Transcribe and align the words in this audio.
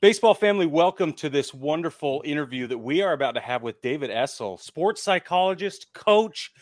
Baseball 0.00 0.32
family, 0.32 0.64
welcome 0.64 1.12
to 1.12 1.28
this 1.28 1.52
wonderful 1.52 2.22
interview 2.24 2.66
that 2.68 2.78
we 2.78 3.02
are 3.02 3.12
about 3.12 3.34
to 3.34 3.40
have 3.40 3.62
with 3.62 3.82
David 3.82 4.08
Essel, 4.08 4.58
sports 4.58 5.02
psychologist, 5.02 5.92
coach, 5.92 6.52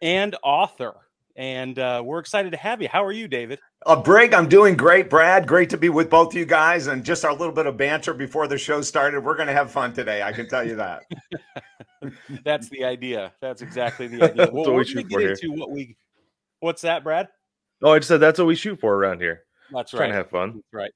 and 0.00 0.34
author. 0.42 0.94
And 1.36 1.78
uh, 1.78 2.00
we're 2.02 2.20
excited 2.20 2.52
to 2.52 2.56
have 2.56 2.80
you. 2.80 2.88
How 2.88 3.04
are 3.04 3.12
you, 3.12 3.28
David? 3.28 3.58
Uh, 3.84 4.00
Brig, 4.00 4.32
I'm 4.32 4.48
doing 4.48 4.78
great, 4.78 5.10
Brad. 5.10 5.46
Great 5.46 5.68
to 5.70 5.76
be 5.76 5.90
with 5.90 6.08
both 6.08 6.34
you 6.34 6.46
guys. 6.46 6.86
And 6.86 7.04
just 7.04 7.22
our 7.26 7.34
little 7.34 7.52
bit 7.52 7.66
of 7.66 7.76
banter 7.76 8.14
before 8.14 8.48
the 8.48 8.56
show 8.56 8.80
started. 8.80 9.22
We're 9.22 9.36
going 9.36 9.48
to 9.48 9.52
have 9.52 9.70
fun 9.70 9.92
today. 9.92 10.22
I 10.22 10.32
can 10.32 10.48
tell 10.48 10.66
you 10.66 10.76
that. 10.76 11.02
That's 12.44 12.70
the 12.70 12.84
idea. 12.84 13.34
That's 13.42 13.60
exactly 13.60 14.06
the 14.06 14.22
idea. 14.30 14.48
Well, 14.50 14.72
we're 14.72 14.84
going 14.84 14.96
to 14.96 15.02
get 15.02 15.20
into 15.20 15.52
what 15.52 15.70
we. 15.70 15.98
What's 16.60 16.80
that, 16.80 17.04
Brad? 17.04 17.28
Oh, 17.82 17.92
I 17.92 17.98
just 17.98 18.08
said 18.08 18.20
that's 18.20 18.38
what 18.38 18.48
we 18.48 18.54
shoot 18.54 18.80
for 18.80 18.94
around 18.94 19.20
here. 19.20 19.42
That's 19.70 19.92
right. 19.92 19.98
Trying 19.98 20.10
to 20.12 20.16
have 20.16 20.30
fun. 20.30 20.52
That's 20.54 20.72
right. 20.72 20.92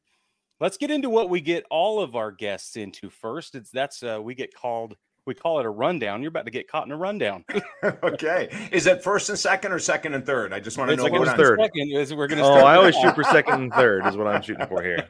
Let's 0.61 0.77
get 0.77 0.91
into 0.91 1.09
what 1.09 1.31
we 1.31 1.41
get 1.41 1.65
all 1.71 2.01
of 2.01 2.15
our 2.15 2.31
guests 2.31 2.77
into 2.77 3.11
first. 3.11 3.55
It's 3.55 3.71
that's 3.71 4.03
uh, 4.03 4.21
we 4.23 4.35
get 4.35 4.55
called 4.55 4.97
we 5.27 5.35
call 5.35 5.61
it 5.61 5.67
a 5.67 5.71
rundown. 5.71 6.23
You're 6.23 6.31
about 6.31 6.47
to 6.47 6.51
get 6.51 6.69
caught 6.69 6.87
in 6.87 6.93
a 6.93 6.97
rundown. 6.97 7.45
okay. 8.03 8.69
Is 8.73 8.87
it 8.87 9.03
first 9.03 9.29
and 9.29 9.39
second 9.39 9.73
or 9.73 9.79
second 9.79 10.15
and 10.15 10.25
third? 10.25 10.53
I 10.53 10.61
just 10.61 10.79
want 10.79 10.91
to 10.91 10.97
know 10.97 11.05
like 11.05 11.13
what 11.13 11.37
third. 11.37 11.59
Second 11.61 11.93
is 11.93 12.15
we're 12.15 12.27
gonna 12.27 12.43
Oh, 12.43 12.65
I 12.65 12.77
always 12.77 12.95
shoot 12.97 13.15
for 13.15 13.25
second 13.25 13.55
and 13.55 13.73
third 13.73 14.07
is 14.07 14.17
what 14.17 14.27
I'm 14.27 14.43
shooting 14.43 14.67
for 14.67 14.83
here. 14.83 15.09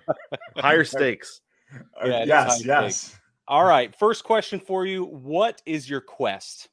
Higher 0.56 0.84
stakes. 0.84 1.40
Uh, 1.72 2.08
yeah, 2.08 2.24
yes, 2.24 2.64
yes. 2.64 2.96
Stakes. 2.96 3.20
All 3.48 3.64
right. 3.64 3.94
First 3.98 4.24
question 4.24 4.60
for 4.60 4.86
you. 4.86 5.04
What 5.04 5.62
is 5.66 5.88
your 5.88 6.00
quest? 6.00 6.68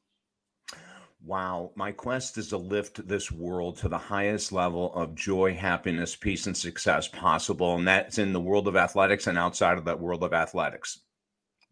Wow, 1.27 1.71
my 1.75 1.91
quest 1.91 2.37
is 2.37 2.47
to 2.49 2.57
lift 2.57 3.05
this 3.05 3.29
world 3.29 3.75
to 3.79 3.89
the 3.89 3.97
highest 3.97 4.53
level 4.53 4.93
of 4.93 5.13
joy, 5.13 5.53
happiness, 5.53 6.15
peace, 6.15 6.47
and 6.47 6.55
success 6.55 7.09
possible. 7.09 7.75
And 7.75 7.85
that's 7.85 8.17
in 8.17 8.31
the 8.31 8.39
world 8.39 8.65
of 8.65 8.77
athletics 8.77 9.27
and 9.27 9.37
outside 9.37 9.77
of 9.77 9.83
that 9.85 9.99
world 9.99 10.23
of 10.23 10.33
athletics. 10.33 11.01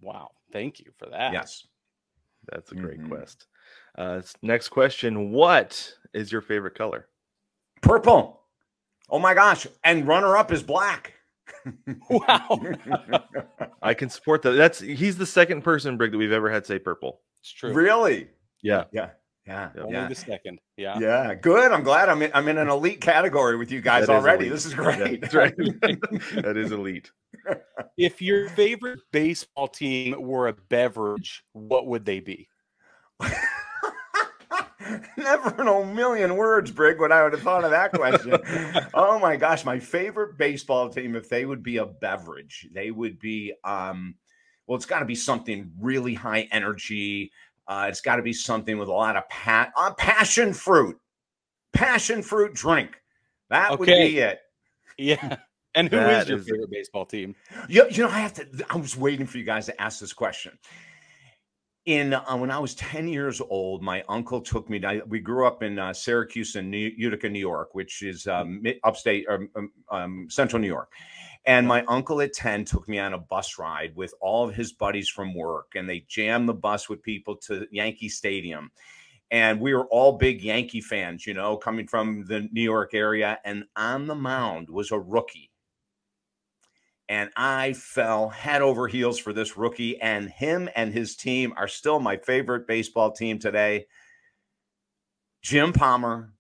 Wow. 0.02 0.32
Thank 0.52 0.80
you 0.80 0.92
for 0.98 1.10
that. 1.10 1.32
Yes. 1.32 1.66
That's 2.52 2.74
a 2.74 2.76
great 2.76 3.00
mm-hmm. 3.00 3.14
quest. 3.14 3.48
Uh, 3.98 4.22
next 4.42 4.70
question 4.70 5.32
What 5.32 5.90
is 6.14 6.34
your 6.34 6.42
favorite 6.42 6.76
color? 6.76 7.08
Purple. 7.82 8.42
Oh 9.10 9.20
my 9.20 9.34
gosh. 9.34 9.68
And 9.86 10.06
runner 10.06 10.36
up 10.36 10.52
is 10.52 10.64
black. 10.64 11.14
wow. 12.10 12.60
I 13.82 13.94
can 13.94 14.10
support 14.10 14.42
that. 14.42 14.52
That's 14.52 14.82
he's 14.82 15.18
the 15.18 15.26
second 15.26 15.62
person, 15.62 15.96
Brig, 15.96 16.12
that 16.12 16.18
we've 16.18 16.34
ever 16.34 16.50
had 16.50 16.66
say 16.66 16.78
purple. 16.78 17.22
It's 17.40 17.54
true. 17.54 17.72
Really? 17.72 18.28
Yeah. 18.62 18.84
Yeah. 18.92 19.12
Yeah, 19.48 19.70
only 19.80 19.94
yeah. 19.94 20.08
the 20.08 20.16
second. 20.16 20.60
Yeah, 20.76 20.98
yeah. 21.00 21.36
Good. 21.36 21.72
I'm 21.72 21.84
glad 21.84 22.10
I'm 22.10 22.22
in, 22.24 22.32
I'm 22.34 22.48
in 22.48 22.58
an 22.58 22.68
elite 22.68 23.00
category 23.00 23.58
with 23.58 23.72
you 23.72 23.80
guys 23.80 24.10
already. 24.10 24.50
This 24.50 24.66
is 24.66 24.74
great. 24.74 25.22
That's 25.22 25.36
right. 25.36 25.56
that 25.58 26.56
is 26.58 26.72
elite. 26.72 27.12
If 27.96 28.24
your 28.24 28.50
favorite 28.50 29.02
baseball 29.12 29.68
team 29.68 30.20
were 30.20 30.48
a 30.48 30.54
beverage, 30.54 31.44
what 31.54 31.86
would 31.86 32.06
they 32.06 32.22
be? 32.22 32.50
Never 35.18 35.62
in 35.62 35.68
a 35.68 35.86
million 35.86 36.36
words, 36.36 36.72
Brig, 36.72 37.00
what 37.00 37.12
I 37.12 37.24
would 37.24 37.34
have 37.34 37.42
thought 37.42 37.64
of 37.64 37.72
that 37.72 37.92
question. 37.94 38.38
oh 38.94 39.20
my 39.20 39.36
gosh, 39.36 39.64
my 39.64 39.80
favorite 39.80 40.38
baseball 40.38 40.90
team, 40.90 41.16
if 41.16 41.30
they 41.30 41.46
would 41.46 41.64
be 41.64 41.78
a 41.78 41.86
beverage, 41.86 42.68
they 42.72 42.92
would 42.92 43.20
be 43.20 43.54
um, 43.64 44.16
well, 44.68 44.76
it's 44.76 44.86
got 44.86 45.00
to 45.00 45.06
be 45.06 45.16
something 45.16 45.72
really 45.80 46.14
high 46.14 46.48
energy 46.52 47.32
uh, 47.68 47.88
it's 47.90 48.02
got 48.02 48.18
to 48.18 48.22
be 48.22 48.34
something 48.34 48.78
with 48.78 48.90
a 48.90 48.94
lot 48.94 49.16
of 49.16 49.28
pat 49.30 49.72
uh, 49.76 49.94
passion 49.94 50.54
fruit, 50.54 50.98
passion 51.74 52.22
fruit 52.22 52.54
drink. 52.54 53.02
That 53.50 53.72
okay. 53.72 53.80
would 53.80 53.86
be 53.86 54.20
it. 54.20 54.40
Yeah. 54.98 55.38
And 55.78 55.90
who 55.90 55.98
is 55.98 56.30
your 56.30 56.38
is 56.38 56.48
favorite 56.48 56.72
baseball 56.72 57.06
team? 57.06 57.36
You, 57.68 57.86
you 57.92 58.04
know, 58.04 58.10
I 58.10 58.20
have 58.20 58.34
to. 58.36 58.48
I 58.70 58.78
was 58.78 58.96
waiting 58.96 59.28
for 59.28 59.38
you 59.38 59.44
guys 59.44 59.66
to 59.66 59.82
ask 59.82 60.00
this 60.00 60.14
question. 60.14 60.58
In 61.86 62.14
uh, 62.14 62.38
when 62.38 62.50
I 62.50 62.60
was 62.60 62.76
ten 62.76 63.10
years 63.10 63.42
old, 63.42 63.84
my 63.84 64.02
uncle 64.08 64.40
took 64.40 64.70
me. 64.70 64.80
To, 64.80 65.04
we 65.06 65.20
grew 65.20 65.46
up 65.46 65.64
in 65.64 65.78
uh, 65.78 65.94
Syracuse 65.94 66.56
and 66.56 66.72
New, 66.72 66.94
Utica, 66.96 67.28
New 67.28 67.40
York, 67.40 67.76
which 67.76 68.04
is 68.04 68.26
um, 68.26 68.64
upstate 68.86 69.26
or 69.28 69.50
um, 69.58 69.72
um, 69.92 70.28
central 70.30 70.62
New 70.62 70.68
York. 70.68 70.94
And 71.48 71.68
my 71.68 71.84
uncle 71.86 72.22
at 72.22 72.34
10 72.34 72.66
took 72.66 72.88
me 72.90 72.98
on 72.98 73.14
a 73.14 73.20
bus 73.20 73.60
ride 73.60 73.96
with 73.96 74.14
all 74.20 74.48
of 74.48 74.56
his 74.56 74.74
buddies 74.74 75.10
from 75.10 75.36
work, 75.36 75.74
and 75.76 75.88
they 75.88 76.06
jammed 76.08 76.50
the 76.50 76.54
bus 76.54 76.90
with 76.90 77.04
people 77.04 77.36
to 77.48 77.68
Yankee 77.72 78.10
Stadium. 78.10 78.72
And 79.32 79.60
we 79.60 79.74
were 79.74 79.86
all 79.88 80.18
big 80.18 80.42
Yankee 80.42 80.82
fans, 80.82 81.26
you 81.26 81.34
know, 81.34 81.58
coming 81.58 81.88
from 81.88 82.26
the 82.26 82.48
New 82.52 82.62
York 82.62 82.94
area. 82.94 83.40
And 83.44 83.66
on 83.76 84.08
the 84.08 84.16
mound 84.16 84.70
was 84.70 84.92
a 84.92 85.00
rookie. 85.00 85.52
And 87.10 87.30
I 87.36 87.74
fell 87.74 88.30
head 88.30 88.62
over 88.62 88.88
heels 88.88 89.20
for 89.20 89.34
this 89.34 89.58
rookie. 89.58 90.00
And 90.00 90.30
him 90.30 90.70
and 90.76 90.94
his 90.94 91.16
team 91.16 91.54
are 91.58 91.68
still 91.68 92.00
my 92.00 92.18
favorite 92.18 92.68
baseball 92.68 93.12
team 93.12 93.40
today. 93.40 93.88
Jim 95.42 95.74
Palmer 95.74 96.35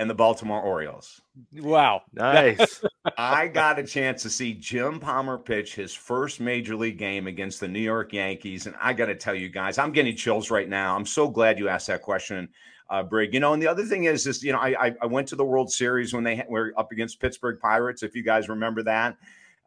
and 0.00 0.08
the 0.08 0.14
Baltimore 0.14 0.62
Orioles. 0.62 1.20
Wow. 1.52 2.00
Nice. 2.14 2.82
I 3.18 3.48
got 3.48 3.78
a 3.78 3.84
chance 3.84 4.22
to 4.22 4.30
see 4.30 4.54
Jim 4.54 4.98
Palmer 4.98 5.36
pitch 5.36 5.74
his 5.74 5.92
first 5.92 6.40
major 6.40 6.74
league 6.74 6.96
game 6.96 7.26
against 7.26 7.60
the 7.60 7.68
New 7.68 7.80
York 7.80 8.14
Yankees. 8.14 8.66
And 8.66 8.74
I 8.80 8.94
got 8.94 9.06
to 9.06 9.14
tell 9.14 9.34
you 9.34 9.50
guys, 9.50 9.76
I'm 9.76 9.92
getting 9.92 10.16
chills 10.16 10.50
right 10.50 10.68
now. 10.68 10.96
I'm 10.96 11.04
so 11.04 11.28
glad 11.28 11.58
you 11.58 11.68
asked 11.68 11.88
that 11.88 12.00
question, 12.00 12.48
uh, 12.88 13.02
Brig. 13.02 13.34
You 13.34 13.40
know, 13.40 13.52
and 13.52 13.62
the 13.62 13.66
other 13.66 13.84
thing 13.84 14.04
is, 14.04 14.26
is 14.26 14.42
you 14.42 14.52
know, 14.52 14.58
I, 14.58 14.94
I 15.02 15.06
went 15.06 15.28
to 15.28 15.36
the 15.36 15.44
World 15.44 15.70
Series 15.70 16.14
when 16.14 16.24
they 16.24 16.42
were 16.48 16.72
up 16.78 16.92
against 16.92 17.20
Pittsburgh 17.20 17.60
Pirates, 17.60 18.02
if 18.02 18.16
you 18.16 18.22
guys 18.22 18.48
remember 18.48 18.82
that. 18.84 19.18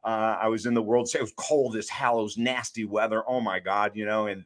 Uh, 0.03 0.37
I 0.41 0.47
was 0.47 0.65
in 0.65 0.73
the 0.73 0.81
World 0.81 1.07
Series. 1.07 1.29
It 1.29 1.37
was 1.37 1.47
cold 1.47 1.75
as 1.75 1.89
hell. 1.89 2.19
It 2.19 2.23
was 2.23 2.37
nasty 2.39 2.85
weather. 2.85 3.23
Oh 3.27 3.39
my 3.39 3.59
God, 3.59 3.91
you 3.93 4.05
know, 4.05 4.25
and 4.25 4.45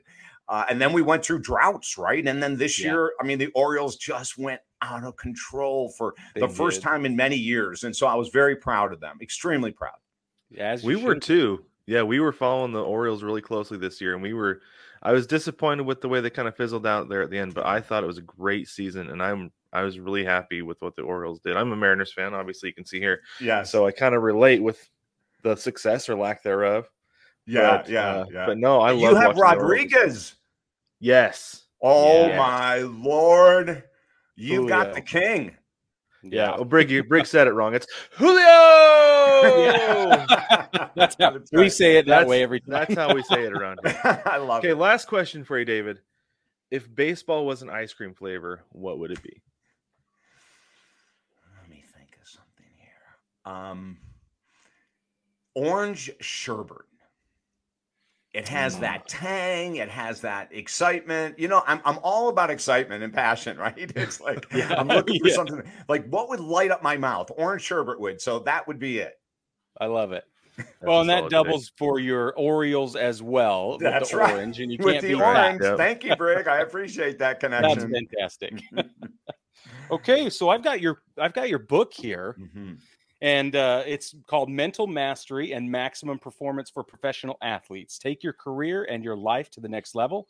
uh, 0.50 0.66
and 0.70 0.82
then 0.82 0.92
we 0.92 1.02
went 1.02 1.24
through 1.24 1.40
droughts, 1.40 1.98
right? 1.98 2.26
And 2.28 2.44
then 2.44 2.58
this 2.58 2.78
yeah. 2.78 2.92
year, 2.92 3.14
I 3.22 3.26
mean, 3.26 3.38
the 3.38 3.48
Orioles 3.56 3.96
just 3.96 4.38
went 4.38 4.60
out 4.82 5.04
of 5.04 5.16
control 5.18 5.90
for 5.98 6.14
they 6.34 6.42
the 6.42 6.48
did. 6.48 6.56
first 6.56 6.82
time 6.82 7.06
in 7.06 7.16
many 7.16 7.36
years. 7.36 7.84
And 7.84 7.96
so 7.96 8.08
I 8.08 8.16
was 8.16 8.30
very 8.30 8.56
proud 8.56 8.94
of 8.94 9.00
them, 9.00 9.18
extremely 9.22 9.72
proud. 9.72 9.96
Yeah, 10.50 10.78
we 10.84 10.96
were 10.96 11.16
too. 11.16 11.66
Yeah, 11.88 12.04
we 12.04 12.20
were 12.20 12.34
following 12.34 12.74
the 12.74 12.84
Orioles 12.84 13.24
really 13.24 13.42
closely 13.42 13.78
this 13.78 14.00
year, 14.02 14.14
and 14.14 14.22
we 14.22 14.34
were. 14.34 14.62
I 15.04 15.12
was 15.12 15.28
disappointed 15.28 15.86
with 15.86 16.02
the 16.02 16.10
way 16.10 16.22
they 16.22 16.30
kind 16.30 16.48
of 16.48 16.56
fizzled 16.56 16.88
out 16.88 17.08
there 17.08 17.22
at 17.22 17.30
the 17.30 17.38
end, 17.38 17.54
but 17.54 17.66
I 17.66 17.80
thought 17.82 18.04
it 18.04 18.08
was 18.08 18.18
a 18.18 18.24
great 18.24 18.68
season, 18.68 19.10
and 19.10 19.22
I'm 19.22 19.52
I 19.74 19.84
was 19.84 20.00
really 20.00 20.24
happy 20.24 20.62
with 20.62 20.82
what 20.82 20.96
the 20.96 21.04
Orioles 21.04 21.40
did. 21.40 21.56
I'm 21.56 21.72
a 21.72 21.76
Mariners 21.76 22.14
fan, 22.14 22.34
obviously 22.34 22.70
you 22.70 22.74
can 22.74 22.86
see 22.86 23.00
here. 23.00 23.22
Yeah. 23.40 23.64
So 23.64 23.86
I 23.86 23.92
kind 23.92 24.16
of 24.16 24.24
relate 24.24 24.62
with 24.62 24.90
the 25.44 25.56
success 25.56 26.10
or 26.10 26.16
lack 26.16 26.44
thereof. 26.44 26.90
Yeah, 27.46 27.78
but, 27.78 27.90
yeah, 27.90 28.08
uh, 28.08 28.26
yeah. 28.32 28.46
But 28.46 28.58
no, 28.58 28.82
I 28.82 28.92
you 28.92 29.04
love. 29.04 29.14
You 29.14 29.20
have 29.20 29.38
Rodriguez. 29.38 30.36
Yes. 31.00 31.64
Oh 31.82 32.28
yeah. 32.28 32.38
my 32.38 32.78
lord! 32.80 33.84
You 34.38 34.62
Julio. 34.62 34.70
got 34.70 34.94
the 34.94 35.02
king. 35.02 35.58
Yeah, 36.24 36.52
well, 36.56 36.66
Brig, 36.66 37.10
Brig 37.10 37.26
said 37.26 37.48
it 37.48 37.54
wrong. 37.54 37.74
It's 37.74 37.88
Julio. 38.12 38.46
that's 40.96 41.16
how 41.20 41.32
that's 41.32 41.52
we 41.52 41.70
say 41.70 41.98
it 41.98 42.06
that 42.06 42.20
that's, 42.20 42.30
way 42.30 42.44
every 42.44 42.60
time. 42.60 42.70
That's 42.70 42.96
how 42.96 43.14
we 43.14 43.24
say 43.24 43.44
it 43.46 43.54
around 43.54 43.80
here. 43.84 44.00
I 44.26 44.38
love 44.38 44.60
okay, 44.60 44.70
it. 44.70 44.72
Okay, 44.72 44.80
last 44.80 45.08
question 45.08 45.44
for 45.44 45.58
you, 45.58 45.66
David. 45.66 46.00
If 46.70 46.94
baseball 46.94 47.46
was 47.46 47.62
an 47.62 47.70
ice 47.70 47.94
cream 47.94 48.14
flavor, 48.14 48.62
what 48.72 49.00
would 49.00 49.12
it 49.12 49.24
be? 49.24 49.42
Let 51.60 51.70
me 51.70 51.84
think 51.96 52.18
of 52.22 52.28
something 52.28 52.66
here. 52.78 53.52
Um, 53.52 53.98
orange 55.56 56.12
sherbet. 56.20 56.86
It 58.38 58.48
has 58.50 58.76
mm. 58.76 58.82
that 58.82 59.08
tang. 59.08 59.78
It 59.78 59.90
has 59.90 60.22
that 60.22 60.50
excitement. 60.52 61.40
You 61.40 61.48
know, 61.48 61.64
I'm, 61.66 61.82
I'm 61.84 61.98
all 62.04 62.30
about 62.30 62.52
excitement 62.52 63.04
and 63.04 63.12
passion, 63.12 63.58
right? 63.58 63.92
It's 63.96 64.22
like 64.22 64.46
yeah. 64.54 64.76
I'm 64.78 64.88
looking 64.88 65.20
for 65.20 65.30
yeah. 65.30 65.34
something 65.34 65.64
like 65.90 66.08
what 66.10 66.30
would 66.30 66.40
light 66.40 66.70
up 66.70 66.84
my 66.84 66.98
mouth? 66.98 67.32
Orange 67.36 67.64
sherbet 67.64 68.00
would. 68.00 68.22
So 68.22 68.38
that 68.40 68.68
would 68.68 68.78
be 68.78 69.00
it. 69.00 69.20
I 69.82 69.88
love 69.88 70.12
it. 70.12 70.24
well, 70.84 71.02
and 71.02 71.10
that 71.10 71.32
doubles 71.32 71.72
for 71.78 72.00
your 72.00 72.34
Orioles 72.34 72.96
as 72.96 73.24
well. 73.24 73.80
That's 73.80 74.14
right. 74.14 74.36
Orange, 74.36 74.60
and 74.60 74.72
you 74.72 74.78
with 74.84 74.94
can't 74.94 75.04
the 75.04 75.16
orange. 75.16 75.62
Yep. 75.64 75.78
Thank 75.78 76.04
you, 76.04 76.16
Brig. 76.16 76.48
I 76.48 76.60
appreciate 76.60 77.18
that 77.18 77.40
connection. 77.40 77.92
That's 77.92 77.92
fantastic. 77.92 78.62
okay, 79.90 80.30
so 80.30 80.50
I've 80.50 80.64
got 80.64 80.80
your 80.80 81.02
I've 81.18 81.34
got 81.34 81.50
your 81.50 81.60
book 81.60 81.92
here. 81.92 82.36
Mm-hmm 82.40 82.74
and 83.22 83.56
uh, 83.56 83.84
it's 83.86 84.16
called 84.28 84.50
Mental 84.50 84.88
Mastery 84.88 85.54
and 85.54 85.70
Maximum 85.70 86.20
Performance 86.20 86.70
for 86.70 86.84
Professional 86.84 87.38
Athletes. 87.42 87.98
Take 87.98 88.24
your 88.24 88.34
career 88.34 88.84
and 88.84 89.04
your 89.04 89.16
life 89.16 89.50
to 89.52 89.60
the 89.60 89.70
next 89.70 89.96
level 89.96 90.28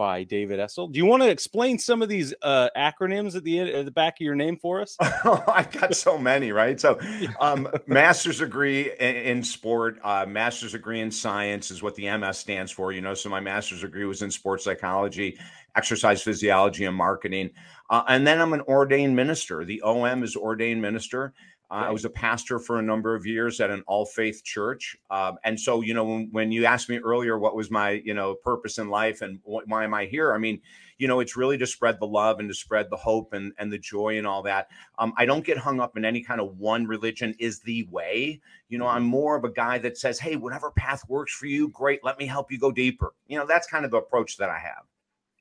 by 0.00 0.22
David 0.24 0.58
Essel. 0.58 0.90
Do 0.90 0.96
you 0.96 1.04
want 1.04 1.22
to 1.22 1.28
explain 1.28 1.78
some 1.78 2.00
of 2.00 2.08
these 2.08 2.32
uh, 2.40 2.70
acronyms 2.74 3.36
at 3.36 3.44
the 3.44 3.58
end, 3.58 3.68
at 3.68 3.84
the 3.84 3.90
back 3.90 4.14
of 4.14 4.24
your 4.24 4.34
name 4.34 4.56
for 4.56 4.80
us? 4.80 4.96
oh, 5.26 5.44
I've 5.46 5.70
got 5.72 5.94
so 5.94 6.16
many, 6.16 6.52
right? 6.52 6.80
So, 6.80 6.98
um, 7.40 7.68
master's 7.86 8.38
degree 8.38 8.92
in, 8.98 9.16
in 9.16 9.42
sport, 9.44 9.98
uh, 10.02 10.24
master's 10.26 10.72
degree 10.72 11.00
in 11.00 11.10
science 11.10 11.70
is 11.70 11.82
what 11.82 11.94
the 11.96 12.16
MS 12.16 12.38
stands 12.38 12.72
for. 12.72 12.92
You 12.92 13.02
know, 13.02 13.12
so 13.12 13.28
my 13.28 13.40
master's 13.40 13.82
degree 13.82 14.06
was 14.06 14.22
in 14.22 14.30
sports 14.30 14.64
psychology, 14.64 15.38
exercise 15.76 16.22
physiology 16.22 16.86
and 16.86 16.96
marketing. 16.96 17.50
Uh, 17.90 18.02
and 18.08 18.26
then 18.26 18.40
I'm 18.40 18.54
an 18.54 18.62
ordained 18.62 19.14
minister. 19.14 19.66
The 19.66 19.82
OM 19.82 20.22
is 20.22 20.34
ordained 20.34 20.80
minister. 20.80 21.34
Uh, 21.70 21.84
I 21.86 21.90
was 21.90 22.04
a 22.04 22.10
pastor 22.10 22.58
for 22.58 22.78
a 22.78 22.82
number 22.82 23.14
of 23.14 23.26
years 23.26 23.60
at 23.60 23.70
an 23.70 23.84
all 23.86 24.04
faith 24.04 24.42
church. 24.42 24.96
Um, 25.08 25.38
and 25.44 25.58
so, 25.58 25.82
you 25.82 25.94
know, 25.94 26.04
when, 26.04 26.28
when, 26.32 26.50
you 26.50 26.64
asked 26.64 26.88
me 26.88 26.98
earlier 26.98 27.38
what 27.38 27.54
was 27.54 27.70
my, 27.70 28.02
you 28.04 28.12
know, 28.12 28.34
purpose 28.34 28.78
in 28.78 28.88
life 28.88 29.22
and 29.22 29.38
why 29.44 29.84
am 29.84 29.94
I 29.94 30.06
here? 30.06 30.34
I 30.34 30.38
mean, 30.38 30.60
you 30.98 31.06
know, 31.06 31.20
it's 31.20 31.36
really 31.36 31.56
to 31.58 31.66
spread 31.66 32.00
the 32.00 32.06
love 32.06 32.40
and 32.40 32.48
to 32.48 32.54
spread 32.54 32.90
the 32.90 32.96
hope 32.96 33.32
and, 33.32 33.52
and 33.58 33.72
the 33.72 33.78
joy 33.78 34.18
and 34.18 34.26
all 34.26 34.42
that. 34.42 34.68
Um, 34.98 35.12
I 35.16 35.26
don't 35.26 35.44
get 35.44 35.58
hung 35.58 35.80
up 35.80 35.96
in 35.96 36.04
any 36.04 36.22
kind 36.22 36.40
of 36.40 36.58
one 36.58 36.86
religion 36.86 37.34
is 37.38 37.60
the 37.60 37.86
way. 37.90 38.40
You 38.68 38.78
know, 38.78 38.86
I'm 38.88 39.04
more 39.04 39.36
of 39.36 39.44
a 39.44 39.52
guy 39.52 39.78
that 39.78 39.96
says, 39.96 40.18
hey, 40.18 40.34
whatever 40.34 40.72
path 40.72 41.04
works 41.08 41.32
for 41.32 41.46
you, 41.46 41.68
great. 41.68 42.04
Let 42.04 42.18
me 42.18 42.26
help 42.26 42.50
you 42.50 42.58
go 42.58 42.72
deeper. 42.72 43.14
You 43.28 43.38
know, 43.38 43.46
that's 43.46 43.68
kind 43.68 43.84
of 43.84 43.92
the 43.92 43.98
approach 43.98 44.36
that 44.38 44.50
I 44.50 44.58
have. 44.58 44.84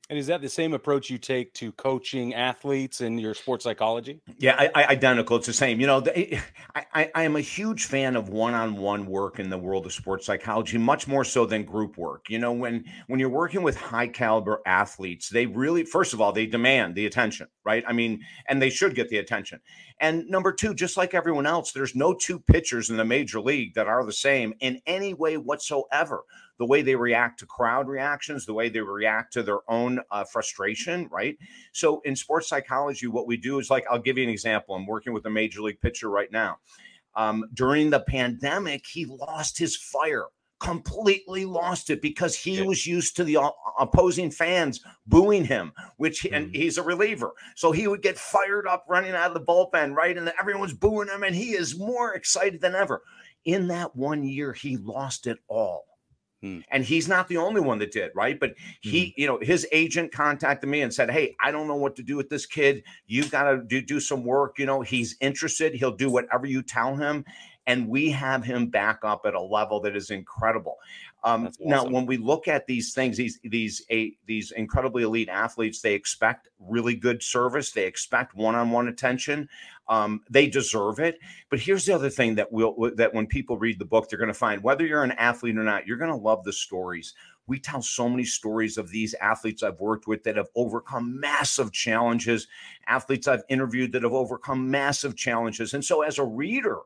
And 0.09 0.17
is 0.17 0.25
that 0.25 0.41
the 0.41 0.50
same 0.50 0.73
approach 0.73 1.11
you 1.11 1.19
take 1.19 1.53
to 1.53 1.71
coaching 1.73 2.33
athletes 2.33 3.01
in 3.01 3.19
your 3.19 3.35
sports 3.35 3.63
psychology? 3.63 4.19
Yeah, 4.39 4.56
I, 4.57 4.71
I, 4.73 4.85
identical. 4.88 5.38
It's 5.38 5.45
the 5.45 5.53
same. 5.53 5.79
You 5.79 5.85
know, 5.85 6.00
the, 6.00 6.39
I, 6.75 7.11
I 7.13 7.23
am 7.23 7.35
a 7.35 7.41
huge 7.41 7.85
fan 7.85 8.15
of 8.15 8.29
one-on-one 8.29 9.06
work 9.06 9.38
in 9.38 9.51
the 9.51 9.57
world 9.57 9.85
of 9.85 9.94
sports 9.94 10.25
psychology, 10.25 10.79
much 10.79 11.07
more 11.07 11.23
so 11.23 11.45
than 11.45 11.63
group 11.63 11.95
work. 11.95 12.25
You 12.27 12.39
know, 12.39 12.51
when 12.51 12.85
when 13.06 13.19
you're 13.19 13.29
working 13.29 13.61
with 13.61 13.77
high 13.77 14.07
caliber 14.07 14.61
athletes, 14.65 15.29
they 15.29 15.45
really, 15.45 15.83
first 15.83 16.13
of 16.13 16.21
all, 16.21 16.31
they 16.31 16.47
demand 16.47 16.95
the 16.95 17.06
attention, 17.06 17.45
right? 17.63 17.83
I 17.88 17.94
mean, 17.94 18.21
and 18.47 18.59
they 18.59 18.71
should 18.71 18.95
get 18.95 19.09
the 19.09 19.17
attention. 19.17 19.59
And 20.00 20.27
number 20.27 20.51
two, 20.51 20.73
just 20.73 20.97
like 20.97 21.13
everyone 21.13 21.45
else, 21.45 21.71
there's 21.71 21.94
no 21.94 22.15
two 22.15 22.39
pitchers 22.39 22.89
in 22.89 22.97
the 22.97 23.06
major 23.06 23.41
league 23.41 23.75
that 23.75 23.88
are 23.88 24.03
the 24.03 24.13
same 24.13 24.56
in 24.59 24.81
any 24.88 25.13
way 25.13 25.38
whatsoever 25.38 26.23
the 26.59 26.65
way 26.65 26.81
they 26.81 26.95
react 26.95 27.39
to 27.39 27.45
crowd 27.45 27.88
reactions, 27.88 28.45
the 28.45 28.53
way 28.53 28.69
they 28.69 28.81
react 28.81 29.33
to 29.33 29.41
their 29.41 29.59
own 29.69 30.00
uh, 30.11 30.25
frustration, 30.25 31.07
right? 31.09 31.38
So 31.71 32.01
in 32.01 32.15
sports 32.15 32.50
psychology, 32.50 33.07
what 33.07 33.27
we 33.27 33.38
do 33.38 33.59
is 33.59 33.69
like, 33.69 33.85
I'll 33.89 33.97
give 33.97 34.17
you 34.17 34.25
an 34.25 34.29
example. 34.29 34.75
I'm 34.75 34.85
working 34.85 35.13
with 35.13 35.25
a 35.25 35.29
major 35.29 35.61
league 35.61 35.79
pitcher 35.81 36.09
right 36.09 36.31
now. 36.31 36.57
Um, 37.15 37.45
during 37.53 37.89
the 37.89 38.01
pandemic, 38.01 38.85
he 38.85 39.06
lost 39.06 39.57
his 39.57 39.75
fire 39.75 40.25
completely 40.59 41.45
lost 41.45 41.89
it 41.89 42.01
because 42.01 42.35
he 42.35 42.57
yeah. 42.57 42.65
was 42.65 42.85
used 42.85 43.15
to 43.15 43.23
the 43.23 43.38
opposing 43.79 44.29
fans 44.29 44.81
booing 45.07 45.45
him 45.45 45.71
which 45.95 46.23
mm. 46.23 46.35
and 46.35 46.47
mm-hmm. 46.47 46.61
he's 46.61 46.77
a 46.77 46.83
reliever 46.83 47.31
so 47.56 47.71
he 47.71 47.88
would 47.88 48.01
get 48.01 48.17
fired 48.17 48.67
up 48.67 48.83
running 48.89 49.13
out 49.13 49.29
of 49.29 49.33
the 49.33 49.39
bullpen 49.39 49.95
right 49.95 50.17
and 50.17 50.33
everyone's 50.38 50.73
booing 50.73 51.07
him 51.07 51.23
and 51.23 51.33
he 51.33 51.51
is 51.51 51.79
more 51.79 52.13
excited 52.13 52.59
than 52.59 52.75
ever 52.75 53.01
in 53.45 53.69
that 53.69 53.95
one 53.95 54.21
year 54.21 54.51
he 54.51 54.75
lost 54.75 55.27
it 55.27 55.38
all 55.47 55.85
Hmm. 56.41 56.59
And 56.71 56.86
he's 56.86 57.07
not 57.07 57.27
the 57.27 57.38
only 57.38 57.59
one 57.59 57.80
that 57.80 57.91
did, 57.91 58.12
right? 58.15 58.39
But 58.39 58.53
he, 58.81 59.07
mm-hmm. 59.07 59.21
you 59.21 59.27
know, 59.27 59.39
his 59.41 59.68
agent 59.71 60.12
contacted 60.12 60.69
me 60.69 60.81
and 60.81 60.94
said, 60.94 61.12
Hey, 61.12 61.36
I 61.41 61.51
don't 61.51 61.68
know 61.68 61.75
what 61.75 61.95
to 61.97 62.03
do 62.03 62.15
with 62.15 62.30
this 62.30 62.45
kid. 62.45 62.83
You've 63.07 63.31
got 63.31 63.51
to 63.51 63.62
do, 63.62 63.81
do 63.81 64.00
some 64.00 64.24
work. 64.24 64.57
You 64.57 64.65
know, 64.65 64.81
he's 64.81 65.18
interested. 65.19 65.74
He'll 65.74 65.95
do 65.95 66.09
whatever 66.09 66.45
you 66.45 66.63
tell 66.63 66.95
him. 66.95 67.25
And 67.68 67.88
we 67.88 68.09
have 68.12 68.44
him 68.44 68.68
back 68.68 69.00
up 69.03 69.25
at 69.25 69.36
a 69.36 69.41
level 69.41 69.81
that 69.81 69.95
is 69.95 70.09
incredible. 70.09 70.77
Um, 71.24 71.48
awesome. 71.48 71.68
Now, 71.68 71.86
when 71.86 72.06
we 72.06 72.18
look 72.18 72.48
at 72.48 72.66
these 72.66 72.94
things, 72.94 73.18
these 73.18 73.39
these 73.44 73.86
a, 73.92 74.16
these 74.25 74.51
incredibly 74.51 75.04
elite 75.04 75.30
athletes, 75.30 75.81
they 75.81 75.94
expect 75.94 76.48
really 76.60 76.95
good 76.95 77.21
service. 77.21 77.71
They 77.71 77.86
expect 77.86 78.36
one-on-one 78.36 78.88
attention. 78.88 79.50
Um, 79.89 80.21
they 80.30 80.48
deserve 80.48 81.00
it. 81.00 81.19
But 81.50 81.60
here's 81.60 81.86
the 81.86 81.94
other 81.94 82.10
thing 82.10 82.36
that 82.36 82.51
will 82.51 82.92
that 82.95 83.13
when 83.13 83.27
people 83.27 83.57
read 83.57 83.80
the 83.80 83.86
book, 83.86 84.07
they're 84.10 84.19
going 84.19 84.27
to 84.27 84.33
find 84.33 84.63
whether 84.63 84.86
you're 84.86 85.04
an 85.04 85.12
athlete 85.13 85.57
or 85.57 85.63
not, 85.63 85.88
you're 85.88 85.98
going 85.98 86.12
to 86.12 86.16
love 86.16 86.44
the 86.44 86.54
stories. 86.54 87.13
We 87.48 87.60
tell 87.60 87.81
so 87.81 88.07
many 88.07 88.25
stories 88.25 88.77
of 88.77 88.92
these 88.92 89.16
athletes 89.16 89.63
I've 89.63 89.80
worked 89.80 90.07
with 90.07 90.24
that 90.24 90.38
have 90.38 90.50
overcome 90.56 91.19
massive 91.19 91.71
challenges, 91.74 92.48
athletes 92.86 93.27
I've 93.27 93.44
interviewed 93.50 93.92
that 93.94 94.04
have 94.04 94.13
overcome 94.13 94.69
massive 94.69 95.18
challenges. 95.18 95.74
And 95.74 95.83
so, 95.83 96.04
as 96.04 96.19
a 96.19 96.24
reader, 96.24 96.77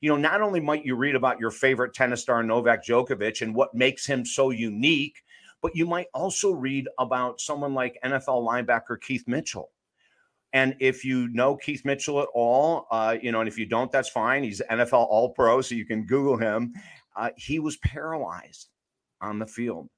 you 0.00 0.08
know, 0.08 0.16
not 0.16 0.40
only 0.40 0.60
might 0.60 0.84
you 0.84 0.96
read 0.96 1.14
about 1.14 1.40
your 1.40 1.50
favorite 1.50 1.94
tennis 1.94 2.22
star 2.22 2.42
Novak 2.42 2.84
Djokovic 2.84 3.42
and 3.42 3.54
what 3.54 3.74
makes 3.74 4.06
him 4.06 4.24
so 4.24 4.50
unique, 4.50 5.22
but 5.62 5.76
you 5.76 5.86
might 5.86 6.06
also 6.14 6.52
read 6.52 6.88
about 6.98 7.40
someone 7.40 7.74
like 7.74 7.98
NFL 8.04 8.46
linebacker 8.46 9.00
Keith 9.00 9.24
Mitchell 9.26 9.70
and 10.52 10.74
if 10.80 11.04
you 11.04 11.28
know 11.28 11.56
Keith 11.56 11.84
Mitchell 11.84 12.20
at 12.20 12.28
all, 12.34 12.86
uh, 12.90 13.16
you 13.20 13.30
know, 13.30 13.40
and 13.40 13.48
if 13.48 13.58
you 13.58 13.66
don't, 13.66 13.90
that's 13.92 14.08
fine. 14.08 14.42
He's 14.42 14.60
NFL 14.70 15.06
All 15.08 15.30
Pro, 15.30 15.60
so 15.60 15.74
you 15.74 15.86
can 15.86 16.06
Google 16.06 16.36
him. 16.36 16.74
Uh, 17.14 17.30
he 17.36 17.58
was 17.58 17.76
paralyzed 17.78 18.68
on 19.20 19.38
the 19.38 19.46
field, 19.46 19.88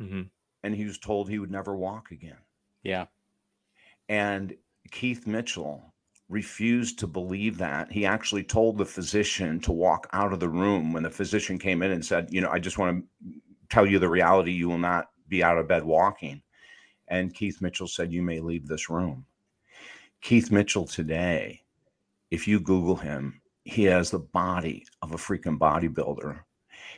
mm-hmm. 0.00 0.22
and 0.62 0.74
he 0.74 0.84
was 0.84 0.98
told 0.98 1.28
he 1.28 1.38
would 1.38 1.50
never 1.50 1.76
walk 1.76 2.10
again. 2.12 2.38
Yeah. 2.82 3.06
And 4.08 4.54
Keith 4.90 5.26
Mitchell 5.26 5.92
refused 6.28 6.98
to 6.98 7.06
believe 7.06 7.58
that. 7.58 7.90
He 7.90 8.04
actually 8.04 8.44
told 8.44 8.76
the 8.76 8.84
physician 8.84 9.60
to 9.60 9.72
walk 9.72 10.08
out 10.12 10.32
of 10.32 10.40
the 10.40 10.48
room 10.48 10.92
when 10.92 11.02
the 11.02 11.10
physician 11.10 11.58
came 11.58 11.82
in 11.82 11.90
and 11.90 12.04
said, 12.04 12.28
You 12.30 12.40
know, 12.40 12.50
I 12.50 12.58
just 12.58 12.78
want 12.78 13.04
to 13.22 13.40
tell 13.70 13.86
you 13.86 13.98
the 13.98 14.08
reality. 14.08 14.52
You 14.52 14.68
will 14.68 14.78
not 14.78 15.10
be 15.28 15.42
out 15.42 15.58
of 15.58 15.68
bed 15.68 15.84
walking. 15.84 16.42
And 17.08 17.34
Keith 17.34 17.62
Mitchell 17.62 17.88
said, 17.88 18.12
You 18.12 18.22
may 18.22 18.40
leave 18.40 18.66
this 18.66 18.90
room. 18.90 19.24
Keith 20.20 20.50
Mitchell 20.50 20.84
today, 20.86 21.62
if 22.30 22.46
you 22.46 22.60
Google 22.60 22.96
him, 22.96 23.40
he 23.64 23.84
has 23.84 24.10
the 24.10 24.18
body 24.18 24.86
of 25.00 25.12
a 25.12 25.16
freaking 25.16 25.58
bodybuilder. 25.58 26.40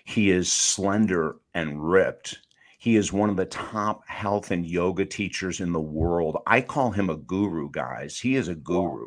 He 0.05 0.31
is 0.31 0.53
slender 0.53 1.37
and 1.55 1.89
ripped. 1.89 2.39
He 2.79 2.97
is 2.97 3.13
one 3.13 3.29
of 3.29 3.37
the 3.37 3.45
top 3.45 4.09
health 4.09 4.51
and 4.51 4.67
yoga 4.67 5.05
teachers 5.05 5.61
in 5.61 5.73
the 5.73 5.81
world. 5.81 6.39
I 6.47 6.63
call 6.63 6.91
him 6.91 7.11
a 7.11 7.17
guru, 7.17 7.71
guys. 7.71 8.19
He 8.19 8.37
is 8.37 8.49
a 8.49 8.55
guru. 8.55 9.07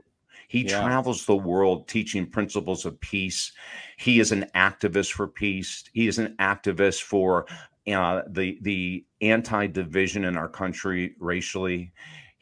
He 0.53 0.67
yeah. 0.67 0.83
travels 0.83 1.25
the 1.25 1.35
world 1.35 1.87
teaching 1.87 2.27
principles 2.27 2.85
of 2.85 2.99
peace. 2.99 3.51
He 3.97 4.19
is 4.19 4.31
an 4.31 4.45
activist 4.53 5.11
for 5.11 5.27
peace. 5.27 5.83
He 5.93 6.07
is 6.07 6.19
an 6.19 6.35
activist 6.39 7.01
for 7.01 7.47
uh, 7.91 8.21
the 8.29 8.59
the 8.61 9.03
anti 9.19 9.65
division 9.65 10.25
in 10.25 10.37
our 10.37 10.47
country 10.47 11.15
racially 11.19 11.91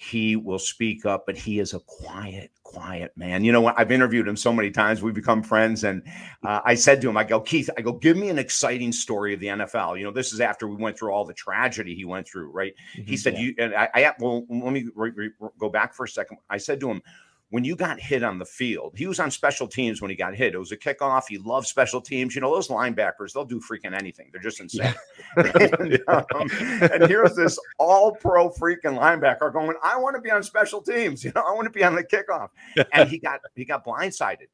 he 0.02 0.36
will 0.36 0.58
speak 0.58 1.06
up, 1.06 1.28
but 1.28 1.38
he 1.38 1.60
is 1.60 1.76
a 1.76 1.80
quiet, 1.82 2.50
quiet 2.64 3.12
man. 3.16 3.44
You 3.44 3.52
know, 3.52 3.62
what? 3.62 3.76
I've 3.78 3.92
interviewed 3.92 4.28
him 4.28 4.36
so 4.36 4.52
many 4.52 4.72
times. 4.72 5.04
We've 5.04 5.14
become 5.14 5.44
friends. 5.44 5.84
And 5.84 6.02
uh, 6.44 6.60
I 6.66 6.74
said 6.74 7.02
to 7.02 7.10
him, 7.10 7.18
I 7.18 7.24
go, 7.24 7.40
Keith, 7.40 7.70
I 7.78 7.82
go, 7.82 7.94
give 7.94 8.18
me 8.18 8.30
an 8.30 8.40
exciting 8.40 8.94
story 8.94 9.36
of 9.36 9.40
the 9.40 9.46
NFL. 9.46 10.00
You 10.00 10.06
know, 10.06 10.12
this 10.12 10.34
is 10.34 10.42
after 10.42 10.68
we 10.68 10.76
went 10.76 10.98
through 10.98 11.12
all 11.12 11.24
the 11.24 11.36
tragedy 11.36 11.94
he 11.94 12.04
went 12.04 12.28
through, 12.28 12.50
right? 12.50 12.74
Mm-hmm, 12.98 13.10
he 13.12 13.16
said, 13.16 13.36
yeah. 13.36 13.40
you, 13.42 13.56
and 13.60 13.76
I, 13.76 13.90
I, 13.94 14.14
well, 14.18 14.44
let 14.50 14.74
me 14.74 14.88
re- 14.96 15.12
re- 15.16 15.50
go 15.60 15.70
back 15.70 15.94
for 15.94 16.06
a 16.06 16.10
second. 16.10 16.40
I 16.50 16.58
said 16.58 16.80
to 16.80 16.90
him, 16.90 17.04
when 17.52 17.66
you 17.66 17.76
got 17.76 18.00
hit 18.00 18.24
on 18.24 18.40
the 18.40 18.46
field, 18.46 18.94
he 18.96 19.08
was 19.08 19.20
on 19.20 19.30
special 19.30 19.68
teams 19.68 20.02
when 20.02 20.10
he 20.10 20.16
got 20.16 20.34
hit. 20.34 20.56
It 20.56 20.58
was 20.58 20.72
a 20.72 20.78
kickoff. 20.78 21.26
He 21.28 21.38
loved 21.38 21.68
special 21.68 22.00
teams. 22.00 22.34
You 22.34 22.40
know, 22.40 22.54
those 22.54 22.70
linebackers, 22.70 23.34
they'll 23.34 23.44
do 23.44 23.60
freaking 23.60 23.94
anything. 23.94 24.30
They're 24.32 24.42
just 24.42 24.62
insane. 24.62 24.96
Yeah. 25.36 25.52
and, 25.80 26.00
um, 26.08 26.50
and, 26.82 27.08
here's 27.08 27.36
this 27.36 27.60
all 27.78 28.16
pro 28.16 28.50
freaking 28.50 28.98
linebacker 28.98 29.52
going, 29.52 29.76
I 29.84 29.98
want 29.98 30.16
to 30.16 30.22
be 30.22 30.32
on 30.32 30.42
special 30.42 30.82
teams. 30.82 31.26
You 31.32 31.32
know, 31.36 31.44
I 31.48 31.52
want 31.54 31.66
to 31.66 31.72
be 31.72 31.84
on 31.84 31.96
the 31.96 32.04
kickoff. 32.04 32.50
And 32.94 33.08
he 33.10 33.20
got 33.20 33.42
he 33.56 33.64
got 33.66 33.86
blindsided. 33.86 34.48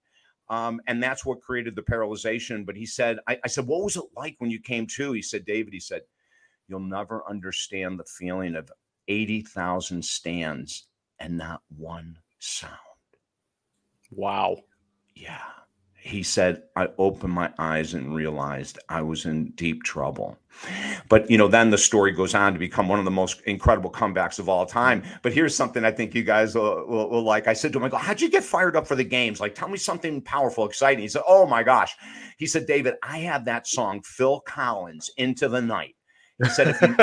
Um, 0.50 0.82
and 0.88 1.02
that's 1.02 1.26
what 1.26 1.42
created 1.42 1.76
the 1.76 1.82
paralyzation. 1.82 2.66
But 2.66 2.76
he 2.76 2.86
said, 2.86 3.20
I, 3.28 3.38
I 3.44 3.48
said, 3.48 3.68
what 3.68 3.84
was 3.84 3.96
it 3.96 4.04
like 4.16 4.36
when 4.40 4.50
you 4.50 4.60
came 4.60 4.88
to? 4.88 5.14
He 5.14 5.22
said, 5.22 5.46
David, 5.46 5.74
he 5.74 5.80
said, 5.80 6.02
you'll 6.68 6.80
never 6.80 7.24
understand 7.30 8.00
the 8.00 8.06
feeling 8.06 8.56
of 8.56 8.72
80,000 9.08 10.04
stands 10.04 10.88
and 11.20 11.38
not 11.38 11.62
one 11.76 12.18
sound. 12.40 12.87
Wow. 14.12 14.58
Yeah. 15.16 15.42
He 16.08 16.24
said, 16.24 16.64
I 16.76 16.88
opened 16.98 17.34
my 17.34 17.52
eyes 17.60 17.94
and 17.94 18.16
realized 18.16 18.80
I 18.88 19.02
was 19.02 19.26
in 19.26 19.52
deep 19.52 19.84
trouble. 19.84 20.38
But, 21.10 21.30
you 21.30 21.38
know, 21.38 21.50
then 21.50 21.70
the 21.70 21.78
story 21.78 22.14
goes 22.14 22.34
on 22.34 22.54
to 22.54 22.60
become 22.60 22.88
one 22.88 22.98
of 22.98 23.04
the 23.04 23.12
most 23.12 23.42
incredible 23.42 23.92
comebacks 23.92 24.40
of 24.40 24.48
all 24.48 24.66
time. 24.66 25.04
But 25.22 25.34
here's 25.34 25.54
something 25.54 25.84
I 25.84 25.92
think 25.92 26.16
you 26.16 26.24
guys 26.24 26.56
will, 26.56 26.88
will, 26.88 27.10
will 27.10 27.24
like. 27.24 27.48
I 27.48 27.54
said 27.54 27.74
to 27.74 27.80
him, 27.80 27.84
I 27.84 27.90
go, 27.90 27.98
How'd 27.98 28.22
you 28.22 28.30
get 28.30 28.46
fired 28.46 28.78
up 28.78 28.88
for 28.88 28.96
the 28.96 29.04
games? 29.04 29.42
Like, 29.42 29.54
tell 29.54 29.68
me 29.68 29.78
something 29.78 30.22
powerful, 30.22 30.66
exciting. 30.66 31.02
He 31.02 31.10
said, 31.10 31.24
Oh 31.28 31.46
my 31.46 31.62
gosh. 31.62 31.94
He 32.38 32.46
said, 32.48 32.68
David, 32.68 32.96
I 33.04 33.20
have 33.20 33.44
that 33.46 33.68
song, 33.68 34.02
Phil 34.04 34.40
Collins, 34.40 35.12
Into 35.18 35.50
the 35.50 35.62
Night. 35.62 35.97
He 36.44 36.50
said, 36.50 36.68
if 36.68 36.82
you, 36.82 36.96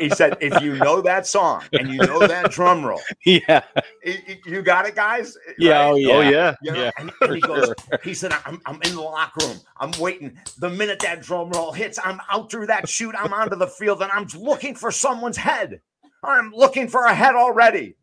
he 0.00 0.10
said, 0.10 0.36
if 0.40 0.60
you 0.60 0.74
know 0.74 1.00
that 1.02 1.26
song 1.26 1.62
and 1.72 1.88
you 1.88 1.98
know 1.98 2.26
that 2.26 2.50
drum 2.50 2.84
roll, 2.84 3.00
yeah, 3.24 3.62
you 4.44 4.62
got 4.62 4.86
it, 4.86 4.96
guys. 4.96 5.36
Yeah, 5.58 5.72
right? 5.72 5.90
oh 5.90 5.94
yeah, 5.94 6.12
oh 6.12 6.20
yeah. 6.20 6.54
You 6.62 6.72
know? 6.72 6.82
yeah 6.82 6.90
and, 6.98 7.12
and 7.20 7.34
he 7.34 7.40
goes, 7.40 7.72
he 8.02 8.14
said, 8.14 8.32
I'm, 8.44 8.60
I'm 8.66 8.82
in 8.82 8.96
the 8.96 9.00
locker 9.00 9.46
room. 9.46 9.60
I'm 9.76 9.92
waiting. 10.00 10.36
The 10.58 10.70
minute 10.70 10.98
that 11.00 11.22
drum 11.22 11.50
roll 11.50 11.72
hits, 11.72 11.98
I'm 12.02 12.20
out 12.30 12.50
through 12.50 12.66
that 12.66 12.88
chute. 12.88 13.14
I'm 13.16 13.32
onto 13.32 13.56
the 13.56 13.68
field, 13.68 14.02
and 14.02 14.10
I'm 14.10 14.26
looking 14.36 14.74
for 14.74 14.90
someone's 14.90 15.36
head. 15.36 15.80
I'm 16.22 16.52
looking 16.52 16.88
for 16.88 17.04
a 17.04 17.14
head 17.14 17.34
already. 17.34 17.94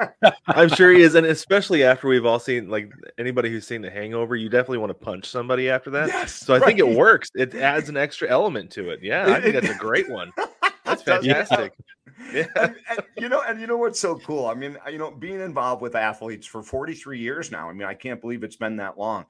I'm 0.46 0.68
sure 0.68 0.92
he 0.92 1.02
is, 1.02 1.14
and 1.14 1.26
especially 1.26 1.84
after 1.84 2.08
we've 2.08 2.26
all 2.26 2.38
seen 2.38 2.68
like 2.68 2.90
anybody 3.18 3.50
who's 3.50 3.66
seen 3.66 3.80
The 3.80 3.90
Hangover, 3.90 4.36
you 4.36 4.48
definitely 4.48 4.78
want 4.78 4.90
to 4.90 4.94
punch 4.94 5.26
somebody 5.26 5.70
after 5.70 5.90
that. 5.90 6.08
Yes, 6.08 6.34
so 6.34 6.54
I 6.54 6.58
right. 6.58 6.66
think 6.66 6.78
it 6.78 6.88
works. 6.88 7.30
It 7.34 7.54
adds 7.54 7.88
an 7.88 7.96
extra 7.96 8.28
element 8.28 8.70
to 8.72 8.90
it. 8.90 9.00
Yeah, 9.02 9.32
I 9.32 9.40
think 9.40 9.54
that's 9.54 9.74
a 9.74 9.78
great 9.78 10.10
one. 10.10 10.30
That's 10.84 11.02
fantastic. 11.02 11.72
Yeah. 11.72 11.78
And, 12.34 12.76
and, 12.88 13.00
you 13.18 13.28
know, 13.28 13.42
and 13.46 13.60
you 13.60 13.66
know 13.66 13.76
what's 13.76 14.00
so 14.00 14.16
cool? 14.18 14.46
I 14.46 14.54
mean, 14.54 14.78
you 14.90 14.96
know, 14.96 15.10
being 15.10 15.40
involved 15.40 15.82
with 15.82 15.94
athletes 15.94 16.46
for 16.46 16.62
43 16.62 17.18
years 17.18 17.50
now. 17.50 17.68
I 17.68 17.72
mean, 17.72 17.86
I 17.86 17.94
can't 17.94 18.20
believe 18.20 18.42
it's 18.42 18.56
been 18.56 18.76
that 18.76 18.96
long. 18.96 19.26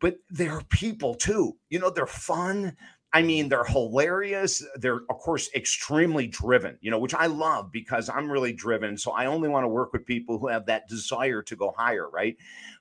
But 0.00 0.16
they're 0.30 0.62
people 0.70 1.14
too. 1.14 1.56
You 1.68 1.78
know, 1.78 1.90
they're 1.90 2.06
fun. 2.06 2.76
I 3.12 3.22
mean, 3.22 3.48
they're 3.48 3.64
hilarious. 3.64 4.62
They're, 4.76 5.00
of 5.08 5.18
course, 5.18 5.48
extremely 5.54 6.26
driven, 6.26 6.76
you 6.82 6.90
know, 6.90 6.98
which 6.98 7.14
I 7.14 7.26
love 7.26 7.72
because 7.72 8.10
I'm 8.10 8.30
really 8.30 8.52
driven. 8.52 8.98
So 8.98 9.12
I 9.12 9.24
only 9.26 9.48
want 9.48 9.64
to 9.64 9.68
work 9.68 9.94
with 9.94 10.04
people 10.04 10.38
who 10.38 10.48
have 10.48 10.66
that 10.66 10.88
desire 10.88 11.42
to 11.42 11.56
go 11.56 11.72
higher, 11.76 12.08
right? 12.10 12.36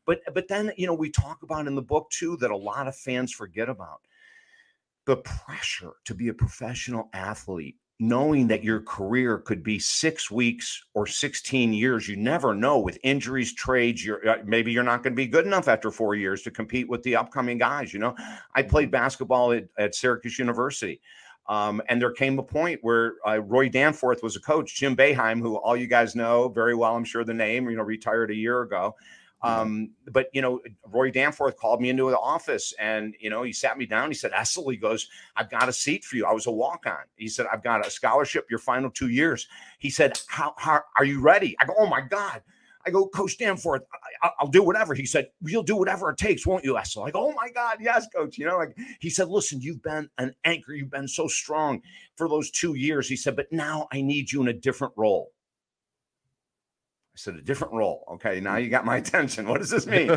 But 0.05 0.21
but 0.33 0.49
then, 0.49 0.73
you 0.75 0.85
know, 0.85 0.93
we 0.93 1.09
talk 1.09 1.43
about 1.43 1.67
in 1.67 1.75
the 1.75 1.81
book 1.81 2.09
too 2.09 2.35
that 2.37 2.51
a 2.51 2.57
lot 2.57 2.87
of 2.87 2.95
fans 2.95 3.31
forget 3.31 3.69
about 3.69 4.01
the 5.05 5.17
pressure 5.17 5.93
to 6.03 6.13
be 6.13 6.27
a 6.27 6.33
professional 6.33 7.09
athlete 7.13 7.77
knowing 7.99 8.47
that 8.47 8.63
your 8.63 8.79
career 8.81 9.39
could 9.39 9.63
be 9.63 9.79
six 9.79 10.29
weeks 10.29 10.83
or 10.93 11.07
16 11.07 11.73
years 11.73 12.07
you 12.07 12.15
never 12.15 12.53
know 12.53 12.77
with 12.77 12.99
injuries 13.03 13.53
trades 13.53 14.05
you're 14.05 14.27
uh, 14.29 14.37
maybe 14.45 14.71
you're 14.71 14.83
not 14.83 15.01
going 15.01 15.13
to 15.13 15.17
be 15.17 15.25
good 15.25 15.47
enough 15.47 15.67
after 15.67 15.89
four 15.89 16.13
years 16.13 16.43
to 16.43 16.51
compete 16.51 16.87
with 16.87 17.01
the 17.01 17.15
upcoming 17.15 17.57
guys 17.57 17.91
you 17.91 17.99
know 17.99 18.15
i 18.53 18.61
played 18.61 18.87
mm-hmm. 18.87 18.91
basketball 18.91 19.51
at, 19.51 19.67
at 19.79 19.95
syracuse 19.95 20.37
university 20.37 21.01
um, 21.49 21.81
and 21.87 22.01
there 22.01 22.11
came 22.11 22.37
a 22.39 22.43
point 22.43 22.79
where 22.81 23.15
uh, 23.25 23.39
Roy 23.39 23.69
Danforth 23.69 24.21
was 24.21 24.35
a 24.35 24.41
coach, 24.41 24.75
Jim 24.75 24.97
Boeheim, 24.97 25.39
who 25.39 25.55
all 25.55 25.77
you 25.77 25.87
guys 25.87 26.15
know 26.15 26.49
very 26.49 26.75
well, 26.75 26.95
I'm 26.95 27.05
sure 27.05 27.23
the 27.23 27.33
name, 27.33 27.69
you 27.69 27.77
know, 27.77 27.83
retired 27.83 28.31
a 28.31 28.35
year 28.35 28.63
ago. 28.63 28.95
Um, 29.41 29.91
but 30.11 30.29
you 30.33 30.41
know, 30.41 30.61
Roy 30.87 31.11
Danforth 31.11 31.57
called 31.57 31.79
me 31.79 31.89
into 31.89 32.09
the 32.09 32.17
office 32.17 32.73
and 32.79 33.15
you 33.19 33.29
know, 33.29 33.43
he 33.43 33.53
sat 33.53 33.77
me 33.77 33.85
down. 33.85 34.09
He 34.09 34.15
said, 34.15 34.31
Essel, 34.31 34.71
he 34.71 34.77
goes, 34.77 35.07
I've 35.35 35.49
got 35.49 35.69
a 35.69 35.73
seat 35.73 36.03
for 36.03 36.15
you. 36.15 36.25
I 36.25 36.33
was 36.33 36.47
a 36.47 36.51
walk-on. 36.51 37.03
He 37.15 37.27
said, 37.27 37.45
I've 37.51 37.63
got 37.63 37.85
a 37.85 37.89
scholarship 37.89 38.47
your 38.49 38.59
final 38.59 38.89
two 38.89 39.09
years. 39.09 39.47
He 39.77 39.89
said, 39.89 40.19
How, 40.27 40.53
how 40.57 40.81
are 40.97 41.05
you 41.05 41.21
ready? 41.21 41.55
I 41.61 41.65
go, 41.65 41.75
Oh 41.77 41.87
my 41.87 42.01
God. 42.01 42.41
I 42.85 42.89
go, 42.89 43.05
Coach 43.05 43.37
Danforth, 43.37 43.83
I, 44.23 44.31
will 44.41 44.49
do 44.49 44.63
whatever. 44.63 44.95
He 44.95 45.05
said, 45.05 45.27
You'll 45.41 45.61
do 45.61 45.75
whatever 45.75 46.09
it 46.09 46.17
takes, 46.17 46.47
won't 46.47 46.63
you, 46.63 46.73
Essel? 46.73 47.11
Go, 47.11 47.27
Oh 47.27 47.33
my 47.33 47.49
God, 47.49 47.77
yes, 47.79 48.07
coach. 48.15 48.37
You 48.39 48.45
know, 48.47 48.57
like 48.57 48.75
he 48.99 49.09
said, 49.11 49.27
Listen, 49.27 49.61
you've 49.61 49.83
been 49.83 50.09
an 50.17 50.33
anchor. 50.45 50.73
You've 50.73 50.89
been 50.89 51.07
so 51.07 51.27
strong 51.27 51.81
for 52.15 52.27
those 52.27 52.49
two 52.49 52.73
years. 52.73 53.07
He 53.07 53.15
said, 53.15 53.35
But 53.35 53.51
now 53.51 53.87
I 53.91 54.01
need 54.01 54.31
you 54.31 54.41
in 54.41 54.47
a 54.47 54.53
different 54.53 54.93
role. 54.95 55.31
I 57.17 57.19
said, 57.19 57.35
a 57.35 57.41
different 57.41 57.73
role. 57.73 58.03
Okay, 58.11 58.39
now 58.39 58.57
you 58.57 58.69
got 58.69 58.85
my 58.85 58.99
mm-hmm. 58.99 59.07
attention. 59.07 59.47
What 59.47 59.59
does 59.59 59.71
this 59.71 59.87
mean? 59.87 60.11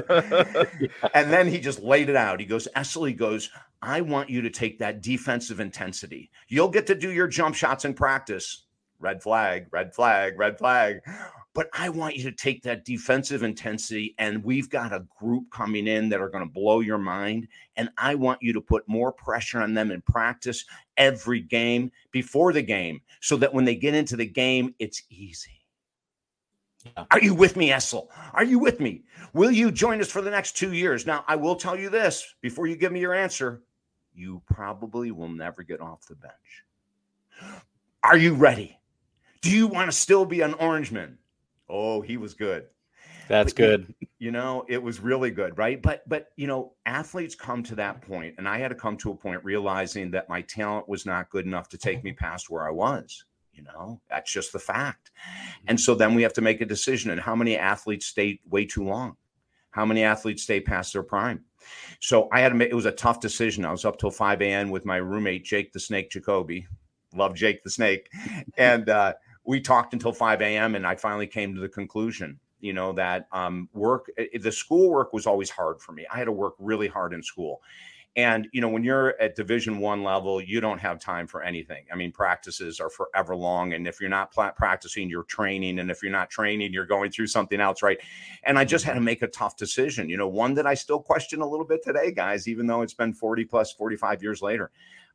and 1.14 1.32
then 1.32 1.48
he 1.48 1.58
just 1.58 1.82
laid 1.82 2.10
it 2.10 2.16
out. 2.16 2.40
He 2.40 2.44
goes, 2.44 2.68
Essel, 2.76 3.08
he 3.08 3.14
goes, 3.14 3.48
I 3.80 4.02
want 4.02 4.28
you 4.28 4.42
to 4.42 4.50
take 4.50 4.78
that 4.80 5.00
defensive 5.00 5.60
intensity. 5.60 6.30
You'll 6.48 6.68
get 6.68 6.86
to 6.88 6.94
do 6.94 7.10
your 7.10 7.26
jump 7.26 7.54
shots 7.54 7.86
in 7.86 7.94
practice. 7.94 8.66
Red 8.98 9.22
flag, 9.22 9.68
red 9.70 9.94
flag, 9.94 10.38
red 10.38 10.58
flag. 10.58 11.00
But 11.54 11.70
I 11.72 11.88
want 11.88 12.16
you 12.16 12.24
to 12.24 12.32
take 12.32 12.62
that 12.64 12.84
defensive 12.84 13.42
intensity, 13.42 14.14
and 14.18 14.44
we've 14.44 14.68
got 14.68 14.92
a 14.92 15.06
group 15.18 15.50
coming 15.50 15.86
in 15.86 16.10
that 16.10 16.20
are 16.20 16.28
going 16.28 16.44
to 16.44 16.52
blow 16.52 16.80
your 16.80 16.98
mind. 16.98 17.48
And 17.76 17.88
I 17.96 18.14
want 18.14 18.42
you 18.42 18.52
to 18.52 18.60
put 18.60 18.86
more 18.86 19.10
pressure 19.10 19.62
on 19.62 19.72
them 19.72 19.90
in 19.90 20.02
practice 20.02 20.66
every 20.98 21.40
game 21.40 21.92
before 22.12 22.52
the 22.52 22.60
game 22.60 23.00
so 23.22 23.38
that 23.38 23.54
when 23.54 23.64
they 23.64 23.74
get 23.74 23.94
into 23.94 24.16
the 24.16 24.26
game, 24.26 24.74
it's 24.78 25.02
easy. 25.08 25.59
Are 27.10 27.20
you 27.20 27.34
with 27.34 27.56
me, 27.56 27.70
Essel? 27.70 28.08
Are 28.32 28.44
you 28.44 28.58
with 28.58 28.80
me? 28.80 29.04
Will 29.32 29.50
you 29.50 29.70
join 29.70 30.00
us 30.00 30.10
for 30.10 30.22
the 30.22 30.30
next 30.30 30.56
two 30.56 30.72
years? 30.72 31.06
Now, 31.06 31.24
I 31.28 31.36
will 31.36 31.56
tell 31.56 31.78
you 31.78 31.90
this 31.90 32.34
before 32.40 32.66
you 32.66 32.76
give 32.76 32.92
me 32.92 33.00
your 33.00 33.14
answer 33.14 33.62
you 34.14 34.42
probably 34.46 35.10
will 35.10 35.28
never 35.28 35.62
get 35.62 35.80
off 35.80 36.06
the 36.06 36.14
bench. 36.14 36.64
Are 38.02 38.16
you 38.16 38.34
ready? 38.34 38.78
Do 39.40 39.50
you 39.50 39.66
want 39.66 39.90
to 39.90 39.96
still 39.96 40.24
be 40.24 40.42
an 40.42 40.52
Orangeman? 40.54 41.16
Oh, 41.68 42.00
he 42.00 42.16
was 42.16 42.34
good. 42.34 42.66
That's 43.28 43.52
but, 43.52 43.56
good. 43.56 43.94
You 44.22 44.30
know, 44.30 44.66
it 44.68 44.82
was 44.82 45.00
really 45.00 45.30
good, 45.30 45.56
right? 45.56 45.80
But 45.80 46.06
but 46.06 46.32
you 46.36 46.46
know, 46.46 46.74
athletes 46.84 47.34
come 47.34 47.62
to 47.62 47.74
that 47.76 48.02
point, 48.02 48.34
and 48.36 48.46
I 48.46 48.58
had 48.58 48.68
to 48.68 48.74
come 48.74 48.98
to 48.98 49.12
a 49.12 49.14
point 49.14 49.42
realizing 49.42 50.10
that 50.10 50.28
my 50.28 50.42
talent 50.42 50.86
was 50.90 51.06
not 51.06 51.30
good 51.30 51.46
enough 51.46 51.70
to 51.70 51.78
take 51.78 52.00
mm-hmm. 52.00 52.08
me 52.08 52.12
past 52.12 52.50
where 52.50 52.68
I 52.68 52.70
was. 52.70 53.24
You 53.60 53.66
know, 53.66 54.00
that's 54.08 54.32
just 54.32 54.52
the 54.52 54.58
fact. 54.58 55.10
And 55.66 55.78
so 55.78 55.94
then 55.94 56.14
we 56.14 56.22
have 56.22 56.32
to 56.34 56.40
make 56.40 56.60
a 56.62 56.66
decision. 56.66 57.10
And 57.10 57.20
how 57.20 57.36
many 57.36 57.56
athletes 57.56 58.06
stay 58.06 58.40
way 58.48 58.64
too 58.64 58.84
long? 58.84 59.16
How 59.70 59.84
many 59.84 60.02
athletes 60.02 60.42
stay 60.42 60.60
past 60.60 60.94
their 60.94 61.02
prime? 61.02 61.44
So 62.00 62.28
I 62.32 62.40
had 62.40 62.48
to 62.50 62.54
make 62.54 62.70
it 62.70 62.74
was 62.74 62.86
a 62.86 62.92
tough 62.92 63.20
decision. 63.20 63.66
I 63.66 63.70
was 63.70 63.84
up 63.84 63.98
till 63.98 64.10
5 64.10 64.40
a.m. 64.40 64.70
with 64.70 64.86
my 64.86 64.96
roommate, 64.96 65.44
Jake 65.44 65.72
the 65.72 65.80
Snake 65.80 66.10
Jacoby. 66.10 66.66
Love 67.14 67.34
Jake 67.34 67.62
the 67.62 67.70
Snake. 67.70 68.08
And 68.56 68.88
uh, 68.88 69.14
we 69.44 69.60
talked 69.60 69.92
until 69.92 70.12
5 70.12 70.40
a.m. 70.40 70.74
And 70.74 70.86
I 70.86 70.96
finally 70.96 71.26
came 71.26 71.54
to 71.54 71.60
the 71.60 71.68
conclusion, 71.68 72.40
you 72.60 72.72
know, 72.72 72.92
that 72.94 73.28
um, 73.30 73.68
work, 73.74 74.10
the 74.40 74.52
school 74.52 74.90
work 74.90 75.12
was 75.12 75.26
always 75.26 75.50
hard 75.50 75.80
for 75.80 75.92
me. 75.92 76.06
I 76.10 76.16
had 76.16 76.24
to 76.24 76.32
work 76.32 76.54
really 76.58 76.88
hard 76.88 77.12
in 77.12 77.22
school 77.22 77.60
and 78.16 78.48
you 78.52 78.60
know, 78.60 78.68
when 78.68 78.82
you're 78.82 79.20
at 79.20 79.36
Division 79.36 79.78
One 79.78 80.02
level, 80.02 80.40
you 80.40 80.60
don't 80.60 80.78
have 80.78 80.98
time 80.98 81.26
for 81.26 81.42
anything. 81.42 81.84
I 81.92 81.96
mean, 81.96 82.10
practices 82.10 82.80
are 82.80 82.90
forever 82.90 83.36
long, 83.36 83.72
and 83.72 83.86
if 83.86 84.00
you're 84.00 84.10
not 84.10 84.32
practicing, 84.32 85.08
you're 85.08 85.22
training, 85.24 85.78
and 85.78 85.90
if 85.90 86.02
you're 86.02 86.10
not 86.10 86.28
training, 86.28 86.72
you're 86.72 86.86
going 86.86 87.12
through 87.12 87.28
something 87.28 87.60
else, 87.60 87.82
right? 87.82 87.98
And 88.42 88.58
I 88.58 88.64
just 88.64 88.84
had 88.84 88.92
to 88.92 88.98
mm-hmm. 88.98 89.04
make 89.06 89.22
a 89.22 89.28
tough 89.28 89.56
decision. 89.56 90.08
You 90.08 90.16
know, 90.16 90.28
one 90.28 90.54
that 90.54 90.66
I 90.66 90.74
still 90.74 91.00
question 91.00 91.40
a 91.40 91.48
little 91.48 91.66
bit 91.66 91.84
today, 91.84 92.10
guys, 92.10 92.48
even 92.48 92.66
though 92.66 92.82
it's 92.82 92.94
been 92.94 93.12
40 93.12 93.44
plus 93.44 93.72
45 93.72 94.22
years 94.22 94.42
later. 94.42 94.70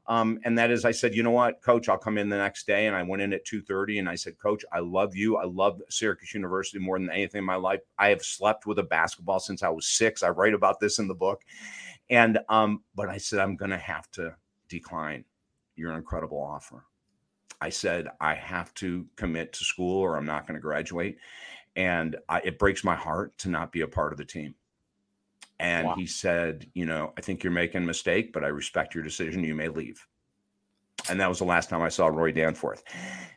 Um, 0.07 0.39
and 0.45 0.57
that 0.57 0.69
is, 0.69 0.85
I 0.85 0.91
said, 0.91 1.15
you 1.15 1.23
know 1.23 1.31
what, 1.31 1.61
coach, 1.61 1.89
I'll 1.89 1.97
come 1.97 2.17
in 2.17 2.29
the 2.29 2.37
next 2.37 2.67
day. 2.67 2.85
And 2.85 2.95
I 2.95 3.01
went 3.01 3.23
in 3.23 3.33
at 3.33 3.45
2:30 3.45 3.99
and 3.99 4.09
I 4.09 4.15
said, 4.15 4.37
Coach, 4.37 4.63
I 4.71 4.79
love 4.79 5.15
you. 5.15 5.37
I 5.37 5.45
love 5.45 5.81
Syracuse 5.89 6.33
University 6.33 6.77
more 6.77 6.99
than 6.99 7.09
anything 7.09 7.39
in 7.39 7.45
my 7.45 7.55
life. 7.55 7.81
I 7.97 8.09
have 8.09 8.21
slept 8.21 8.67
with 8.67 8.77
a 8.79 8.83
basketball 8.83 9.39
since 9.39 9.63
I 9.63 9.69
was 9.69 9.87
six. 9.87 10.21
I 10.21 10.29
write 10.29 10.53
about 10.53 10.79
this 10.79 10.99
in 10.99 11.07
the 11.07 11.15
book. 11.15 11.43
And 12.09 12.39
um, 12.49 12.83
but 12.95 13.09
I 13.09 13.17
said, 13.17 13.39
I'm 13.39 13.55
gonna 13.55 13.77
have 13.77 14.09
to 14.11 14.35
decline 14.69 15.25
your 15.75 15.93
incredible 15.93 16.41
offer. 16.41 16.85
I 17.61 17.69
said, 17.69 18.09
I 18.19 18.35
have 18.35 18.73
to 18.75 19.07
commit 19.15 19.53
to 19.53 19.63
school 19.63 19.99
or 19.99 20.17
I'm 20.17 20.25
not 20.25 20.47
going 20.47 20.55
to 20.55 20.61
graduate. 20.61 21.17
And 21.75 22.15
I, 22.29 22.39
it 22.41 22.59
breaks 22.59 22.83
my 22.83 22.95
heart 22.95 23.37
to 23.39 23.49
not 23.49 23.71
be 23.71 23.81
a 23.81 23.87
part 23.87 24.11
of 24.11 24.17
the 24.17 24.25
team. 24.25 24.55
And 25.59 25.87
wow. 25.87 25.95
he 25.95 26.05
said, 26.05 26.67
You 26.73 26.85
know, 26.85 27.13
I 27.17 27.21
think 27.21 27.43
you're 27.43 27.51
making 27.51 27.83
a 27.83 27.85
mistake, 27.85 28.33
but 28.33 28.43
I 28.43 28.47
respect 28.47 28.93
your 28.93 29.03
decision. 29.03 29.43
You 29.43 29.55
may 29.55 29.69
leave. 29.69 30.05
And 31.09 31.19
that 31.19 31.29
was 31.29 31.39
the 31.39 31.45
last 31.45 31.69
time 31.69 31.81
I 31.81 31.89
saw 31.89 32.07
Roy 32.07 32.31
Danforth. 32.31 32.83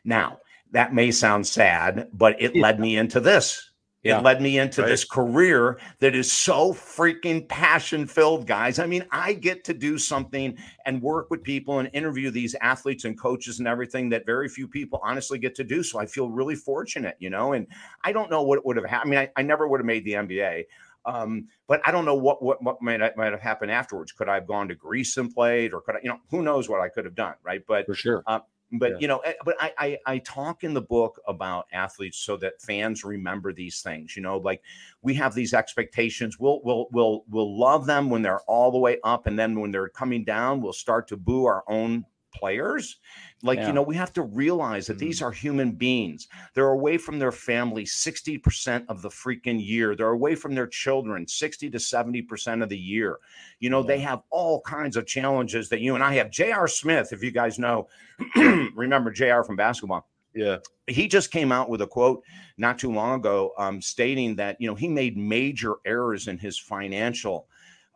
Now, 0.05 0.39
that 0.73 0.95
may 0.95 1.11
sound 1.11 1.47
sad, 1.47 2.09
but 2.13 2.41
it 2.41 2.57
led 2.57 2.81
me 2.81 2.97
into 2.97 3.21
this. 3.21 3.68
It 4.05 4.11
yeah. 4.11 4.21
led 4.21 4.41
me 4.41 4.59
into 4.59 4.83
right. 4.83 4.89
this 4.89 5.05
career 5.05 5.81
that 5.99 6.15
is 6.15 6.31
so 6.31 6.73
freaking 6.73 7.49
passion 7.49 8.07
filled, 8.07 8.47
guys. 8.47 8.79
I 8.79 8.87
mean, 8.87 9.05
I 9.11 9.33
get 9.33 9.65
to 9.65 9.75
do 9.75 9.99
something 9.99 10.57
and 10.87 11.03
work 11.03 11.31
with 11.31 11.43
people 11.43 11.81
and 11.81 11.91
interview 11.93 12.31
these 12.31 12.55
athletes 12.61 13.05
and 13.05 13.19
coaches 13.19 13.59
and 13.59 13.67
everything 13.67 14.09
that 14.11 14.25
very 14.25 14.49
few 14.49 14.69
people 14.69 15.01
honestly 15.03 15.37
get 15.37 15.57
to 15.57 15.65
do. 15.65 15.83
So 15.83 15.99
I 15.99 16.07
feel 16.07 16.31
really 16.31 16.55
fortunate, 16.55 17.17
you 17.19 17.29
know. 17.29 17.55
And 17.55 17.67
I 18.05 18.13
don't 18.13 18.31
know 18.31 18.43
what 18.43 18.65
would 18.65 18.77
have 18.77 18.87
happened. 18.87 19.15
I 19.15 19.21
mean, 19.21 19.31
I, 19.37 19.41
I 19.41 19.43
never 19.43 19.67
would 19.67 19.81
have 19.81 19.87
made 19.87 20.05
the 20.05 20.13
NBA. 20.13 20.67
Um, 21.05 21.49
but 21.67 21.81
I 21.85 21.91
don't 21.91 22.05
know 22.05 22.15
what 22.15 22.43
what, 22.43 22.63
what 22.63 22.81
might, 22.83 23.01
might 23.17 23.33
have 23.33 23.41
happened 23.41 23.71
afterwards. 23.71 24.13
Could 24.13 24.29
I 24.29 24.35
have 24.35 24.47
gone 24.47 24.69
to 24.69 24.75
Greece 24.75 25.17
and 25.17 25.33
played, 25.33 25.73
or 25.73 25.81
could 25.81 25.97
I, 25.97 26.01
you 26.03 26.11
know, 26.11 26.21
who 26.31 26.43
knows 26.43 26.69
what 26.69 26.81
I 26.81 26.89
could 26.89 27.05
have 27.05 27.15
done, 27.15 27.35
right? 27.43 27.63
But 27.67 27.87
for 27.87 27.95
sure, 27.95 28.23
uh, 28.27 28.41
but 28.73 28.93
yeah. 28.93 28.97
you 29.01 29.09
know 29.09 29.19
eh, 29.19 29.33
but 29.45 29.57
I, 29.61 29.73
I, 29.79 29.99
I 30.07 30.19
talk 30.19 30.65
in 30.65 30.75
the 30.75 30.83
book 30.83 31.21
about 31.27 31.67
athletes 31.73 32.19
so 32.19 32.37
that 32.39 32.61
fans 32.61 33.05
remember 33.05 33.53
these 33.53 33.81
things 33.81 34.17
you 34.17 34.23
know 34.23 34.39
like 34.39 34.63
we 35.03 35.15
have 35.15 35.35
these 35.35 35.55
expectations 35.55 36.39
we'll 36.39 36.61
we'll 36.63 36.89
we'll 36.93 37.25
we'll 37.29 37.59
love 37.59 37.87
them 37.87 38.11
when 38.11 38.23
they're 38.23 38.41
all 38.41 38.71
the 38.71 38.79
way 38.79 38.99
up 39.05 39.27
and 39.27 39.39
then 39.39 39.59
when 39.59 39.71
they're 39.71 39.89
coming 39.89 40.25
down 40.25 40.61
we'll 40.61 40.73
start 40.73 41.09
to 41.09 41.17
boo 41.17 41.47
our 41.47 41.65
own 41.69 42.05
players. 42.33 42.97
Like, 43.43 43.59
yeah. 43.59 43.69
you 43.69 43.73
know, 43.73 43.83
we 43.83 43.95
have 43.97 44.13
to 44.15 44.23
realize 44.23 44.87
that 44.87 44.95
mm-hmm. 44.95 45.07
these 45.07 45.23
are 45.23 45.31
human 45.31 45.73
beings. 45.73 46.29
They're 46.55 46.71
away 46.71 46.99
from 46.99 47.19
their 47.19 47.33
family 47.33 47.85
60% 47.85 48.85
of 48.89 49.03
the 49.03 49.09
freaking 49.09 49.65
year. 49.65 49.95
They're 49.95 50.09
away 50.09 50.35
from 50.35 50.55
their 50.55 50.67
children 50.67 51.27
60 51.27 51.71
to 51.71 51.79
70% 51.79 52.63
of 52.63 52.69
the 52.69 52.79
year. 52.79 53.19
You 53.61 53.71
know, 53.71 53.81
yeah. 53.81 53.87
they 53.87 53.99
have 54.01 54.23
all 54.31 54.61
kinds 54.63 54.97
of 54.97 55.07
challenges 55.07 55.69
that 55.69 55.81
you 55.81 55.95
and 55.95 56.03
I 56.03 56.15
have. 56.15 56.31
J.R. 56.31 56.67
Smith, 56.69 57.13
if 57.13 57.23
you 57.23 57.31
guys 57.31 57.59
know, 57.59 57.89
remember 58.75 59.11
J.R. 59.11 59.45
from 59.45 59.57
basketball. 59.57 60.09
Yeah. 60.35 60.59
He 60.87 61.09
just 61.09 61.31
came 61.31 61.53
out 61.53 61.69
with 61.69 61.83
a 61.83 61.87
quote 61.87 62.23
not 62.57 62.79
too 62.79 62.93
long 62.93 63.21
ago 63.21 63.53
um, 63.59 63.81
stating 63.81 64.37
that, 64.37 64.57
you 64.61 64.69
know, 64.69 64.75
he 64.75 64.89
made 64.89 65.17
major 65.17 65.77
errors 65.85 66.29
in 66.29 66.39
his 66.39 66.59
financial 66.59 67.47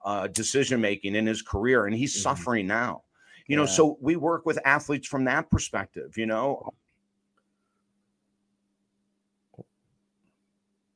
uh, 0.04 0.26
decision 0.28 0.80
making 0.80 1.14
in 1.14 1.26
his 1.26 1.42
career 1.42 1.86
and 1.86 1.94
he's 1.94 2.12
mm-hmm. 2.14 2.22
suffering 2.22 2.66
now 2.66 3.02
you 3.52 3.58
know 3.58 3.66
so 3.66 3.98
we 4.00 4.16
work 4.16 4.46
with 4.46 4.58
athletes 4.64 5.06
from 5.06 5.24
that 5.24 5.50
perspective 5.50 6.16
you 6.16 6.26
know 6.26 6.72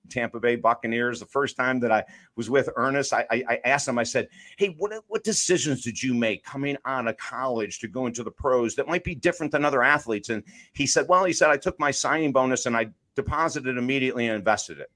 Tampa 0.08 0.40
Bay 0.40 0.56
Buccaneers. 0.56 1.20
The 1.20 1.26
first 1.26 1.56
time 1.56 1.80
that 1.80 1.92
I 1.92 2.04
was 2.36 2.48
with 2.48 2.68
Ernest, 2.76 3.12
I, 3.12 3.26
I, 3.30 3.44
I 3.48 3.60
asked 3.64 3.88
him, 3.88 3.98
I 3.98 4.04
said, 4.04 4.28
Hey, 4.56 4.74
what, 4.78 4.92
what 5.08 5.24
decisions 5.24 5.82
did 5.82 6.02
you 6.02 6.14
make 6.14 6.44
coming 6.44 6.76
out 6.84 7.08
of 7.08 7.16
college 7.16 7.78
to 7.80 7.88
go 7.88 8.06
into 8.06 8.22
the 8.22 8.30
pros 8.30 8.74
that 8.76 8.88
might 8.88 9.04
be 9.04 9.14
different 9.14 9.52
than 9.52 9.64
other 9.64 9.82
athletes? 9.82 10.28
And 10.28 10.42
he 10.72 10.86
said, 10.86 11.06
Well, 11.08 11.24
he 11.24 11.32
said, 11.32 11.50
I 11.50 11.56
took 11.56 11.78
my 11.78 11.90
signing 11.90 12.32
bonus 12.32 12.66
and 12.66 12.76
I 12.76 12.88
deposited 13.14 13.76
immediately 13.78 14.26
and 14.26 14.36
invested 14.36 14.78
it. 14.78 14.90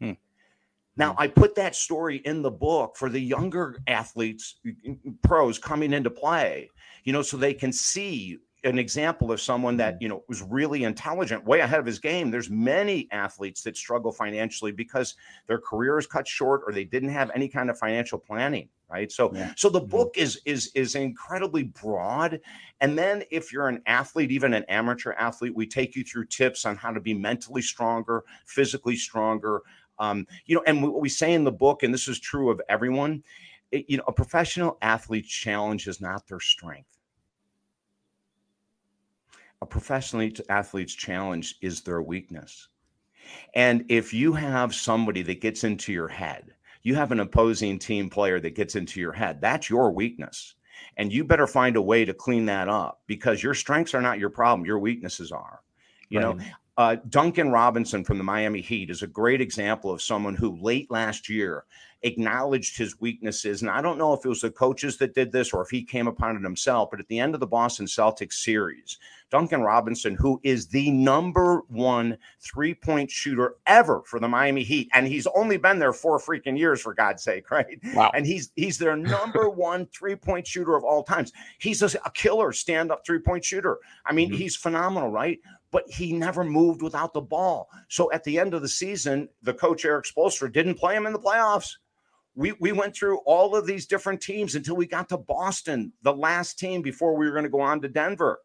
Hmm. 0.00 0.12
Now, 0.96 1.12
hmm. 1.12 1.20
I 1.20 1.28
put 1.28 1.54
that 1.56 1.74
story 1.74 2.18
in 2.18 2.42
the 2.42 2.50
book 2.50 2.96
for 2.96 3.08
the 3.08 3.20
younger 3.20 3.80
athletes, 3.86 4.60
pros 5.22 5.58
coming 5.58 5.92
into 5.92 6.10
play, 6.10 6.70
you 7.04 7.12
know, 7.12 7.22
so 7.22 7.36
they 7.36 7.54
can 7.54 7.72
see 7.72 8.38
an 8.64 8.78
example 8.78 9.30
of 9.30 9.40
someone 9.40 9.76
that 9.76 9.94
mm-hmm. 9.94 10.02
you 10.02 10.08
know 10.08 10.24
was 10.28 10.42
really 10.42 10.84
intelligent 10.84 11.44
way 11.44 11.60
ahead 11.60 11.78
of 11.78 11.86
his 11.86 11.98
game 11.98 12.30
there's 12.30 12.50
many 12.50 13.06
athletes 13.12 13.62
that 13.62 13.76
struggle 13.76 14.10
financially 14.10 14.72
because 14.72 15.14
their 15.46 15.58
career 15.58 15.98
is 15.98 16.06
cut 16.06 16.26
short 16.26 16.62
or 16.66 16.72
they 16.72 16.84
didn't 16.84 17.10
have 17.10 17.30
any 17.34 17.48
kind 17.48 17.70
of 17.70 17.78
financial 17.78 18.18
planning 18.18 18.68
right 18.88 19.12
so 19.12 19.30
yeah. 19.34 19.52
so 19.56 19.68
the 19.68 19.80
mm-hmm. 19.80 19.90
book 19.90 20.14
is 20.16 20.40
is 20.44 20.70
is 20.74 20.94
incredibly 20.94 21.64
broad 21.64 22.40
and 22.80 22.98
then 22.98 23.22
if 23.30 23.52
you're 23.52 23.68
an 23.68 23.82
athlete 23.86 24.30
even 24.30 24.54
an 24.54 24.64
amateur 24.64 25.12
athlete 25.12 25.54
we 25.54 25.66
take 25.66 25.94
you 25.94 26.02
through 26.02 26.24
tips 26.26 26.64
on 26.64 26.76
how 26.76 26.90
to 26.90 27.00
be 27.00 27.14
mentally 27.14 27.62
stronger 27.62 28.24
physically 28.46 28.96
stronger 28.96 29.60
um, 29.98 30.26
you 30.46 30.54
know 30.54 30.62
and 30.66 30.82
what 30.82 31.00
we 31.00 31.08
say 31.08 31.34
in 31.34 31.44
the 31.44 31.52
book 31.52 31.82
and 31.82 31.92
this 31.94 32.08
is 32.08 32.18
true 32.18 32.50
of 32.50 32.60
everyone 32.68 33.22
it, 33.70 33.84
you 33.88 33.96
know 33.96 34.04
a 34.08 34.12
professional 34.12 34.76
athlete's 34.82 35.28
challenge 35.28 35.86
is 35.86 36.00
not 36.00 36.26
their 36.26 36.40
strength 36.40 36.93
a 39.64 39.66
professional 39.66 40.28
athlete's 40.50 40.94
challenge 40.94 41.54
is 41.62 41.80
their 41.80 42.02
weakness. 42.02 42.68
And 43.54 43.86
if 43.88 44.12
you 44.12 44.34
have 44.34 44.74
somebody 44.74 45.22
that 45.22 45.40
gets 45.40 45.64
into 45.64 45.90
your 45.90 46.06
head, 46.06 46.52
you 46.82 46.94
have 46.94 47.12
an 47.12 47.20
opposing 47.20 47.78
team 47.78 48.10
player 48.10 48.38
that 48.40 48.54
gets 48.54 48.76
into 48.76 49.00
your 49.00 49.14
head, 49.14 49.40
that's 49.40 49.70
your 49.70 49.90
weakness. 49.90 50.56
And 50.98 51.10
you 51.10 51.24
better 51.24 51.46
find 51.46 51.76
a 51.76 51.82
way 51.82 52.04
to 52.04 52.12
clean 52.12 52.44
that 52.44 52.68
up 52.68 53.00
because 53.06 53.42
your 53.42 53.54
strengths 53.54 53.94
are 53.94 54.02
not 54.02 54.18
your 54.18 54.28
problem, 54.28 54.66
your 54.66 54.78
weaknesses 54.78 55.32
are. 55.32 55.60
You 56.10 56.20
right. 56.20 56.36
know, 56.36 56.44
uh, 56.76 56.96
Duncan 57.08 57.50
Robinson 57.50 58.04
from 58.04 58.18
the 58.18 58.24
Miami 58.24 58.60
Heat 58.60 58.90
is 58.90 59.02
a 59.02 59.06
great 59.06 59.40
example 59.40 59.90
of 59.90 60.02
someone 60.02 60.34
who 60.34 60.58
late 60.60 60.90
last 60.90 61.28
year 61.28 61.64
acknowledged 62.04 62.76
his 62.76 63.00
weaknesses. 63.00 63.62
And 63.62 63.70
I 63.70 63.80
don't 63.80 63.98
know 63.98 64.12
if 64.12 64.24
it 64.24 64.28
was 64.28 64.42
the 64.42 64.50
coaches 64.50 64.98
that 64.98 65.14
did 65.14 65.32
this 65.32 65.52
or 65.52 65.62
if 65.62 65.70
he 65.70 65.82
came 65.82 66.06
upon 66.06 66.36
it 66.36 66.42
himself, 66.42 66.90
but 66.90 67.00
at 67.00 67.08
the 67.08 67.18
end 67.18 67.34
of 67.34 67.40
the 67.40 67.46
Boston 67.46 67.86
Celtics 67.86 68.34
series, 68.34 68.98
Duncan 69.30 69.62
Robinson, 69.62 70.14
who 70.14 70.38
is 70.44 70.68
the 70.68 70.90
number 70.90 71.62
one 71.68 72.16
three 72.40 72.74
point 72.74 73.10
shooter 73.10 73.56
ever 73.66 74.02
for 74.06 74.20
the 74.20 74.28
Miami 74.28 74.62
Heat, 74.62 74.88
and 74.92 75.08
he's 75.08 75.26
only 75.34 75.56
been 75.56 75.78
there 75.78 75.92
four 75.92 76.18
freaking 76.18 76.56
years, 76.58 76.80
for 76.80 76.94
God's 76.94 77.24
sake, 77.24 77.50
right? 77.50 77.80
Wow. 77.94 78.12
And 78.14 78.26
he's 78.26 78.52
he's 78.54 78.78
their 78.78 78.96
number 78.96 79.48
one 79.50 79.86
three 79.86 80.14
point 80.14 80.46
shooter 80.46 80.76
of 80.76 80.84
all 80.84 81.02
times. 81.02 81.32
He's 81.58 81.82
a, 81.82 81.86
a 82.04 82.10
killer 82.12 82.52
stand 82.52 82.92
up 82.92 83.04
three 83.04 83.18
point 83.18 83.44
shooter. 83.44 83.78
I 84.06 84.12
mean, 84.12 84.28
mm-hmm. 84.28 84.38
he's 84.38 84.54
phenomenal, 84.54 85.10
right? 85.10 85.40
But 85.74 85.90
he 85.90 86.12
never 86.12 86.44
moved 86.44 86.82
without 86.82 87.12
the 87.12 87.20
ball. 87.20 87.68
So 87.88 88.10
at 88.12 88.22
the 88.22 88.38
end 88.38 88.54
of 88.54 88.62
the 88.62 88.68
season, 88.68 89.28
the 89.42 89.52
coach 89.52 89.84
Erik 89.84 90.06
Spoelstra 90.06 90.50
didn't 90.50 90.76
play 90.76 90.94
him 90.94 91.04
in 91.04 91.12
the 91.12 91.18
playoffs 91.18 91.72
we 92.34 92.52
we 92.60 92.72
went 92.72 92.96
through 92.96 93.18
all 93.18 93.54
of 93.54 93.66
these 93.66 93.86
different 93.86 94.20
teams 94.20 94.54
until 94.54 94.76
we 94.76 94.86
got 94.86 95.08
to 95.10 95.16
Boston, 95.16 95.92
the 96.02 96.12
last 96.12 96.58
team 96.58 96.82
before 96.82 97.16
we 97.16 97.26
were 97.26 97.32
going 97.32 97.44
to 97.44 97.50
go 97.50 97.60
on 97.60 97.80
to 97.82 97.88
Denver. 97.88 98.40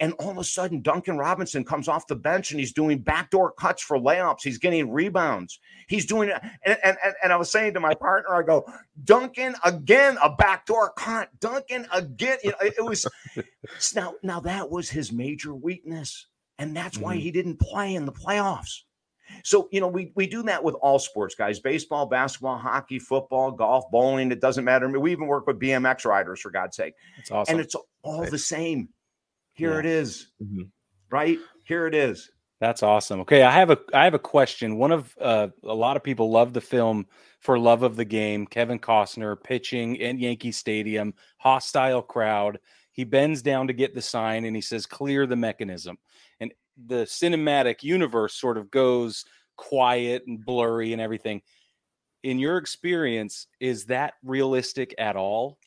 And 0.00 0.12
all 0.20 0.30
of 0.30 0.38
a 0.38 0.44
sudden, 0.44 0.80
Duncan 0.80 1.18
Robinson 1.18 1.64
comes 1.64 1.88
off 1.88 2.06
the 2.06 2.14
bench 2.14 2.52
and 2.52 2.60
he's 2.60 2.72
doing 2.72 2.98
backdoor 2.98 3.50
cuts 3.52 3.82
for 3.82 3.98
layups. 3.98 4.42
He's 4.44 4.58
getting 4.58 4.92
rebounds. 4.92 5.58
He's 5.88 6.06
doing 6.06 6.28
it. 6.28 6.40
And, 6.64 6.78
and, 6.84 6.96
and 7.20 7.32
I 7.32 7.36
was 7.36 7.50
saying 7.50 7.74
to 7.74 7.80
my 7.80 7.94
partner, 7.94 8.32
I 8.32 8.42
go, 8.42 8.64
Duncan 9.02 9.56
again, 9.64 10.16
a 10.22 10.30
backdoor 10.30 10.92
cut. 10.92 11.30
Duncan 11.40 11.88
again. 11.92 12.38
You 12.44 12.50
know, 12.50 12.56
it, 12.60 12.74
it 12.78 12.84
was 12.84 13.08
now, 13.96 14.14
now 14.22 14.38
that 14.40 14.70
was 14.70 14.88
his 14.88 15.10
major 15.10 15.52
weakness. 15.52 16.28
And 16.58 16.76
that's 16.76 16.96
mm-hmm. 16.96 17.04
why 17.04 17.16
he 17.16 17.30
didn't 17.30 17.58
play 17.58 17.94
in 17.94 18.04
the 18.04 18.12
playoffs. 18.12 18.80
So, 19.44 19.68
you 19.70 19.80
know, 19.80 19.88
we, 19.88 20.12
we 20.14 20.26
do 20.26 20.42
that 20.44 20.62
with 20.62 20.74
all 20.76 20.98
sports, 20.98 21.34
guys 21.34 21.60
baseball, 21.60 22.06
basketball, 22.06 22.56
hockey, 22.56 22.98
football, 22.98 23.50
golf, 23.50 23.84
bowling. 23.90 24.32
It 24.32 24.40
doesn't 24.40 24.64
matter. 24.64 24.88
We 24.98 25.12
even 25.12 25.26
work 25.26 25.46
with 25.46 25.60
BMX 25.60 26.04
riders, 26.04 26.40
for 26.40 26.50
God's 26.50 26.76
sake. 26.76 26.94
It's 27.18 27.30
awesome. 27.30 27.54
And 27.56 27.60
it's 27.60 27.76
all 28.02 28.22
right. 28.22 28.30
the 28.30 28.38
same. 28.38 28.88
Here 29.52 29.74
yeah. 29.74 29.80
it 29.80 29.86
is. 29.86 30.28
Mm-hmm. 30.42 30.62
Right? 31.10 31.38
Here 31.64 31.86
it 31.86 31.94
is. 31.94 32.30
That's 32.60 32.82
awesome. 32.82 33.20
Okay, 33.20 33.42
I 33.42 33.52
have 33.52 33.70
a 33.70 33.78
I 33.94 34.02
have 34.02 34.14
a 34.14 34.18
question. 34.18 34.78
One 34.78 34.90
of 34.90 35.16
uh, 35.20 35.48
a 35.62 35.74
lot 35.74 35.96
of 35.96 36.02
people 36.02 36.30
love 36.30 36.52
the 36.52 36.60
film 36.60 37.06
for 37.38 37.56
love 37.56 37.84
of 37.84 37.94
the 37.94 38.04
game. 38.04 38.46
Kevin 38.46 38.80
Costner 38.80 39.40
pitching 39.40 39.94
in 39.94 40.18
Yankee 40.18 40.50
Stadium, 40.50 41.14
hostile 41.38 42.02
crowd. 42.02 42.58
He 42.90 43.04
bends 43.04 43.42
down 43.42 43.68
to 43.68 43.72
get 43.72 43.94
the 43.94 44.02
sign 44.02 44.44
and 44.44 44.56
he 44.56 44.62
says, 44.62 44.86
"Clear 44.86 45.24
the 45.24 45.36
mechanism." 45.36 45.98
The 46.86 47.04
cinematic 47.04 47.82
universe 47.82 48.34
sort 48.34 48.56
of 48.56 48.70
goes 48.70 49.24
quiet 49.56 50.24
and 50.26 50.44
blurry 50.44 50.92
and 50.92 51.02
everything. 51.02 51.42
In 52.22 52.38
your 52.38 52.56
experience, 52.56 53.46
is 53.60 53.86
that 53.86 54.14
realistic 54.22 54.94
at 54.98 55.16
all? 55.16 55.58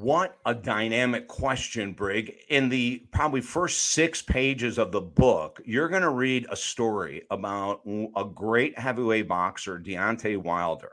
What 0.00 0.38
a 0.46 0.54
dynamic 0.54 1.28
question, 1.28 1.92
Brig. 1.92 2.34
In 2.48 2.70
the 2.70 3.06
probably 3.12 3.42
first 3.42 3.90
six 3.90 4.22
pages 4.22 4.78
of 4.78 4.90
the 4.90 5.02
book, 5.02 5.60
you're 5.66 5.90
going 5.90 6.02
to 6.02 6.10
read 6.10 6.46
a 6.48 6.56
story 6.56 7.24
about 7.30 7.82
a 8.16 8.24
great 8.24 8.78
heavyweight 8.78 9.28
boxer, 9.28 9.78
Deontay 9.78 10.38
Wilder. 10.38 10.92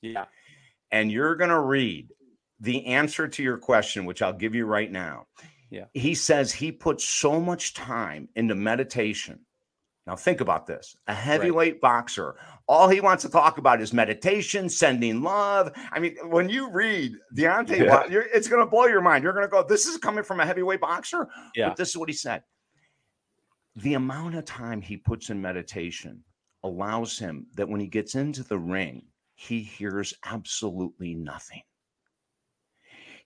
Yeah. 0.00 0.26
And 0.92 1.10
you're 1.10 1.34
going 1.34 1.50
to 1.50 1.60
read 1.60 2.12
the 2.60 2.86
answer 2.86 3.26
to 3.26 3.42
your 3.42 3.58
question, 3.58 4.04
which 4.04 4.22
I'll 4.22 4.32
give 4.32 4.54
you 4.54 4.64
right 4.64 4.90
now. 4.90 5.26
Yeah. 5.70 5.86
He 5.92 6.14
says 6.14 6.52
he 6.52 6.72
puts 6.72 7.04
so 7.04 7.40
much 7.40 7.74
time 7.74 8.28
into 8.36 8.54
meditation. 8.54 9.40
Now, 10.06 10.14
think 10.14 10.40
about 10.40 10.66
this 10.66 10.96
a 11.08 11.14
heavyweight 11.14 11.74
right. 11.74 11.80
boxer, 11.80 12.36
all 12.68 12.88
he 12.88 13.00
wants 13.00 13.22
to 13.24 13.28
talk 13.28 13.58
about 13.58 13.80
is 13.80 13.92
meditation, 13.92 14.68
sending 14.68 15.22
love. 15.22 15.72
I 15.90 15.98
mean, 15.98 16.16
when 16.28 16.48
you 16.48 16.70
read 16.70 17.12
Deontay, 17.36 17.84
yeah. 17.84 18.04
it's 18.08 18.46
going 18.46 18.64
to 18.64 18.70
blow 18.70 18.86
your 18.86 19.00
mind. 19.00 19.24
You're 19.24 19.32
going 19.32 19.44
to 19.44 19.50
go, 19.50 19.64
This 19.64 19.86
is 19.86 19.96
coming 19.98 20.22
from 20.22 20.38
a 20.38 20.46
heavyweight 20.46 20.80
boxer. 20.80 21.28
Yeah. 21.56 21.68
But 21.68 21.76
this 21.76 21.90
is 21.90 21.96
what 21.96 22.08
he 22.08 22.14
said. 22.14 22.42
The 23.74 23.94
amount 23.94 24.36
of 24.36 24.44
time 24.44 24.80
he 24.80 24.96
puts 24.96 25.30
in 25.30 25.42
meditation 25.42 26.22
allows 26.62 27.18
him 27.18 27.46
that 27.54 27.68
when 27.68 27.80
he 27.80 27.88
gets 27.88 28.14
into 28.14 28.44
the 28.44 28.58
ring, 28.58 29.06
he 29.34 29.60
hears 29.60 30.14
absolutely 30.24 31.14
nothing. 31.14 31.62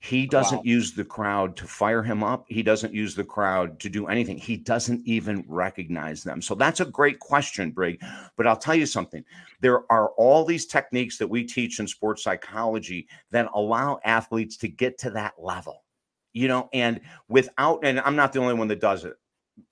He 0.02 0.26
doesn't 0.26 0.58
wow. 0.58 0.64
use 0.64 0.92
the 0.92 1.04
crowd 1.04 1.56
to 1.56 1.66
fire 1.66 2.02
him 2.02 2.24
up. 2.24 2.46
He 2.48 2.62
doesn't 2.62 2.94
use 2.94 3.14
the 3.14 3.24
crowd 3.24 3.78
to 3.80 3.90
do 3.90 4.06
anything. 4.06 4.38
He 4.38 4.56
doesn't 4.56 5.06
even 5.06 5.44
recognize 5.46 6.24
them. 6.24 6.40
So 6.40 6.54
that's 6.54 6.80
a 6.80 6.86
great 6.86 7.18
question, 7.18 7.70
Brig. 7.70 8.02
But 8.36 8.46
I'll 8.46 8.56
tell 8.56 8.74
you 8.74 8.86
something. 8.86 9.22
There 9.60 9.82
are 9.92 10.08
all 10.16 10.46
these 10.46 10.64
techniques 10.64 11.18
that 11.18 11.28
we 11.28 11.44
teach 11.44 11.80
in 11.80 11.86
sports 11.86 12.22
psychology 12.22 13.08
that 13.30 13.50
allow 13.54 14.00
athletes 14.02 14.56
to 14.58 14.68
get 14.68 14.96
to 14.98 15.10
that 15.10 15.34
level. 15.38 15.84
You 16.32 16.48
know, 16.48 16.70
and 16.72 17.00
without, 17.28 17.80
and 17.84 18.00
I'm 18.00 18.16
not 18.16 18.32
the 18.32 18.38
only 18.38 18.54
one 18.54 18.68
that 18.68 18.80
does 18.80 19.04
it 19.04 19.16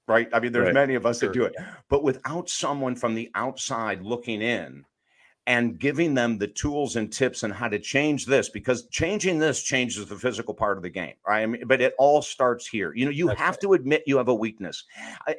right? 0.06 0.28
I 0.32 0.40
mean, 0.40 0.52
there's 0.52 0.66
right. 0.66 0.74
many 0.74 0.94
of 0.94 1.06
us 1.06 1.20
sure. 1.20 1.28
that 1.28 1.34
do 1.34 1.44
it, 1.44 1.54
but 1.88 2.02
without 2.02 2.48
someone 2.48 2.94
from 2.94 3.14
the 3.14 3.30
outside 3.34 4.02
looking 4.02 4.42
in 4.42 4.84
and 5.48 5.78
giving 5.78 6.12
them 6.12 6.36
the 6.36 6.46
tools 6.46 6.94
and 6.96 7.10
tips 7.10 7.42
on 7.42 7.50
how 7.50 7.68
to 7.68 7.78
change 7.78 8.26
this 8.26 8.50
because 8.50 8.86
changing 8.88 9.38
this 9.38 9.62
changes 9.62 10.06
the 10.06 10.14
physical 10.14 10.52
part 10.52 10.76
of 10.76 10.82
the 10.82 10.90
game 10.90 11.14
right? 11.26 11.42
I 11.42 11.46
mean, 11.46 11.62
but 11.66 11.80
it 11.80 11.94
all 11.98 12.20
starts 12.20 12.68
here. 12.68 12.92
You 12.94 13.06
know 13.06 13.10
you 13.10 13.28
That's 13.28 13.40
have 13.40 13.54
right. 13.54 13.60
to 13.62 13.72
admit 13.72 14.02
you 14.06 14.18
have 14.18 14.28
a 14.28 14.34
weakness. 14.34 14.84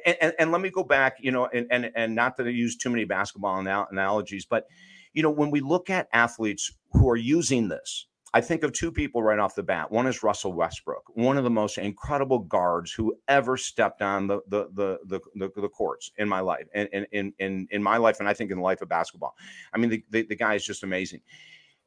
And, 0.04 0.16
and, 0.20 0.32
and, 0.38 0.52
let 0.52 0.60
me 0.60 0.70
go 0.70 0.82
back 0.82 1.16
you 1.20 1.30
know 1.30 1.46
and, 1.46 1.66
and 1.70 1.92
and 1.94 2.14
not 2.14 2.36
to 2.38 2.50
use 2.50 2.76
too 2.76 2.90
many 2.90 3.04
basketball 3.04 3.58
analogies 3.58 4.44
but 4.44 4.66
you 5.12 5.22
know 5.22 5.30
when 5.30 5.50
we 5.50 5.60
look 5.60 5.88
at 5.88 6.08
athletes 6.12 6.72
who 6.92 7.08
are 7.08 7.16
using 7.16 7.68
this 7.68 8.06
I 8.32 8.40
think 8.40 8.62
of 8.62 8.72
two 8.72 8.92
people 8.92 9.22
right 9.22 9.38
off 9.38 9.56
the 9.56 9.62
bat. 9.62 9.90
One 9.90 10.06
is 10.06 10.22
Russell 10.22 10.52
Westbrook, 10.52 11.02
one 11.14 11.36
of 11.36 11.42
the 11.42 11.50
most 11.50 11.78
incredible 11.78 12.38
guards 12.38 12.92
who 12.92 13.16
ever 13.26 13.56
stepped 13.56 14.02
on 14.02 14.28
the 14.28 14.40
the 14.48 14.68
the 14.72 14.98
the, 15.06 15.20
the, 15.34 15.60
the 15.60 15.68
courts 15.68 16.12
in 16.16 16.28
my 16.28 16.40
life, 16.40 16.66
and 16.72 16.88
in, 17.12 17.32
in 17.38 17.66
in 17.70 17.82
my 17.82 17.96
life, 17.96 18.20
and 18.20 18.28
I 18.28 18.34
think 18.34 18.50
in 18.50 18.58
the 18.58 18.62
life 18.62 18.82
of 18.82 18.88
basketball. 18.88 19.34
I 19.72 19.78
mean, 19.78 19.90
the, 19.90 20.04
the, 20.10 20.22
the 20.22 20.36
guy 20.36 20.54
is 20.54 20.64
just 20.64 20.84
amazing. 20.84 21.20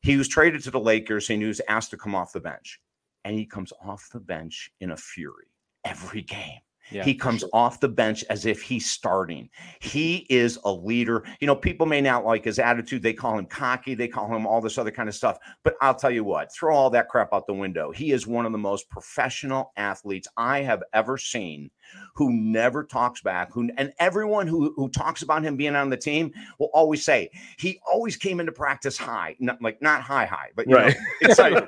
He 0.02 0.18
was 0.18 0.28
traded 0.28 0.64
to 0.64 0.72
the 0.72 0.80
Lakers, 0.80 1.30
and 1.30 1.42
he 1.42 1.48
was 1.48 1.62
asked 1.70 1.92
to 1.92 1.98
come 1.98 2.14
off 2.14 2.34
the 2.34 2.42
bench, 2.42 2.82
and 3.24 3.36
he 3.36 3.46
comes 3.46 3.72
off 3.82 4.10
the 4.12 4.20
bench 4.20 4.70
in 4.82 4.92
a 4.92 4.98
fury 4.98 5.48
every 5.86 6.22
game. 6.22 6.60
Yeah, 6.92 7.04
he 7.04 7.16
comes 7.16 7.42
sure. 7.42 7.50
off 7.54 7.80
the 7.80 7.90
bench 7.90 8.24
as 8.30 8.46
if 8.46 8.62
he's 8.62 8.90
starting. 8.90 9.50
He 9.80 10.26
is 10.30 10.60
a 10.66 10.72
leader. 10.72 11.24
You 11.40 11.48
know, 11.48 11.56
people 11.56 11.86
may 11.86 12.02
not 12.02 12.26
like 12.26 12.44
his 12.44 12.60
attitude. 12.60 13.02
They 13.02 13.14
call 13.14 13.38
him 13.38 13.46
cocky. 13.46 13.96
They 13.96 14.08
call 14.08 14.34
him 14.34 14.46
all 14.46 14.62
this 14.62 14.78
other 14.78 14.92
kind 14.92 15.10
of 15.10 15.16
stuff. 15.16 15.38
But 15.64 15.76
I'll 15.82 15.96
tell 15.96 16.12
you 16.12 16.24
what, 16.24 16.54
throw 16.54 16.76
all 16.76 16.90
that 16.92 17.10
crap 17.10 17.34
out 17.34 17.48
the 17.48 17.54
window. 17.54 17.92
He 17.92 18.12
is 18.12 18.28
one 18.28 18.46
of 18.46 18.52
the 18.52 18.58
most 18.58 18.90
professional 18.90 19.72
athletes 19.78 20.28
I 20.38 20.62
have 20.62 20.84
ever 20.94 21.18
seen 21.18 21.70
who 22.16 22.32
never 22.32 22.84
talks 22.84 23.22
back. 23.22 23.52
Who 23.54 23.70
and 23.78 23.92
everyone 24.00 24.48
who 24.48 24.74
who 24.76 24.90
talks 24.90 25.22
about 25.22 25.44
him 25.44 25.58
being 25.58 25.76
on 25.76 25.90
the 25.90 25.98
team 25.98 26.32
will 26.60 26.70
always 26.74 27.04
say 27.04 27.30
he 27.58 27.80
always 27.92 28.16
came 28.18 28.40
into 28.40 28.52
practice 28.52 28.98
high, 28.98 29.36
not 29.40 29.62
like 29.62 29.82
not 29.82 30.02
high 30.02 30.26
high, 30.26 30.50
but 30.56 30.68
you 30.68 30.76
Right. 30.76 30.96
know, 31.22 31.30
excited. 31.30 31.64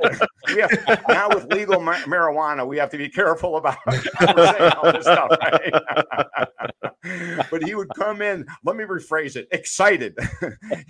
now 1.09 1.29
with 1.29 1.51
legal 1.53 1.79
ma- 1.81 1.95
marijuana, 2.05 2.67
we 2.67 2.77
have 2.77 2.89
to 2.91 2.97
be 2.97 3.09
careful 3.09 3.57
about 3.57 3.77
how 4.15 4.33
we're 4.35 4.53
saying 4.57 4.71
all 4.83 4.91
this 4.91 5.05
stuff. 5.05 5.29
Right? 5.41 5.73
but 7.51 7.63
he 7.63 7.75
would 7.75 7.89
come 7.95 8.21
in. 8.21 8.45
Let 8.63 8.75
me 8.75 8.83
rephrase 8.83 9.35
it. 9.35 9.47
Excited. 9.51 10.17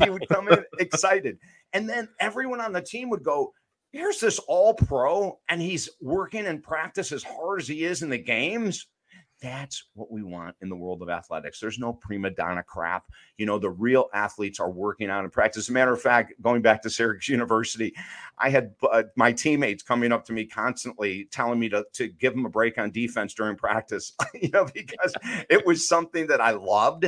he 0.04 0.10
would 0.10 0.28
come 0.30 0.48
in 0.50 0.64
excited, 0.80 1.38
and 1.74 1.88
then 1.90 2.10
everyone 2.20 2.62
on 2.62 2.74
the 2.74 2.82
team 2.82 3.10
would 3.10 3.24
go. 3.24 3.54
Here's 3.92 4.20
this 4.20 4.40
all 4.40 4.74
pro, 4.74 5.40
and 5.48 5.62
he's 5.62 5.90
working 6.02 6.48
and 6.48 6.62
practice 6.62 7.14
as 7.14 7.24
hard 7.24 7.62
as 7.62 7.68
he 7.70 7.86
is 7.86 8.02
in 8.02 8.10
the 8.10 8.18
games. 8.18 8.88
That's 9.42 9.84
what 9.94 10.12
we 10.12 10.24
want 10.24 10.56
in 10.62 10.70
the 10.70 10.76
world 10.76 11.02
of 11.02 11.10
athletics. 11.10 11.60
There's 11.60 11.78
no 11.78 11.94
prima 11.94 12.30
donna 12.30 12.64
crap. 12.64 13.04
You 13.38 13.46
know, 13.46 13.60
the 13.60 13.70
real 13.70 14.08
athletes 14.14 14.60
are 14.60 14.72
working 14.72 15.10
out 15.10 15.26
in 15.26 15.30
practice. 15.30 15.66
As 15.66 15.70
a 15.70 15.74
matter 15.74 15.94
of 15.94 16.02
fact, 16.02 16.34
going 16.42 16.62
back 16.62 16.82
to 16.84 16.90
Syracuse 16.90 17.28
University, 17.30 17.94
I 18.38 18.50
had 18.50 18.74
uh, 18.90 19.04
my 19.16 19.34
teammates 19.34 19.84
coming 19.84 20.12
up 20.12 20.26
to 20.26 20.34
me 20.34 20.46
constantly 20.46 21.28
telling 21.32 21.60
me 21.60 21.70
to, 21.70 21.86
to 21.94 22.08
give 22.08 22.34
them 22.34 22.46
a 22.46 22.50
break 22.50 22.78
on 22.78 22.92
defense 22.92 23.34
during 23.34 23.58
practice, 23.58 24.14
you 24.34 24.50
know, 24.50 24.68
because 24.74 25.14
it 25.50 25.66
was 25.66 25.88
something 25.88 26.28
that 26.28 26.40
I 26.40 26.52
loved. 26.52 27.06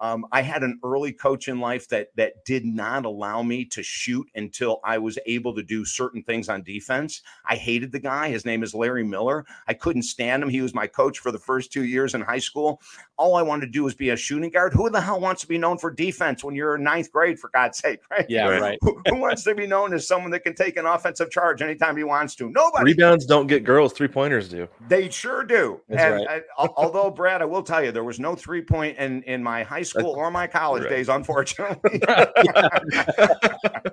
Um, 0.00 0.26
I 0.32 0.42
had 0.42 0.62
an 0.62 0.78
early 0.84 1.12
coach 1.12 1.48
in 1.48 1.60
life 1.60 1.88
that 1.88 2.08
that 2.16 2.44
did 2.44 2.64
not 2.64 3.04
allow 3.04 3.42
me 3.42 3.64
to 3.66 3.82
shoot 3.82 4.26
until 4.34 4.80
I 4.84 4.98
was 4.98 5.18
able 5.26 5.54
to 5.54 5.62
do 5.62 5.84
certain 5.84 6.22
things 6.22 6.48
on 6.48 6.62
defense. 6.62 7.22
I 7.48 7.56
hated 7.56 7.92
the 7.92 7.98
guy. 7.98 8.28
His 8.28 8.44
name 8.44 8.62
is 8.62 8.74
Larry 8.74 9.04
Miller. 9.04 9.46
I 9.66 9.74
couldn't 9.74 10.02
stand 10.02 10.42
him. 10.42 10.48
He 10.48 10.60
was 10.60 10.74
my 10.74 10.86
coach 10.86 11.18
for 11.18 11.32
the 11.32 11.38
first 11.38 11.72
two 11.72 11.84
years 11.84 12.14
in 12.14 12.20
high 12.20 12.38
school. 12.38 12.80
All 13.16 13.36
I 13.36 13.42
wanted 13.42 13.66
to 13.66 13.72
do 13.72 13.84
was 13.84 13.94
be 13.94 14.10
a 14.10 14.16
shooting 14.16 14.50
guard. 14.50 14.72
Who 14.74 14.90
the 14.90 15.00
hell 15.00 15.20
wants 15.20 15.42
to 15.42 15.48
be 15.48 15.58
known 15.58 15.78
for 15.78 15.90
defense 15.90 16.44
when 16.44 16.54
you're 16.54 16.76
in 16.76 16.82
ninth 16.82 17.10
grade, 17.10 17.38
for 17.38 17.50
God's 17.50 17.78
sake, 17.78 18.00
right? 18.10 18.26
Yeah, 18.28 18.46
Right. 18.48 18.78
Who, 18.82 19.00
who 19.06 19.16
wants 19.16 19.44
to 19.44 19.54
be 19.54 19.66
known 19.66 19.94
as 19.94 20.06
someone 20.06 20.30
that 20.32 20.40
can 20.40 20.54
take 20.54 20.76
an 20.76 20.86
offensive 20.86 21.30
charge 21.30 21.62
anytime 21.62 21.96
he 21.96 22.04
wants 22.04 22.34
to? 22.36 22.50
Nobody. 22.50 22.84
Rebounds 22.84 23.26
don't 23.26 23.46
get 23.46 23.64
girls, 23.64 23.92
three 23.92 24.08
pointers 24.08 24.48
do. 24.48 24.68
They 24.88 25.08
sure 25.10 25.44
do. 25.44 25.80
That's 25.88 26.02
and, 26.02 26.26
right. 26.26 26.42
al- 26.58 26.74
although 26.76 27.10
Brad, 27.10 27.42
I 27.42 27.44
will 27.44 27.62
tell 27.62 27.84
you, 27.84 27.92
there 27.92 28.04
was 28.04 28.20
no 28.20 28.34
three 28.34 28.62
point 28.62 28.98
in 28.98 29.22
in 29.24 29.42
my 29.42 29.62
high 29.62 29.82
school 29.88 30.10
or 30.10 30.30
my 30.30 30.46
college 30.46 30.84
right. 30.84 30.90
days, 30.90 31.08
unfortunately. 31.08 32.00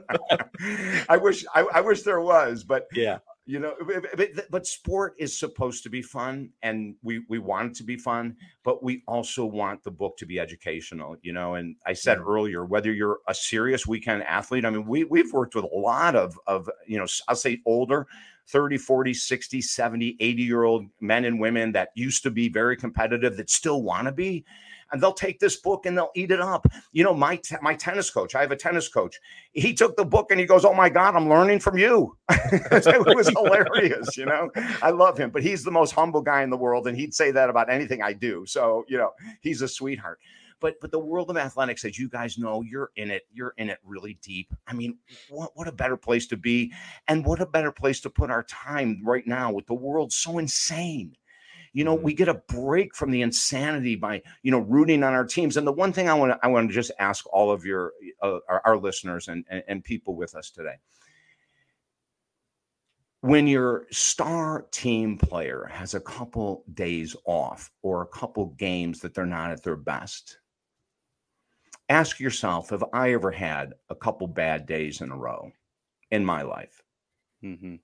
I 1.09 1.17
wish 1.17 1.45
I, 1.53 1.61
I 1.73 1.81
wish 1.81 2.03
there 2.03 2.21
was, 2.21 2.63
but 2.63 2.87
Yeah. 2.93 3.19
you 3.45 3.59
know, 3.59 3.75
but, 4.15 4.49
but, 4.49 4.65
sport 4.65 5.15
is 5.17 5.37
supposed 5.37 5.83
to 5.83 5.89
be 5.89 6.01
fun, 6.01 6.51
and 6.61 6.95
we 7.03 7.23
we 7.27 7.39
want 7.39 7.71
it 7.71 7.77
to 7.77 7.83
be 7.83 7.97
fun, 7.97 8.37
but 8.63 8.83
we 8.83 9.03
also 9.07 9.45
want 9.45 9.83
the 9.83 9.91
book 9.91 10.17
to 10.17 10.25
be 10.25 10.39
educational. 10.39 11.17
You 11.21 11.33
know, 11.33 11.55
and 11.55 11.75
I 11.85 11.93
said 11.93 12.19
mm. 12.19 12.27
earlier, 12.27 12.65
whether 12.65 12.93
you're 12.93 13.19
a 13.27 13.33
serious 13.33 13.85
weekend 13.85 14.23
athlete, 14.23 14.65
I 14.65 14.69
mean, 14.69 14.85
we 14.85 15.03
we've 15.03 15.33
worked 15.33 15.55
with 15.55 15.65
a 15.65 15.75
lot 15.75 16.15
of 16.15 16.39
of 16.47 16.69
you 16.87 16.97
know, 16.97 17.07
I'll 17.27 17.35
say 17.35 17.61
older. 17.65 18.07
30, 18.47 18.77
40, 18.77 19.13
60, 19.13 19.61
70, 19.61 20.17
80 20.19 20.43
year 20.43 20.63
old 20.63 20.85
men 20.99 21.23
and 21.23 21.39
women 21.39 21.71
that 21.71 21.91
used 21.95 22.23
to 22.23 22.29
be 22.29 22.49
very 22.49 22.75
competitive 22.75 23.37
that 23.37 23.49
still 23.49 23.81
want 23.81 24.05
to 24.05 24.11
be. 24.11 24.43
And 24.93 25.01
they'll 25.01 25.11
take 25.11 25.39
this 25.39 25.57
book 25.57 25.85
and 25.85 25.97
they'll 25.97 26.11
eat 26.15 26.31
it 26.31 26.39
up. 26.39 26.67
You 26.91 27.03
know, 27.03 27.13
my 27.13 27.37
te- 27.37 27.57
my 27.61 27.73
tennis 27.73 28.09
coach, 28.09 28.35
I 28.35 28.41
have 28.41 28.51
a 28.51 28.55
tennis 28.55 28.87
coach. 28.87 29.19
He 29.51 29.73
took 29.73 29.97
the 29.97 30.05
book 30.05 30.27
and 30.31 30.39
he 30.39 30.45
goes, 30.45 30.63
Oh 30.63 30.73
my 30.73 30.87
God, 30.87 31.15
I'm 31.15 31.27
learning 31.27 31.59
from 31.59 31.77
you. 31.77 32.15
it 32.29 33.15
was 33.15 33.27
hilarious, 33.27 34.15
you 34.15 34.25
know. 34.25 34.51
I 34.81 34.91
love 34.91 35.17
him, 35.17 35.31
but 35.31 35.43
he's 35.43 35.63
the 35.63 35.71
most 35.71 35.91
humble 35.91 36.21
guy 36.21 36.43
in 36.43 36.49
the 36.49 36.57
world, 36.57 36.87
and 36.87 36.95
he'd 36.95 37.13
say 37.13 37.31
that 37.31 37.49
about 37.49 37.71
anything 37.71 38.01
I 38.01 38.13
do. 38.13 38.45
So, 38.45 38.85
you 38.87 38.97
know, 38.97 39.11
he's 39.41 39.61
a 39.61 39.67
sweetheart. 39.67 40.19
But 40.59 40.79
but 40.79 40.91
the 40.91 40.99
world 40.99 41.29
of 41.29 41.35
athletics, 41.35 41.83
as 41.83 41.99
you 41.99 42.07
guys 42.07 42.37
know, 42.37 42.61
you're 42.61 42.91
in 42.95 43.11
it, 43.11 43.23
you're 43.33 43.53
in 43.57 43.69
it 43.69 43.79
really 43.83 44.17
deep. 44.21 44.53
I 44.65 44.73
mean, 44.73 44.97
what, 45.29 45.51
what 45.55 45.67
a 45.67 45.73
better 45.73 45.97
place 45.97 46.25
to 46.27 46.37
be, 46.37 46.71
and 47.09 47.25
what 47.25 47.41
a 47.41 47.45
better 47.45 47.71
place 47.71 47.99
to 48.01 48.09
put 48.09 48.31
our 48.31 48.43
time 48.43 49.01
right 49.03 49.27
now 49.27 49.51
with 49.51 49.67
the 49.67 49.73
world 49.73 50.13
so 50.13 50.37
insane. 50.37 51.17
You 51.73 51.83
know, 51.83 51.97
Mhm. 51.97 52.03
we 52.03 52.13
get 52.13 52.27
a 52.27 52.35
break 52.35 52.95
from 52.95 53.11
the 53.11 53.21
insanity 53.21 53.95
by, 53.95 54.21
you 54.43 54.51
know, 54.51 54.59
rooting 54.59 55.03
on 55.03 55.13
our 55.13 55.25
teams. 55.25 55.57
And 55.57 55.65
the 55.67 55.71
one 55.71 55.91
thing 55.91 56.07
I 56.07 56.13
want 56.13 56.31
to, 56.31 56.39
I 56.43 56.47
want 56.47 56.69
to 56.69 56.73
just 56.73 56.91
ask 56.99 57.25
all 57.33 57.51
of 57.51 57.65
your, 57.65 57.93
uh, 58.21 58.39
our, 58.47 58.61
our 58.65 58.77
listeners 58.77 59.27
and, 59.27 59.45
and, 59.49 59.63
and 59.67 59.83
people 59.83 60.15
with 60.15 60.35
us 60.35 60.51
today. 60.51 60.75
When 63.21 63.47
your 63.47 63.87
star 63.89 64.67
team 64.71 65.17
player 65.17 65.65
has 65.71 65.93
a 65.93 65.99
couple 66.01 66.65
days 66.73 67.15
off 67.25 67.71
or 67.81 68.01
a 68.01 68.07
couple 68.07 68.47
games 68.47 68.99
that 68.99 69.13
they're 69.13 69.25
not 69.25 69.51
at 69.51 69.63
their 69.63 69.77
best, 69.77 70.39
ask 71.89 72.19
yourself, 72.19 72.69
have 72.69 72.83
I 72.93 73.13
ever 73.13 73.31
had 73.31 73.73
a 73.89 73.95
couple 73.95 74.27
bad 74.27 74.65
days 74.65 75.01
in 75.01 75.09
a 75.09 75.17
row 75.17 75.51
in 76.11 76.23
my 76.25 76.41
life? 76.43 76.83
hmm 77.41 77.75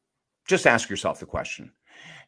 just 0.47 0.65
ask 0.65 0.89
yourself 0.89 1.19
the 1.19 1.25
question 1.25 1.71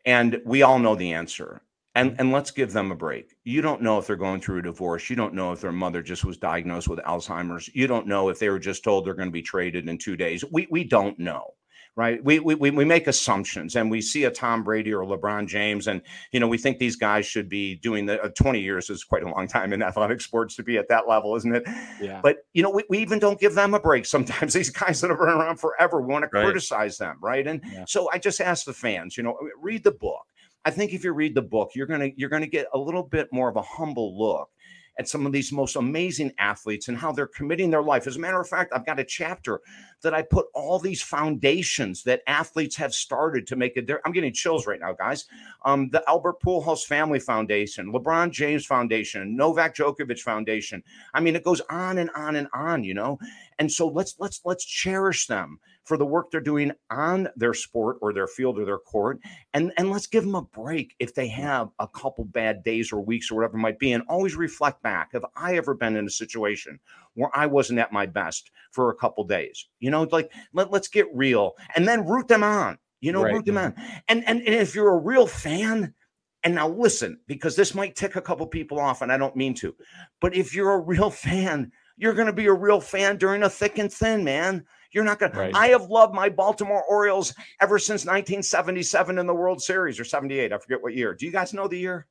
and 0.05 0.41
we 0.45 0.61
all 0.61 0.79
know 0.79 0.95
the 0.95 1.13
answer. 1.13 1.61
And 1.95 2.11
mm-hmm. 2.11 2.21
and 2.21 2.31
let's 2.31 2.51
give 2.51 2.71
them 2.71 2.91
a 2.91 2.95
break. 2.95 3.35
You 3.43 3.61
don't 3.61 3.81
know 3.81 3.97
if 3.97 4.07
they're 4.07 4.15
going 4.15 4.41
through 4.41 4.59
a 4.59 4.63
divorce. 4.63 5.09
You 5.09 5.15
don't 5.15 5.33
know 5.33 5.51
if 5.51 5.61
their 5.61 5.71
mother 5.71 6.01
just 6.01 6.23
was 6.23 6.37
diagnosed 6.37 6.87
with 6.87 6.99
alzheimer's. 6.99 7.69
You 7.73 7.87
don't 7.87 8.07
know 8.07 8.29
if 8.29 8.39
they 8.39 8.49
were 8.49 8.59
just 8.59 8.83
told 8.83 9.05
they're 9.05 9.13
going 9.13 9.27
to 9.27 9.31
be 9.31 9.41
traded 9.41 9.89
in 9.89 9.97
two 9.97 10.15
days. 10.15 10.45
We 10.51 10.67
we 10.71 10.83
don't 10.83 11.19
know 11.19 11.53
right 11.97 12.23
we 12.23 12.39
we, 12.39 12.55
we 12.55 12.71
we 12.71 12.85
make 12.85 13.07
assumptions 13.07 13.75
and 13.75 13.91
we 13.91 13.99
see 14.01 14.23
a 14.23 14.31
tom 14.31 14.63
brady 14.63 14.93
or 14.93 15.03
lebron 15.05 15.45
james 15.45 15.87
and 15.87 16.01
you 16.31 16.39
know 16.39 16.47
we 16.47 16.57
think 16.57 16.77
these 16.79 16.95
guys 16.95 17.25
should 17.25 17.49
be 17.49 17.75
doing 17.75 18.05
the 18.05 18.21
uh, 18.23 18.29
20 18.29 18.61
years 18.61 18.89
is 18.89 19.03
quite 19.03 19.23
a 19.23 19.29
long 19.29 19.45
time 19.47 19.73
in 19.73 19.81
athletic 19.89 20.21
sports 20.21 20.55
to 20.55 20.63
be 20.63 20.77
at 20.77 20.87
that 20.87 21.07
level 21.07 21.35
isn't 21.35 21.53
it 21.53 21.63
Yeah. 21.99 22.21
but 22.23 22.37
you 22.53 22.63
know, 22.63 22.69
we, 22.69 22.83
we 22.89 22.99
even 22.99 23.19
don't 23.19 23.39
give 23.39 23.55
them 23.55 23.73
a 23.73 23.79
break. 23.79 24.05
Sometimes 24.05 24.53
these 24.59 24.69
guys 24.69 25.01
that 25.01 25.09
have 25.09 25.19
been 25.19 25.29
around 25.29 25.57
forever, 25.59 26.01
we 26.01 26.07
want 26.11 26.23
to 26.23 26.29
Right. 26.33 26.43
criticize 26.45 26.97
them, 26.97 27.17
right? 27.21 27.45
And 27.47 27.61
Yeah. 27.71 27.85
so 27.87 28.09
I 28.11 28.17
just 28.17 28.39
ask 28.41 28.65
the 28.65 28.73
fans, 28.73 29.15
you 29.17 29.23
know, 29.23 29.37
read 29.61 29.83
the 29.83 29.91
book. 29.91 30.23
I 30.65 30.71
think 30.71 30.93
if 30.93 31.03
you 31.03 31.11
read 31.13 31.33
the 31.35 31.41
book, 31.41 31.71
you're 31.75 31.87
gonna 31.87 32.09
you're 32.15 32.29
gonna 32.29 32.47
get 32.47 32.67
a 32.73 32.77
little 32.77 33.03
bit 33.03 33.27
more 33.31 33.49
of 33.49 33.55
a 33.55 33.61
humble 33.61 34.17
look 34.17 34.49
at 34.99 35.07
some 35.07 35.25
of 35.25 35.31
these 35.31 35.51
most 35.51 35.75
amazing 35.75 36.31
athletes 36.37 36.87
and 36.87 36.97
how 36.97 37.11
they're 37.11 37.27
committing 37.27 37.69
their 37.69 37.81
life. 37.81 38.07
As 38.07 38.17
a 38.17 38.19
matter 38.19 38.39
of 38.39 38.47
fact, 38.47 38.71
I've 38.73 38.85
got 38.85 38.99
a 38.99 39.03
chapter 39.03 39.61
that 40.03 40.13
I 40.13 40.21
put 40.21 40.47
all 40.53 40.79
these 40.79 41.01
foundations 41.01 42.03
that 42.03 42.21
athletes 42.27 42.75
have 42.75 42.93
started 42.93 43.47
to 43.47 43.55
make 43.55 43.77
a 43.77 43.81
difference. 43.81 44.03
I'm 44.05 44.11
getting 44.11 44.33
chills 44.33 44.67
right 44.67 44.79
now, 44.79 44.93
guys. 44.93 45.25
Um, 45.65 45.89
the 45.89 46.03
Albert 46.07 46.41
Pujols 46.45 46.83
Family 46.83 47.19
Foundation, 47.19 47.91
LeBron 47.91 48.31
James 48.31 48.65
Foundation, 48.65 49.35
Novak 49.35 49.75
Djokovic 49.75 50.19
Foundation. 50.19 50.83
I 51.13 51.21
mean, 51.21 51.35
it 51.35 51.43
goes 51.43 51.61
on 51.69 51.97
and 51.97 52.09
on 52.15 52.35
and 52.35 52.47
on, 52.53 52.83
you 52.83 52.93
know. 52.93 53.19
And 53.59 53.71
so 53.71 53.87
let's 53.87 54.15
let's 54.19 54.41
let's 54.43 54.65
cherish 54.65 55.27
them 55.27 55.59
for 55.83 55.97
the 55.97 56.05
work 56.05 56.29
they're 56.29 56.41
doing 56.41 56.71
on 56.89 57.27
their 57.35 57.53
sport 57.53 57.97
or 58.01 58.13
their 58.13 58.27
field 58.27 58.59
or 58.59 58.65
their 58.65 58.77
court, 58.77 59.19
and 59.53 59.71
and 59.77 59.89
let's 59.89 60.07
give 60.07 60.23
them 60.23 60.35
a 60.35 60.41
break 60.41 60.95
if 60.99 61.13
they 61.13 61.27
mm. 61.27 61.33
have 61.33 61.69
a 61.79 61.87
couple 61.87 62.25
bad 62.25 62.63
days 62.63 62.91
or 62.91 63.01
weeks 63.01 63.31
or 63.31 63.35
whatever 63.35 63.57
it 63.57 63.61
might 63.61 63.79
be, 63.79 63.91
and 63.93 64.03
always 64.07 64.35
reflect 64.35 64.81
back. 64.83 65.13
Have 65.13 65.25
I 65.35 65.55
ever 65.55 65.73
been 65.73 65.95
in 65.95 66.05
a 66.05 66.11
situation 66.11 66.79
where 67.15 67.31
I 67.33 67.47
wasn't 67.47 67.79
at 67.79 67.91
my 67.91 68.05
best 68.05 68.51
for 68.71 68.89
a 68.89 68.95
couple 68.95 69.23
days? 69.23 69.67
You 69.79 69.91
know, 69.91 70.03
like 70.11 70.31
let, 70.53 70.71
let's 70.71 70.87
get 70.87 71.07
real, 71.13 71.53
and 71.75 71.87
then 71.87 72.05
root 72.05 72.27
them 72.27 72.43
on. 72.43 72.77
You 72.99 73.11
know, 73.11 73.23
Right. 73.23 73.33
root 73.33 73.45
them 73.45 73.57
on, 73.57 73.73
and 74.07 74.23
and 74.27 74.39
and 74.39 74.55
if 74.55 74.75
you're 74.75 74.93
a 74.93 74.99
real 74.99 75.27
fan. 75.27 75.93
And 76.43 76.55
now 76.55 76.69
listen, 76.69 77.19
because 77.27 77.55
this 77.55 77.75
might 77.75 77.95
tick 77.95 78.15
a 78.15 78.21
couple 78.21 78.47
people 78.47 78.79
off, 78.79 79.03
and 79.03 79.11
I 79.11 79.17
don't 79.17 79.35
mean 79.35 79.53
to, 79.55 79.75
but 80.19 80.35
if 80.35 80.55
you're 80.55 80.73
a 80.73 80.79
real 80.79 81.11
fan, 81.11 81.71
you're 81.97 82.15
going 82.15 82.25
to 82.25 82.33
be 82.33 82.47
a 82.47 82.53
real 82.53 82.81
fan 82.81 83.17
during 83.17 83.43
a 83.43 83.49
thick 83.49 83.77
and 83.77 83.93
thin, 83.93 84.23
man. 84.23 84.65
You're 84.91 85.03
not 85.03 85.19
going 85.19 85.31
to. 85.31 85.57
I 85.57 85.69
have 85.69 85.89
loved 85.89 86.13
my 86.13 86.29
Baltimore 86.29 86.83
Orioles 86.83 87.33
ever 87.61 87.79
since 87.79 88.01
1977 88.01 89.17
in 89.17 89.25
the 89.25 89.33
World 89.33 89.61
Series 89.61 89.99
or 89.99 90.03
78. 90.03 90.51
I 90.51 90.57
forget 90.57 90.81
what 90.81 90.93
year. 90.93 91.13
Do 91.13 91.25
you 91.25 91.31
guys 91.31 91.53
know 91.53 91.67
the 91.67 91.77
year? 91.77 92.07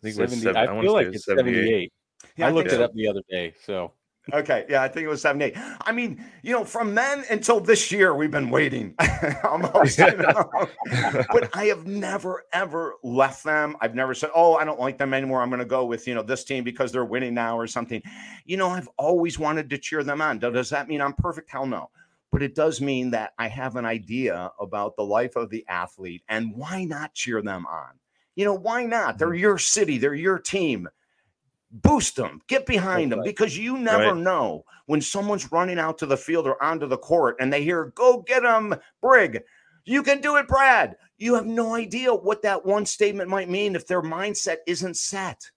I 0.00 0.02
think 0.02 0.16
it 0.16 0.22
was 0.22 0.30
70 0.30 0.42
seven, 0.42 0.78
I 0.78 0.80
feel 0.82 0.90
say 0.90 1.06
like 1.06 1.14
it's 1.14 1.24
78. 1.24 1.92
Yeah, 2.36 2.46
I 2.46 2.48
think 2.48 2.56
looked 2.56 2.70
so. 2.70 2.76
it 2.76 2.82
up 2.82 2.92
the 2.94 3.08
other 3.08 3.22
day. 3.30 3.54
So 3.64 3.92
Okay, 4.32 4.66
yeah, 4.68 4.82
I 4.82 4.88
think 4.88 5.04
it 5.04 5.08
was 5.08 5.22
78. 5.22 5.54
I 5.56 5.92
mean, 5.92 6.22
you 6.42 6.52
know, 6.52 6.64
from 6.64 6.94
then 6.94 7.24
until 7.30 7.60
this 7.60 7.90
year, 7.90 8.14
we've 8.14 8.30
been 8.30 8.50
waiting 8.50 8.94
almost. 9.44 9.98
but 9.98 11.56
I 11.56 11.64
have 11.66 11.86
never 11.86 12.44
ever 12.52 12.94
left 13.02 13.42
them. 13.44 13.76
I've 13.80 13.94
never 13.94 14.14
said, 14.14 14.30
"Oh, 14.34 14.54
I 14.56 14.64
don't 14.64 14.80
like 14.80 14.98
them 14.98 15.14
anymore. 15.14 15.40
I'm 15.40 15.48
going 15.48 15.60
to 15.60 15.64
go 15.64 15.86
with 15.86 16.06
you 16.06 16.14
know 16.14 16.22
this 16.22 16.44
team 16.44 16.62
because 16.62 16.92
they're 16.92 17.04
winning 17.04 17.34
now 17.34 17.58
or 17.58 17.66
something." 17.66 18.02
You 18.44 18.58
know, 18.58 18.68
I've 18.68 18.88
always 18.98 19.38
wanted 19.38 19.70
to 19.70 19.78
cheer 19.78 20.04
them 20.04 20.20
on. 20.20 20.38
Does 20.38 20.70
that 20.70 20.88
mean 20.88 21.00
I'm 21.00 21.14
perfect? 21.14 21.50
Hell 21.50 21.66
no. 21.66 21.90
But 22.30 22.42
it 22.42 22.54
does 22.54 22.80
mean 22.80 23.10
that 23.12 23.32
I 23.38 23.48
have 23.48 23.76
an 23.76 23.86
idea 23.86 24.52
about 24.60 24.96
the 24.96 25.04
life 25.04 25.36
of 25.36 25.48
the 25.48 25.64
athlete 25.68 26.22
and 26.28 26.54
why 26.54 26.84
not 26.84 27.14
cheer 27.14 27.40
them 27.40 27.66
on? 27.66 27.98
You 28.36 28.44
know, 28.44 28.54
why 28.54 28.84
not? 28.84 29.18
They're 29.18 29.30
mm. 29.30 29.40
your 29.40 29.58
city, 29.58 29.98
they're 29.98 30.14
your 30.14 30.38
team. 30.38 30.88
Boost 31.70 32.16
them, 32.16 32.40
get 32.46 32.64
behind 32.64 33.12
them 33.12 33.22
because 33.22 33.58
you 33.58 33.76
never 33.76 34.14
Right. 34.14 34.16
know 34.16 34.64
when 34.86 35.02
someone's 35.02 35.52
running 35.52 35.78
out 35.78 35.98
to 35.98 36.06
the 36.06 36.16
field 36.16 36.46
or 36.46 36.62
onto 36.62 36.86
the 36.86 36.96
court 36.96 37.36
and 37.40 37.52
they 37.52 37.62
hear, 37.62 37.92
go 37.94 38.22
get 38.22 38.42
them, 38.42 38.74
Brig. 39.02 39.42
You 39.84 40.02
can 40.02 40.20
do 40.22 40.36
it, 40.36 40.48
Brad. 40.48 40.96
You 41.18 41.34
have 41.34 41.46
no 41.46 41.74
idea 41.74 42.14
what 42.14 42.42
that 42.42 42.64
one 42.64 42.86
statement 42.86 43.28
might 43.28 43.50
mean 43.50 43.74
if 43.76 43.86
their 43.86 44.00
mindset 44.00 44.58
isn't 44.66 44.96
set. 44.96 45.50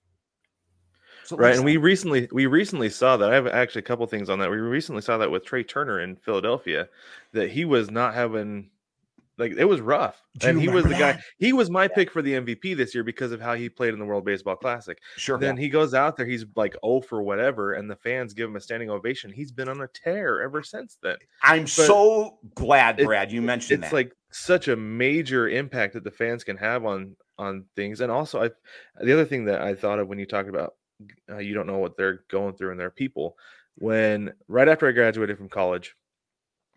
So 1.24 1.38
right, 1.38 1.56
and 1.56 1.64
we 1.64 1.78
recently 1.78 2.28
we 2.32 2.46
recently 2.46 2.90
saw 2.90 3.16
that. 3.16 3.32
I 3.32 3.36
have 3.36 3.48
actually 3.48 3.80
a 3.80 3.84
couple 3.84 4.06
things 4.08 4.30
on 4.30 4.40
that. 4.40 4.50
We 4.50 4.58
recently 4.58 5.02
saw 5.02 5.18
that 5.18 5.32
with 5.32 5.46
Trea 5.46 5.64
Turner 5.64 6.02
in 6.02 6.16
Philadelphia, 6.18 6.90
that 7.32 7.52
he 7.52 7.64
was 7.64 7.90
not 7.90 8.14
having 8.14 8.70
like 9.42 9.54
it 9.58 9.66
was 9.66 9.82
rough. 9.82 10.22
Do 10.38 10.48
and 10.48 10.62
he 10.62 10.70
was 10.70 10.84
the 10.84 10.92
that? 10.92 11.18
guy. 11.18 11.24
He 11.38 11.52
was 11.52 11.70
my 11.70 11.84
yeah. 11.84 11.96
pick 11.96 12.12
for 12.12 12.22
the 12.22 12.34
MVP 12.34 12.78
this 12.78 12.94
year 12.94 13.04
because 13.04 13.32
of 13.32 13.42
how 13.42 13.56
he 13.56 13.68
played 13.68 13.94
in 13.94 14.00
the 14.00 14.06
World 14.06 14.24
Baseball 14.24 14.56
Classic. 14.56 14.98
Sure. 15.18 15.38
Then 15.38 15.58
yeah. 15.58 15.62
he 15.62 15.70
goes 15.70 15.94
out 15.94 16.16
there, 16.16 16.26
he's 16.26 16.46
like 16.56 16.76
oh 16.84 17.02
for 17.02 17.22
whatever, 17.22 17.74
and 17.74 17.90
the 17.90 17.96
fans 17.96 18.34
give 18.34 18.50
him 18.50 18.56
a 18.56 18.62
standing 18.62 18.90
ovation. 18.90 19.32
He's 19.32 19.52
been 19.52 19.68
on 19.68 19.82
a 19.82 19.88
tear 19.88 20.42
ever 20.42 20.64
since 20.64 20.98
then. 21.02 21.18
I'm 21.44 21.64
but 21.64 21.70
so 21.70 22.38
glad, 22.56 22.98
Brad, 22.98 23.32
you 23.32 23.42
mentioned 23.42 23.84
it's 23.84 23.92
that. 23.92 23.96
like 23.96 24.14
such 24.32 24.68
a 24.68 24.76
major 24.76 25.50
impact 25.50 25.94
that 25.96 26.04
the 26.04 26.12
fans 26.12 26.44
can 26.44 26.58
have 26.58 26.86
on 26.86 27.16
on 27.38 27.66
things. 27.76 28.02
And 28.02 28.12
also, 28.12 28.44
I 28.44 28.50
the 29.04 29.14
other 29.14 29.26
thing 29.26 29.46
that 29.46 29.62
I 29.62 29.76
thought 29.76 30.00
of 30.00 30.08
when 30.08 30.20
you 30.20 30.26
talked 30.26 30.50
about 30.50 30.76
uh, 31.30 31.40
you 31.40 31.54
don't 31.54 31.68
know 31.68 31.80
what 31.80 31.98
they're 31.98 32.24
going 32.30 32.54
through 32.54 32.72
and 32.72 32.80
their 32.80 32.92
people. 32.92 33.38
When 33.76 34.34
right 34.48 34.68
after 34.68 34.88
I 34.88 34.92
graduated 34.92 35.38
from 35.38 35.50
college, 35.50 35.96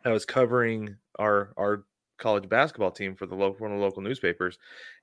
I 0.05 0.11
was 0.11 0.25
covering 0.25 0.97
our 1.19 1.53
our 1.57 1.85
college 2.19 2.49
basketball 2.49 2.91
team 2.91 3.15
for 3.15 3.27
the 3.27 3.35
local 3.35 3.61
one 3.61 3.73
of 3.73 3.79
the 3.79 3.85
local 3.85 4.03
newspapers, 4.03 4.59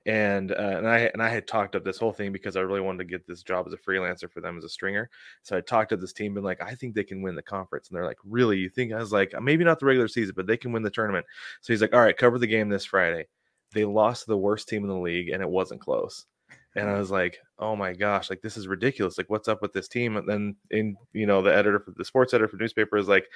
and 0.06 0.52
uh, 0.52 0.76
and 0.78 0.88
I 0.88 0.98
and 1.12 1.22
I 1.22 1.28
had 1.28 1.46
talked 1.46 1.76
up 1.76 1.84
this 1.84 1.98
whole 1.98 2.12
thing 2.12 2.32
because 2.32 2.56
I 2.56 2.60
really 2.60 2.80
wanted 2.80 2.98
to 2.98 3.04
get 3.04 3.26
this 3.26 3.42
job 3.42 3.66
as 3.66 3.72
a 3.72 3.76
freelancer 3.76 4.30
for 4.30 4.40
them 4.40 4.58
as 4.58 4.64
a 4.64 4.68
stringer. 4.68 5.10
So 5.42 5.56
I 5.56 5.60
talked 5.60 5.92
up 5.92 6.00
this 6.00 6.12
team, 6.12 6.34
been 6.34 6.44
like, 6.44 6.62
I 6.62 6.74
think 6.74 6.94
they 6.94 7.04
can 7.04 7.22
win 7.22 7.34
the 7.34 7.42
conference, 7.42 7.88
and 7.88 7.96
they're 7.96 8.06
like, 8.06 8.18
really? 8.24 8.58
You 8.58 8.68
think? 8.68 8.92
I 8.92 8.98
was 8.98 9.12
like, 9.12 9.32
maybe 9.40 9.64
not 9.64 9.78
the 9.78 9.86
regular 9.86 10.08
season, 10.08 10.34
but 10.36 10.46
they 10.46 10.56
can 10.56 10.72
win 10.72 10.82
the 10.82 10.90
tournament. 10.90 11.26
So 11.60 11.72
he's 11.72 11.82
like, 11.82 11.94
all 11.94 12.00
right, 12.00 12.16
cover 12.16 12.38
the 12.38 12.46
game 12.46 12.68
this 12.68 12.84
Friday. 12.84 13.26
They 13.74 13.84
lost 13.84 14.26
the 14.26 14.36
worst 14.36 14.68
team 14.68 14.82
in 14.82 14.88
the 14.88 14.96
league, 14.96 15.28
and 15.30 15.42
it 15.42 15.48
wasn't 15.48 15.80
close 15.80 16.26
and 16.74 16.88
I 16.88 16.94
was 16.98 17.10
like, 17.10 17.38
"Oh 17.58 17.76
my 17.76 17.92
gosh, 17.92 18.30
like 18.30 18.42
this 18.42 18.56
is 18.56 18.68
ridiculous! 18.68 19.18
Like, 19.18 19.30
what's 19.30 19.48
up 19.48 19.62
with 19.62 19.72
this 19.72 19.88
team?" 19.88 20.16
And 20.16 20.28
then, 20.28 20.56
in 20.70 20.96
you 21.12 21.26
know, 21.26 21.42
the 21.42 21.54
editor 21.54 21.80
for 21.80 21.92
the 21.96 22.04
sports 22.04 22.34
editor 22.34 22.48
for 22.48 22.56
the 22.56 22.62
newspaper 22.62 22.96
is 22.96 23.08
like, 23.08 23.26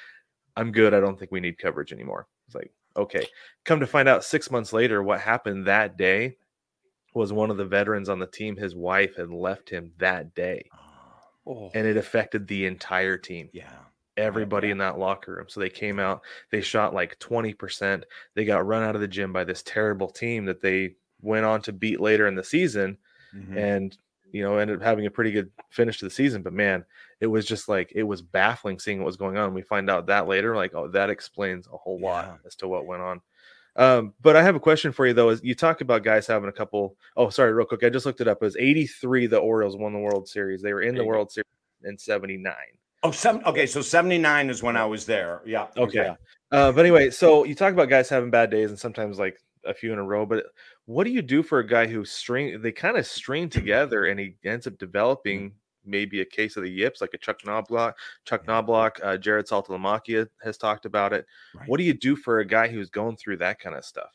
"I'm 0.57 0.73
good. 0.73 0.95
I 0.95 1.01
don't 1.01 1.19
think 1.19 1.33
we 1.33 1.41
need 1.41 1.59
coverage 1.59 1.93
anymore." 1.93 2.27
It's 2.47 2.55
like, 2.55 2.73
okay. 2.97 3.27
Come 3.65 3.81
to 3.81 3.87
find 3.87 4.09
out, 4.09 4.25
six 4.25 4.51
months 4.51 4.73
later, 4.73 5.03
what 5.03 5.21
happened 5.21 5.67
that 5.67 5.97
day 5.97 6.37
was 7.15 7.33
one 7.33 7.51
of 7.51 7.57
the 7.57 7.65
veterans 7.65 8.09
on 8.09 8.19
the 8.19 8.27
team. 8.27 8.57
His 8.57 8.75
wife 8.75 9.17
had 9.17 9.31
left 9.31 9.71
him 9.71 9.93
that 9.99 10.35
day, 10.35 10.69
oh. 11.47 11.71
and 11.75 11.87
it 11.87 11.97
affected 11.97 12.47
the 12.47 12.67
entire 12.67 13.17
team. 13.17 13.49
Yeah, 13.53 13.73
everybody 14.17 14.71
in 14.71 14.79
that 14.79 14.99
locker 14.99 15.35
room. 15.35 15.47
So 15.49 15.61
they 15.61 15.71
came 15.71 15.99
out, 15.99 16.23
they 16.51 16.61
shot 16.61 16.95
like 16.95 17.19
20%. 17.19 18.03
They 18.35 18.45
got 18.45 18.67
run 18.67 18.83
out 18.83 18.95
of 18.95 19.01
the 19.01 19.09
gym 19.09 19.33
by 19.33 19.45
this 19.45 19.63
terrible 19.63 20.09
team 20.09 20.45
that 20.47 20.61
they 20.61 20.97
went 21.21 21.47
on 21.47 21.63
to 21.63 21.73
beat 21.73 22.01
later 22.01 22.27
in 22.27 22.35
the 22.35 22.45
season 22.45 22.99
mm-hmm. 23.35 23.57
and 23.57 23.97
you 24.33 24.43
know 24.43 24.59
ended 24.59 24.77
up 24.77 24.83
having 24.83 25.07
a 25.07 25.11
pretty 25.11 25.33
good 25.33 25.51
finish 25.71 25.99
to 25.99 26.05
the 26.05 26.11
season. 26.11 26.43
But 26.43 26.53
man, 26.53 26.85
it 27.21 27.27
was 27.27 27.47
just 27.47 27.69
like 27.69 27.93
it 27.95 28.03
was 28.03 28.23
baffling 28.23 28.79
seeing 28.79 28.99
what 28.99 29.07
was 29.07 29.17
going 29.17 29.37
on. 29.37 29.55
We 29.55 29.63
find 29.63 29.89
out 29.91 30.07
that 30.07 30.29
later, 30.29 30.57
like 30.57 30.75
oh, 30.75 30.89
that 30.89 31.11
explains 31.11 31.67
a 31.67 31.77
whole 31.77 32.01
lot 32.01 32.27
yeah. 32.27 32.37
as 32.47 32.55
to 32.57 32.69
what 32.69 32.87
went 32.87 33.03
on. 33.03 33.21
Um, 33.77 34.15
but 34.23 34.37
I 34.37 34.43
have 34.43 34.57
a 34.57 34.61
question 34.61 34.91
for 34.91 35.07
you 35.07 35.13
though. 35.13 35.29
Is 35.29 35.43
you 35.43 35.55
talk 35.55 35.81
about 35.81 36.03
guys 36.03 36.27
having 36.27 36.49
a 36.49 36.53
couple? 36.53 36.97
Oh, 37.17 37.29
sorry, 37.29 37.53
real 37.53 37.67
quick. 37.67 37.85
I 37.85 37.91
just 37.91 38.07
looked 38.07 38.21
it 38.21 38.29
up. 38.29 38.39
It 38.41 38.45
was 38.45 38.57
83. 38.57 39.27
The 39.27 39.39
Orioles 39.39 39.77
won 39.77 39.93
the 39.93 39.99
World 39.99 40.29
Series. 40.29 40.63
They 40.63 40.73
were 40.73 40.83
in 40.83 40.95
the 40.95 41.05
World 41.05 41.31
Series 41.31 41.47
in 41.85 41.99
79. 41.99 42.55
Oh, 43.03 43.11
seven, 43.11 43.45
okay. 43.45 43.67
So 43.67 43.83
79 43.83 44.51
is 44.51 44.63
when 44.63 44.77
I 44.77 44.87
was 44.87 45.05
there. 45.05 45.43
Yeah. 45.45 45.67
Okay. 45.77 46.01
okay. 46.01 46.17
Uh, 46.51 46.73
but 46.73 46.81
anyway, 46.81 47.11
so 47.11 47.45
you 47.45 47.55
talk 47.55 47.73
about 47.73 47.91
guys 47.91 48.09
having 48.09 48.31
bad 48.31 48.51
days 48.51 48.71
and 48.71 48.79
sometimes 48.79 49.19
like 49.19 49.39
a 49.65 49.75
few 49.75 49.93
in 49.93 49.99
a 49.99 50.03
row. 50.03 50.25
But 50.25 50.47
what 50.87 51.05
do 51.05 51.11
you 51.11 51.23
do 51.23 51.43
for 51.43 51.59
a 51.59 51.67
guy 51.67 51.87
who 51.87 52.05
string 52.05 52.61
they 52.63 52.73
kind 52.73 52.97
of 52.97 53.07
string 53.07 53.49
together 53.51 54.07
and 54.07 54.19
he 54.19 54.37
ends 54.45 54.67
up 54.67 54.75
mm. 54.75 54.79
developing 54.79 55.53
maybe 55.87 56.21
a 56.21 56.25
case 56.25 56.57
of 56.57 56.63
the 56.63 56.71
yips, 56.71 57.01
like 57.01 57.15
a 57.15 57.19
Chuck 57.19 57.41
Knoblauch, 57.43 57.95
Chuck 58.25 58.45
Knoblauch, 58.47 58.99
uh, 59.03 59.17
Jarrod 59.17 59.49
Saltalamacchia 59.49 60.27
has 60.43 60.59
talked 60.59 60.85
about 60.85 61.13
it. 61.13 61.27
Right. 61.55 61.69
What 61.69 61.79
do 61.79 61.85
you 61.85 61.95
do 61.95 62.17
for 62.17 62.41
a 62.41 62.45
guy 62.45 62.69
who's 62.69 62.91
going 62.91 63.17
through 63.17 63.39
that 63.39 63.61
kind 63.61 63.77
of 63.77 63.85
stuff? 63.85 64.11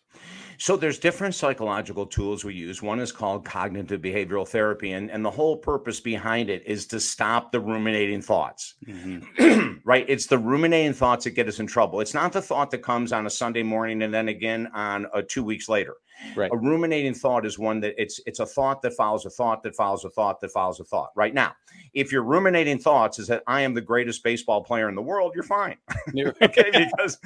So 0.57 0.77
there's 0.77 0.99
different 0.99 1.33
psychological 1.33 2.05
tools 2.05 2.45
we 2.45 2.53
use. 2.53 2.81
One 2.81 2.99
is 2.99 3.11
called 3.11 3.45
cognitive 3.45 4.01
behavioral 4.01 4.47
therapy, 4.47 4.91
and, 4.91 5.09
and 5.09 5.25
the 5.25 5.31
whole 5.31 5.57
purpose 5.57 5.99
behind 5.99 6.49
it 6.49 6.63
is 6.67 6.85
to 6.87 6.99
stop 6.99 7.51
the 7.51 7.59
ruminating 7.59 8.21
thoughts. 8.21 8.75
Mm-hmm. 8.85 9.79
right? 9.85 10.05
It's 10.07 10.27
the 10.27 10.37
ruminating 10.37 10.93
thoughts 10.93 11.23
that 11.23 11.31
get 11.31 11.47
us 11.47 11.59
in 11.59 11.67
trouble. 11.67 12.01
It's 12.01 12.13
not 12.13 12.33
the 12.33 12.41
thought 12.41 12.69
that 12.71 12.83
comes 12.83 13.11
on 13.11 13.25
a 13.25 13.29
Sunday 13.29 13.63
morning 13.63 14.03
and 14.03 14.13
then 14.13 14.27
again 14.27 14.69
on 14.73 15.07
a 15.13 15.23
two 15.23 15.43
weeks 15.43 15.67
later. 15.67 15.95
Right. 16.35 16.51
A 16.51 16.57
ruminating 16.57 17.13
thought 17.13 17.45
is 17.45 17.57
one 17.59 17.79
that 17.81 18.01
it's 18.01 18.19
it's 18.25 18.39
a 18.39 18.45
thought 18.45 18.81
that 18.83 18.93
follows 18.93 19.25
a 19.25 19.29
thought 19.29 19.63
that 19.63 19.75
follows 19.75 20.05
a 20.05 20.09
thought 20.09 20.39
that 20.41 20.51
follows 20.51 20.79
a 20.79 20.83
thought. 20.83 21.11
Right 21.15 21.33
now, 21.33 21.53
if 21.93 22.11
your 22.11 22.23
ruminating 22.23 22.79
thoughts 22.79 23.19
is 23.19 23.27
that 23.27 23.43
I 23.47 23.61
am 23.61 23.73
the 23.73 23.81
greatest 23.81 24.23
baseball 24.23 24.63
player 24.63 24.87
in 24.87 24.95
the 24.95 25.01
world, 25.01 25.33
you're 25.35 25.43
fine. 25.43 25.77
okay, 26.41 26.87
because 26.95 27.17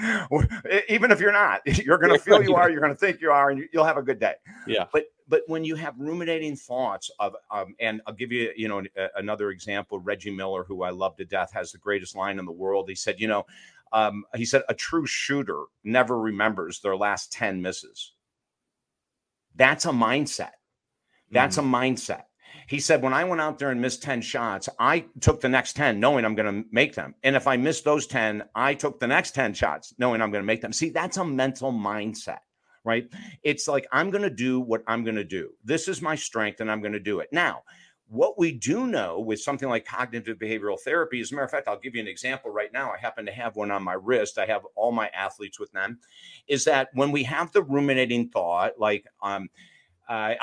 even 0.89 1.11
if 1.11 1.19
you're 1.19 1.31
not, 1.31 1.61
you're 1.65 1.97
going 1.97 2.13
to 2.13 2.19
feel 2.19 2.41
you 2.41 2.55
are. 2.55 2.69
You're 2.69 2.81
going 2.81 2.93
to 2.93 2.99
think 2.99 3.21
you 3.21 3.31
are, 3.31 3.49
and 3.49 3.67
you'll 3.71 3.85
have 3.85 3.97
a 3.97 4.03
good 4.03 4.19
day. 4.19 4.35
Yeah. 4.67 4.85
But 4.91 5.05
but 5.27 5.41
when 5.47 5.63
you 5.63 5.75
have 5.75 5.95
ruminating 5.97 6.55
thoughts 6.55 7.09
of 7.19 7.35
um, 7.51 7.75
and 7.79 8.01
I'll 8.07 8.13
give 8.13 8.31
you 8.31 8.51
you 8.55 8.67
know 8.67 8.83
another 9.15 9.51
example. 9.51 9.99
Reggie 9.99 10.31
Miller, 10.31 10.63
who 10.63 10.83
I 10.83 10.89
love 10.89 11.15
to 11.17 11.25
death, 11.25 11.51
has 11.53 11.71
the 11.71 11.77
greatest 11.77 12.15
line 12.15 12.39
in 12.39 12.45
the 12.45 12.51
world. 12.51 12.89
He 12.89 12.95
said, 12.95 13.19
you 13.19 13.27
know. 13.27 13.45
Um, 13.93 14.25
he 14.35 14.43
said 14.43 14.63
a 14.67 14.73
true 14.73 15.05
shooter 15.05 15.65
never 15.85 16.19
remembers 16.19 16.81
their 16.81 16.97
last 16.97 17.31
10 17.31 17.61
misses 17.61 18.14
that's 19.55 19.85
a 19.85 19.89
mindset. 19.89 20.51
That's 21.31 21.57
mm-hmm. 21.57 21.73
a 21.73 21.77
mindset. 21.77 22.23
He 22.67 22.79
said, 22.79 23.03
when 23.03 23.13
I 23.13 23.23
went 23.25 23.41
out 23.41 23.59
there 23.59 23.69
and 23.69 23.81
missed 23.81 24.01
10 24.01 24.21
shots, 24.21 24.69
I 24.79 25.05
took 25.21 25.41
the 25.41 25.49
next 25.49 25.75
10 25.75 25.99
knowing 25.99 26.25
I'm 26.25 26.35
going 26.35 26.63
to 26.63 26.67
make 26.71 26.95
them. 26.95 27.13
And 27.23 27.35
if 27.35 27.47
I 27.47 27.57
missed 27.57 27.83
those 27.83 28.07
10, 28.07 28.43
I 28.55 28.73
took 28.73 28.99
the 28.99 29.07
next 29.07 29.35
10 29.35 29.53
shots 29.53 29.93
knowing 29.99 30.21
I'm 30.21 30.31
going 30.31 30.41
to 30.41 30.47
make 30.47 30.61
them. 30.61 30.73
See, 30.73 30.89
that's 30.89 31.17
a 31.17 31.25
mental 31.25 31.71
mindset, 31.71 32.39
right? 32.83 33.07
It's 33.43 33.67
like, 33.67 33.87
I'm 33.91 34.09
going 34.09 34.23
to 34.23 34.31
do 34.31 34.59
what 34.59 34.81
I'm 34.87 35.03
going 35.03 35.15
to 35.15 35.23
do. 35.23 35.51
This 35.63 35.87
is 35.87 36.01
my 36.01 36.15
strength 36.15 36.59
and 36.59 36.71
I'm 36.71 36.81
going 36.81 36.93
to 36.93 36.99
do 36.99 37.19
it. 37.19 37.29
Now, 37.31 37.61
what 38.07 38.37
we 38.37 38.51
do 38.51 38.87
know 38.87 39.19
with 39.19 39.41
something 39.41 39.67
like 39.67 39.85
cognitive 39.85 40.37
behavioral 40.37 40.79
therapy, 40.79 41.21
as 41.21 41.31
a 41.31 41.35
matter 41.35 41.45
of 41.45 41.51
fact, 41.51 41.67
I'll 41.67 41.79
give 41.79 41.95
you 41.95 42.01
an 42.01 42.07
example 42.07 42.51
right 42.51 42.71
now. 42.71 42.91
I 42.91 42.97
happen 42.97 43.25
to 43.25 43.31
have 43.31 43.55
one 43.55 43.71
on 43.71 43.83
my 43.83 43.93
wrist. 43.93 44.37
I 44.37 44.45
have 44.45 44.61
all 44.75 44.91
my 44.91 45.07
athletes 45.09 45.59
with 45.59 45.71
them. 45.71 45.99
Is 46.47 46.65
that 46.65 46.89
when 46.93 47.11
we 47.11 47.23
have 47.23 47.51
the 47.51 47.63
ruminating 47.63 48.29
thought, 48.29 48.73
like, 48.77 49.05
um, 49.21 49.49
uh, 50.07 50.35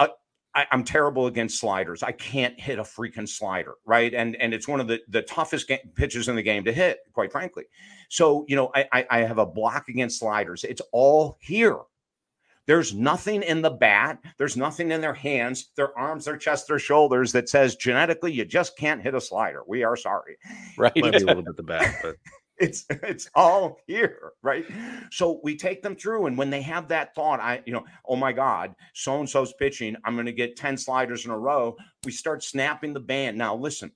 I, 0.55 0.67
am 0.71 0.85
terrible 0.85 1.29
against 1.29 1.59
sliders. 1.59 2.03
I 2.03 2.13
can't 2.13 2.59
hit 2.61 2.79
a 2.79 2.83
freaking 2.83 3.29
slider, 3.29 3.75
right? 3.87 4.13
And 4.13 4.37
and 4.37 4.53
it's 4.53 4.69
one 4.69 4.81
of 4.81 4.89
the 4.89 5.01
the 5.09 5.23
toughest 5.23 5.69
ga- 5.69 5.83
pitches 5.95 6.29
in 6.29 6.37
the 6.37 6.43
game 6.43 6.65
to 6.65 6.73
hit, 6.73 6.99
quite 7.13 7.33
frankly. 7.33 7.65
So 8.09 8.45
you 8.49 8.57
know, 8.57 8.71
I, 8.75 8.87
I 8.93 9.07
I 9.11 9.19
have 9.21 9.39
a 9.39 9.47
block 9.47 9.89
against 9.89 10.19
sliders. 10.19 10.65
It's 10.65 10.83
all 10.93 11.39
here. 11.41 11.79
There's 12.67 12.95
nothing 12.95 13.43
in 13.43 13.61
the 13.61 13.71
bat. 13.71 14.19
There's 14.39 14.57
nothing 14.57 14.93
in 14.93 15.01
their 15.01 15.15
hands, 15.15 15.71
their 15.77 15.97
arms, 15.99 16.25
their 16.25 16.37
chest, 16.37 16.69
their 16.69 16.79
shoulders 16.79 17.33
that 17.33 17.49
says 17.49 17.77
genetically 17.77 18.33
you 18.33 18.45
just 18.45 18.79
can't 18.79 19.03
hit 19.03 19.15
a 19.15 19.21
slider. 19.21 19.63
We 19.67 19.83
are 19.83 19.97
sorry. 19.97 20.37
Right. 20.77 20.95
Might 20.97 21.13
be 21.13 21.19
a 21.19 21.27
little 21.27 21.43
bit 21.43 21.57
the 21.57 21.63
bat, 21.63 21.97
but 22.03 22.17
it's 22.59 22.87
it's 22.89 23.29
all 23.35 23.79
here, 23.87 24.33
right? 24.43 24.65
So 25.11 25.41
we 25.43 25.57
take 25.57 25.83
them 25.83 25.97
through, 25.97 26.27
and 26.27 26.39
when 26.39 26.51
they 26.51 26.63
have 26.63 26.89
that 26.89 27.15
thought, 27.15 27.41
I 27.41 27.63
you 27.67 27.73
know, 27.73 27.85
oh 28.07 28.17
my 28.17 28.33
God, 28.33 28.75
so 28.95 29.19
and 29.19 29.29
so's 29.29 29.53
pitching, 29.55 29.97
I'm 30.05 30.15
going 30.15 30.27
to 30.27 30.33
get 30.33 30.57
ten 30.57 30.77
sliders 30.77 31.25
in 31.25 31.33
a 31.33 31.39
row. 31.39 31.77
We 32.05 32.13
start 32.13 32.45
snapping 32.45 32.93
the 32.93 33.01
band. 33.01 33.37
Now 33.37 33.57
listen, 33.57 33.91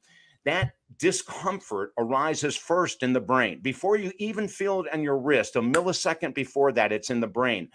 that 0.45 0.73
discomfort 0.99 1.93
arises 1.99 2.57
first 2.57 3.05
in 3.05 3.13
the 3.13 3.21
brain 3.21 3.61
before 3.61 3.97
you 3.97 4.13
even 4.19 4.49
feel 4.49 4.81
it 4.81 4.93
on 4.93 5.03
your 5.03 5.19
wrist. 5.19 5.55
A 5.55 5.61
millisecond 5.61 6.35
before 6.35 6.73
that, 6.73 6.93
it's 6.93 7.11
in 7.11 7.21
the 7.21 7.27
brain 7.29 7.69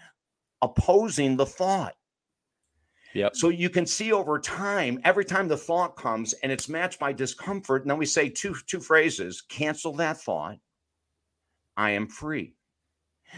opposing 0.62 1.36
the 1.36 1.46
thought. 1.46 1.94
Yep. 3.14 3.36
So 3.36 3.50
you 3.50 3.68
can 3.68 3.84
see 3.84 4.12
over 4.12 4.38
time, 4.38 4.98
every 5.04 5.24
time 5.24 5.48
the 5.48 5.56
thought 5.56 5.96
comes 5.96 6.32
and 6.34 6.50
it's 6.50 6.68
matched 6.68 6.98
by 6.98 7.12
discomfort, 7.12 7.82
and 7.82 7.90
then 7.90 7.98
we 7.98 8.06
say 8.06 8.30
two 8.30 8.54
two 8.66 8.80
phrases: 8.80 9.42
cancel 9.42 9.92
that 9.96 10.18
thought. 10.18 10.58
I 11.76 11.90
am 11.90 12.06
free. 12.06 12.54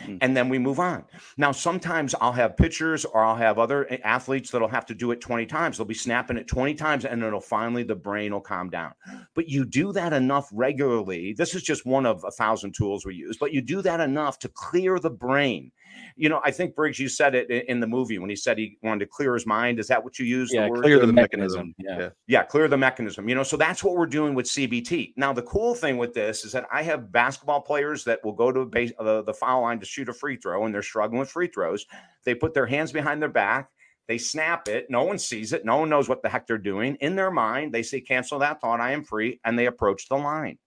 Mm. 0.02 0.18
And 0.20 0.36
then 0.36 0.48
we 0.48 0.58
move 0.58 0.80
on. 0.80 1.04
Now, 1.36 1.52
sometimes 1.52 2.14
I'll 2.20 2.32
have 2.32 2.56
pitchers 2.56 3.04
or 3.04 3.24
I'll 3.24 3.36
have 3.36 3.58
other 3.58 3.86
athletes 4.04 4.50
that'll 4.50 4.68
have 4.68 4.86
to 4.86 4.94
do 4.94 5.10
it 5.12 5.20
20 5.20 5.46
times. 5.46 5.76
They'll 5.76 5.86
be 5.86 5.94
snapping 5.94 6.36
it 6.36 6.48
20 6.48 6.74
times 6.74 7.04
and 7.04 7.22
then 7.22 7.28
it'll 7.28 7.40
finally, 7.40 7.84
the 7.84 7.94
brain 7.94 8.32
will 8.32 8.40
calm 8.40 8.70
down. 8.70 8.92
But 9.34 9.48
you 9.48 9.64
do 9.64 9.92
that 9.92 10.12
enough 10.12 10.48
regularly. 10.52 11.32
This 11.32 11.54
is 11.54 11.62
just 11.62 11.86
one 11.86 12.06
of 12.06 12.24
a 12.26 12.30
thousand 12.30 12.74
tools 12.74 13.06
we 13.06 13.14
use, 13.14 13.36
but 13.38 13.52
you 13.52 13.62
do 13.62 13.82
that 13.82 14.00
enough 14.00 14.38
to 14.40 14.48
clear 14.48 14.98
the 14.98 15.10
brain. 15.10 15.70
You 16.16 16.28
know, 16.28 16.40
I 16.44 16.50
think 16.50 16.74
Briggs, 16.74 16.98
you 16.98 17.08
said 17.08 17.34
it 17.34 17.50
in 17.50 17.80
the 17.80 17.86
movie 17.86 18.18
when 18.18 18.30
he 18.30 18.36
said 18.36 18.58
he 18.58 18.78
wanted 18.82 19.00
to 19.00 19.06
clear 19.06 19.34
his 19.34 19.46
mind. 19.46 19.78
Is 19.78 19.88
that 19.88 20.02
what 20.02 20.18
you 20.18 20.26
used? 20.26 20.54
Yeah, 20.54 20.68
the 20.68 20.80
clear 20.80 20.98
the, 20.98 21.06
the 21.06 21.12
mechanism. 21.12 21.74
mechanism. 21.78 22.00
Yeah. 22.00 22.10
yeah, 22.26 22.42
clear 22.44 22.68
the 22.68 22.76
mechanism. 22.76 23.28
You 23.28 23.34
know, 23.34 23.42
so 23.42 23.56
that's 23.56 23.82
what 23.82 23.96
we're 23.96 24.06
doing 24.06 24.34
with 24.34 24.46
CBT. 24.46 25.14
Now, 25.16 25.32
the 25.32 25.42
cool 25.42 25.74
thing 25.74 25.96
with 25.96 26.14
this 26.14 26.44
is 26.44 26.52
that 26.52 26.66
I 26.72 26.82
have 26.82 27.10
basketball 27.12 27.60
players 27.60 28.04
that 28.04 28.24
will 28.24 28.32
go 28.32 28.52
to 28.52 28.64
base, 28.64 28.92
uh, 28.98 29.22
the 29.22 29.34
foul 29.34 29.62
line 29.62 29.80
to 29.80 29.86
shoot 29.86 30.08
a 30.08 30.12
free 30.12 30.36
throw 30.36 30.64
and 30.64 30.74
they're 30.74 30.82
struggling 30.82 31.18
with 31.18 31.30
free 31.30 31.48
throws, 31.48 31.86
they 32.24 32.34
put 32.34 32.54
their 32.54 32.66
hands 32.66 32.92
behind 32.92 33.20
their 33.20 33.28
back, 33.28 33.70
they 34.06 34.18
snap 34.18 34.68
it, 34.68 34.86
no 34.90 35.04
one 35.04 35.18
sees 35.18 35.52
it, 35.52 35.64
no 35.64 35.78
one 35.78 35.88
knows 35.88 36.08
what 36.08 36.22
the 36.22 36.28
heck 36.28 36.46
they're 36.46 36.58
doing. 36.58 36.96
In 36.96 37.16
their 37.16 37.30
mind, 37.30 37.72
they 37.72 37.82
say, 37.82 38.00
cancel 38.00 38.38
that 38.40 38.60
thought, 38.60 38.80
I 38.80 38.92
am 38.92 39.02
free, 39.02 39.40
and 39.44 39.58
they 39.58 39.66
approach 39.66 40.08
the 40.08 40.16
line. 40.16 40.58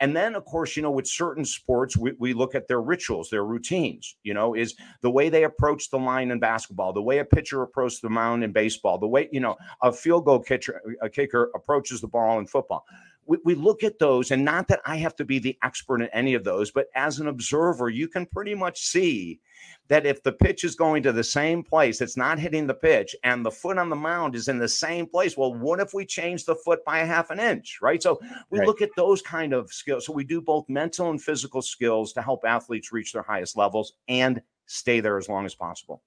And 0.00 0.16
then, 0.16 0.34
of 0.34 0.44
course, 0.44 0.76
you 0.76 0.82
know, 0.82 0.90
with 0.90 1.06
certain 1.06 1.44
sports, 1.44 1.96
we, 1.96 2.12
we 2.18 2.32
look 2.32 2.54
at 2.54 2.68
their 2.68 2.80
rituals, 2.80 3.30
their 3.30 3.44
routines, 3.44 4.16
you 4.22 4.34
know, 4.34 4.54
is 4.54 4.74
the 5.00 5.10
way 5.10 5.28
they 5.28 5.44
approach 5.44 5.90
the 5.90 5.98
line 5.98 6.30
in 6.30 6.38
basketball, 6.38 6.92
the 6.92 7.02
way 7.02 7.18
a 7.18 7.24
pitcher 7.24 7.62
approaches 7.62 8.00
the 8.00 8.10
mound 8.10 8.44
in 8.44 8.52
baseball, 8.52 8.98
the 8.98 9.06
way, 9.06 9.28
you 9.32 9.40
know, 9.40 9.56
a 9.82 9.92
field 9.92 10.24
goal 10.24 10.40
kicker, 10.40 10.80
a 11.02 11.08
kicker 11.08 11.50
approaches 11.54 12.00
the 12.00 12.08
ball 12.08 12.38
in 12.38 12.46
football 12.46 12.84
we, 13.26 13.38
we 13.44 13.54
look 13.54 13.82
at 13.84 13.98
those, 13.98 14.30
and 14.30 14.44
not 14.44 14.68
that 14.68 14.80
I 14.84 14.96
have 14.96 15.14
to 15.16 15.24
be 15.24 15.38
the 15.38 15.56
expert 15.62 16.02
in 16.02 16.08
any 16.08 16.34
of 16.34 16.44
those, 16.44 16.70
but 16.70 16.88
as 16.94 17.18
an 17.18 17.28
observer, 17.28 17.88
you 17.88 18.08
can 18.08 18.26
pretty 18.26 18.54
much 18.54 18.80
see 18.80 19.40
that 19.88 20.06
if 20.06 20.22
the 20.22 20.32
pitch 20.32 20.64
is 20.64 20.74
going 20.74 21.02
to 21.02 21.12
the 21.12 21.24
same 21.24 21.62
place, 21.62 22.00
it's 22.00 22.16
not 22.16 22.38
hitting 22.38 22.66
the 22.66 22.74
pitch, 22.74 23.14
and 23.24 23.44
the 23.44 23.50
foot 23.50 23.78
on 23.78 23.90
the 23.90 23.96
mound 23.96 24.34
is 24.34 24.48
in 24.48 24.58
the 24.58 24.68
same 24.68 25.06
place. 25.06 25.36
Well, 25.36 25.54
what 25.54 25.80
if 25.80 25.94
we 25.94 26.04
change 26.04 26.44
the 26.44 26.56
foot 26.56 26.84
by 26.84 27.00
a 27.00 27.06
half 27.06 27.30
an 27.30 27.38
inch, 27.38 27.78
right? 27.82 28.02
So 28.02 28.20
we 28.50 28.58
right. 28.58 28.66
look 28.66 28.82
at 28.82 28.90
those 28.96 29.22
kind 29.22 29.52
of 29.52 29.72
skills. 29.72 30.06
So 30.06 30.12
we 30.12 30.24
do 30.24 30.40
both 30.40 30.68
mental 30.68 31.10
and 31.10 31.22
physical 31.22 31.62
skills 31.62 32.12
to 32.14 32.22
help 32.22 32.44
athletes 32.44 32.92
reach 32.92 33.12
their 33.12 33.22
highest 33.22 33.56
levels 33.56 33.92
and 34.08 34.40
stay 34.66 35.00
there 35.00 35.18
as 35.18 35.28
long 35.28 35.44
as 35.44 35.54
possible. 35.54 36.02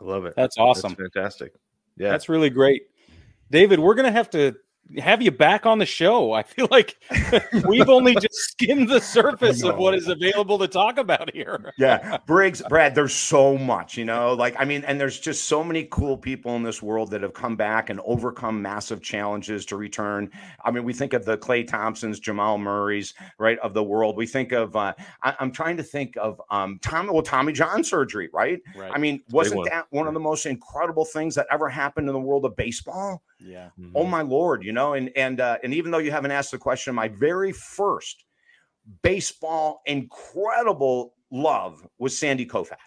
I 0.00 0.04
love 0.04 0.24
it. 0.24 0.34
That's 0.36 0.58
awesome. 0.58 0.94
That's 0.98 1.12
fantastic. 1.14 1.52
Yeah. 1.96 2.10
That's 2.10 2.28
really 2.28 2.50
great. 2.50 2.82
David, 3.50 3.80
we're 3.80 3.94
going 3.94 4.06
to 4.06 4.12
have 4.12 4.30
to 4.30 4.54
have 4.96 5.20
you 5.20 5.30
back 5.30 5.66
on 5.66 5.78
the 5.78 5.86
show. 5.86 6.32
I 6.32 6.42
feel 6.42 6.66
like 6.70 6.96
we've 7.66 7.88
only 7.88 8.14
just 8.14 8.34
skimmed 8.34 8.88
the 8.88 9.00
surface 9.00 9.62
of 9.62 9.76
what 9.76 9.94
is 9.94 10.08
available 10.08 10.58
to 10.58 10.68
talk 10.68 10.98
about 10.98 11.32
here. 11.34 11.74
yeah, 11.78 12.18
Briggs, 12.26 12.62
Brad, 12.68 12.94
there's 12.94 13.14
so 13.14 13.58
much, 13.58 13.98
you 13.98 14.04
know, 14.04 14.32
like 14.32 14.56
I 14.58 14.64
mean, 14.64 14.84
and 14.84 15.00
there's 15.00 15.20
just 15.20 15.44
so 15.44 15.62
many 15.62 15.86
cool 15.90 16.16
people 16.16 16.56
in 16.56 16.62
this 16.62 16.82
world 16.82 17.10
that 17.10 17.22
have 17.22 17.34
come 17.34 17.56
back 17.56 17.90
and 17.90 18.00
overcome 18.04 18.62
massive 18.62 19.02
challenges 19.02 19.66
to 19.66 19.76
return. 19.76 20.30
I 20.64 20.70
mean, 20.70 20.84
we 20.84 20.92
think 20.92 21.12
of 21.12 21.24
the 21.24 21.36
Klay 21.36 21.66
Thompsons, 21.66 22.18
Jamal 22.18 22.58
Murray's, 22.58 23.14
right, 23.38 23.58
of 23.58 23.74
the 23.74 23.82
world. 23.82 24.16
We 24.16 24.26
think 24.26 24.52
of 24.52 24.74
uh, 24.74 24.94
I, 25.22 25.34
am 25.40 25.52
trying 25.52 25.76
to 25.76 25.82
think 25.82 26.16
of 26.16 26.40
um 26.50 26.78
Tommy, 26.80 27.10
well, 27.10 27.22
Tommy 27.22 27.52
John 27.52 27.84
surgery, 27.84 28.30
right? 28.32 28.60
right. 28.74 28.90
I 28.94 28.98
mean, 28.98 29.22
wasn't 29.30 29.64
that 29.66 29.86
one 29.90 30.06
of 30.06 30.14
the 30.14 30.20
most 30.20 30.46
incredible 30.46 31.04
things 31.04 31.34
that 31.34 31.46
ever 31.50 31.68
happened 31.68 32.08
in 32.08 32.14
the 32.14 32.20
world 32.20 32.44
of 32.44 32.56
baseball? 32.56 33.22
Yeah. 33.40 33.70
Mm-hmm. 33.78 33.92
Oh 33.94 34.04
my 34.04 34.22
lord, 34.22 34.64
you 34.64 34.72
know, 34.72 34.94
and 34.94 35.10
and 35.16 35.40
uh, 35.40 35.58
and 35.62 35.72
even 35.74 35.90
though 35.90 35.98
you 35.98 36.10
haven't 36.10 36.30
asked 36.30 36.50
the 36.50 36.58
question, 36.58 36.94
my 36.94 37.08
very 37.08 37.52
first 37.52 38.24
baseball 39.02 39.80
incredible 39.86 41.14
love 41.30 41.86
was 41.98 42.16
Sandy 42.18 42.46
Koufax. 42.46 42.78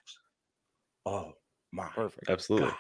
Oh 1.06 1.34
my, 1.72 1.88
perfect, 1.88 2.30
absolutely. 2.30 2.70
God. 2.70 2.78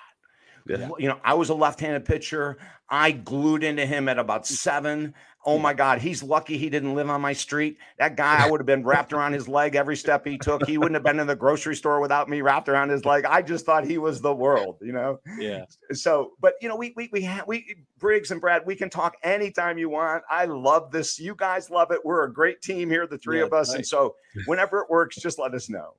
Yeah. 0.67 0.89
You 0.97 1.07
know, 1.09 1.19
I 1.23 1.33
was 1.33 1.49
a 1.49 1.55
left-handed 1.55 2.05
pitcher. 2.05 2.57
I 2.89 3.11
glued 3.11 3.63
into 3.63 3.85
him 3.85 4.09
at 4.09 4.19
about 4.19 4.43
mm. 4.43 4.47
seven. 4.47 5.13
Oh 5.43 5.57
mm. 5.57 5.61
my 5.61 5.73
God, 5.73 5.99
he's 5.99 6.21
lucky 6.21 6.57
he 6.57 6.69
didn't 6.69 6.93
live 6.93 7.09
on 7.09 7.21
my 7.21 7.33
street. 7.33 7.77
That 7.97 8.15
guy, 8.15 8.45
I 8.45 8.49
would 8.51 8.59
have 8.59 8.65
been 8.65 8.83
wrapped 8.83 9.13
around 9.13 9.33
his 9.33 9.47
leg 9.47 9.75
every 9.75 9.95
step 9.95 10.25
he 10.25 10.37
took. 10.37 10.65
He 10.67 10.77
wouldn't 10.77 10.95
have 10.95 11.03
been 11.03 11.19
in 11.19 11.27
the 11.27 11.35
grocery 11.35 11.75
store 11.75 11.99
without 11.99 12.29
me 12.29 12.41
wrapped 12.41 12.69
around 12.69 12.89
his 12.89 13.05
leg. 13.05 13.25
I 13.25 13.41
just 13.41 13.65
thought 13.65 13.85
he 13.85 13.97
was 13.97 14.21
the 14.21 14.33
world, 14.33 14.77
you 14.81 14.91
know. 14.91 15.19
Yeah. 15.37 15.65
So, 15.93 16.33
but 16.39 16.53
you 16.61 16.69
know, 16.69 16.75
we 16.75 16.93
we 16.95 17.09
we 17.11 17.21
have 17.23 17.47
we 17.47 17.75
Briggs 17.97 18.31
and 18.31 18.41
Brad, 18.41 18.63
we 18.65 18.75
can 18.75 18.89
talk 18.89 19.15
anytime 19.23 19.77
you 19.77 19.89
want. 19.89 20.23
I 20.29 20.45
love 20.45 20.91
this. 20.91 21.19
You 21.19 21.35
guys 21.35 21.69
love 21.69 21.91
it. 21.91 21.99
We're 22.03 22.25
a 22.25 22.33
great 22.33 22.61
team 22.61 22.89
here, 22.89 23.07
the 23.07 23.17
three 23.17 23.39
yeah, 23.39 23.45
of 23.45 23.53
us, 23.53 23.69
nice. 23.69 23.77
and 23.77 23.87
so 23.87 24.15
whenever 24.45 24.81
it 24.81 24.89
works, 24.89 25.15
just 25.15 25.39
let 25.39 25.53
us 25.53 25.69
know. 25.69 25.93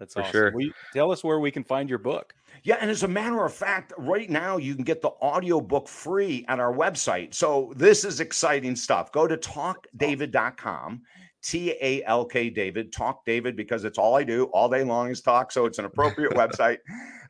That's 0.00 0.14
for 0.14 0.22
awesome. 0.22 0.32
sure. 0.32 0.52
We, 0.52 0.72
tell 0.92 1.12
us 1.12 1.22
where 1.22 1.38
we 1.38 1.50
can 1.50 1.62
find 1.62 1.88
your 1.88 1.98
book. 1.98 2.34
Yeah, 2.64 2.78
and 2.80 2.90
as 2.90 3.04
a 3.04 3.08
matter 3.08 3.44
of 3.44 3.52
fact, 3.52 3.92
right 3.96 4.28
now 4.28 4.56
you 4.56 4.74
can 4.74 4.82
get 4.82 5.02
the 5.02 5.12
audio 5.20 5.60
book 5.60 5.88
free 5.88 6.44
at 6.48 6.58
our 6.58 6.74
website. 6.74 7.34
So 7.34 7.72
this 7.76 8.04
is 8.04 8.18
exciting 8.18 8.74
stuff. 8.74 9.12
Go 9.12 9.28
to 9.28 9.36
talkdavid.com. 9.36 11.02
T 11.42 11.74
A 11.80 12.02
L 12.04 12.24
K 12.24 12.50
David, 12.50 12.92
talk 12.92 13.24
David, 13.24 13.56
because 13.56 13.84
it's 13.84 13.98
all 13.98 14.16
I 14.16 14.24
do 14.24 14.44
all 14.46 14.68
day 14.68 14.84
long 14.84 15.10
is 15.10 15.20
talk. 15.20 15.52
So 15.52 15.64
it's 15.66 15.78
an 15.78 15.86
appropriate 15.86 16.32
website. 16.34 16.78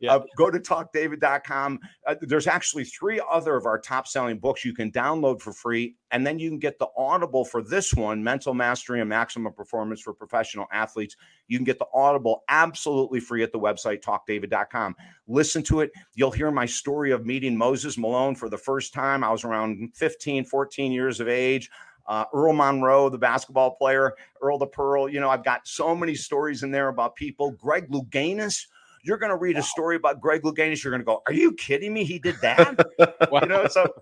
Yeah. 0.01 0.15
Uh, 0.15 0.23
go 0.37 0.51
to 0.51 0.59
talkdavid.com. 0.59 1.79
Uh, 2.07 2.15
there's 2.23 2.47
actually 2.47 2.85
three 2.85 3.21
other 3.31 3.55
of 3.57 3.67
our 3.67 3.79
top 3.79 4.09
selling 4.09 4.39
books 4.39 4.65
you 4.65 4.73
can 4.73 4.91
download 4.91 5.41
for 5.41 5.53
free. 5.53 5.95
And 6.11 6.27
then 6.27 6.39
you 6.39 6.49
can 6.49 6.59
get 6.59 6.79
the 6.79 6.89
Audible 6.97 7.45
for 7.45 7.63
this 7.63 7.95
one 7.95 8.25
Mental 8.25 8.55
Mastery 8.55 9.01
and 9.01 9.09
Maximum 9.09 9.53
Performance 9.53 10.01
for 10.01 10.15
Professional 10.15 10.67
Athletes. 10.73 11.17
You 11.49 11.59
can 11.59 11.65
get 11.65 11.79
the 11.79 11.87
Audible 11.93 12.43
absolutely 12.49 13.21
free 13.21 13.43
at 13.43 13.53
the 13.53 13.61
website, 13.61 14.01
talkdavid.com. 14.01 14.97
Listen 15.29 15.63
to 15.65 15.81
it. 15.81 15.91
You'll 16.15 16.31
hear 16.31 16.51
my 16.51 16.67
story 16.67 17.13
of 17.13 17.27
meeting 17.27 17.57
Moses 17.57 17.99
Malone 17.99 18.35
for 18.35 18.49
the 18.49 18.59
first 18.59 18.95
time. 18.95 19.23
I 19.23 19.31
was 19.31 19.45
around 19.45 19.91
15, 19.95 20.47
14 20.47 20.93
years 20.93 21.21
of 21.21 21.29
age. 21.29 21.71
Uh, 22.11 22.25
Earl 22.35 22.53
Monroe, 22.55 23.09
the 23.09 23.19
basketball 23.19 23.71
player, 23.77 24.17
Earl 24.43 24.59
the 24.59 24.67
Pearl. 24.67 25.09
You 25.09 25.21
know, 25.21 25.31
I've 25.31 25.45
got 25.45 25.69
so 25.69 25.95
many 25.95 26.17
stories 26.17 26.65
in 26.65 26.73
there 26.73 26.89
about 26.89 27.15
people. 27.15 27.53
Greg 27.53 27.89
Louganis, 27.89 28.67
you're 29.05 29.17
going 29.17 29.31
to 29.31 29.37
read 29.37 29.55
wow. 29.55 29.61
a 29.61 29.63
story 29.63 29.95
about 29.95 30.21
Greg 30.21 30.43
Louganis. 30.43 30.83
You're 30.83 30.91
going 30.91 31.03
to 31.03 31.05
go, 31.05 31.23
"Are 31.29 31.33
you 31.33 31.53
kidding 31.53 31.95
me? 31.95 32.03
He 32.03 32.19
did 32.19 32.35
that?" 32.43 32.85
wow. 33.31 33.39
You 33.43 33.49
know, 33.49 33.69
so 33.69 33.95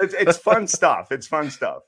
it's, 0.00 0.14
it's 0.14 0.38
fun 0.38 0.68
stuff. 0.68 1.10
It's 1.10 1.26
fun 1.26 1.50
stuff. 1.50 1.82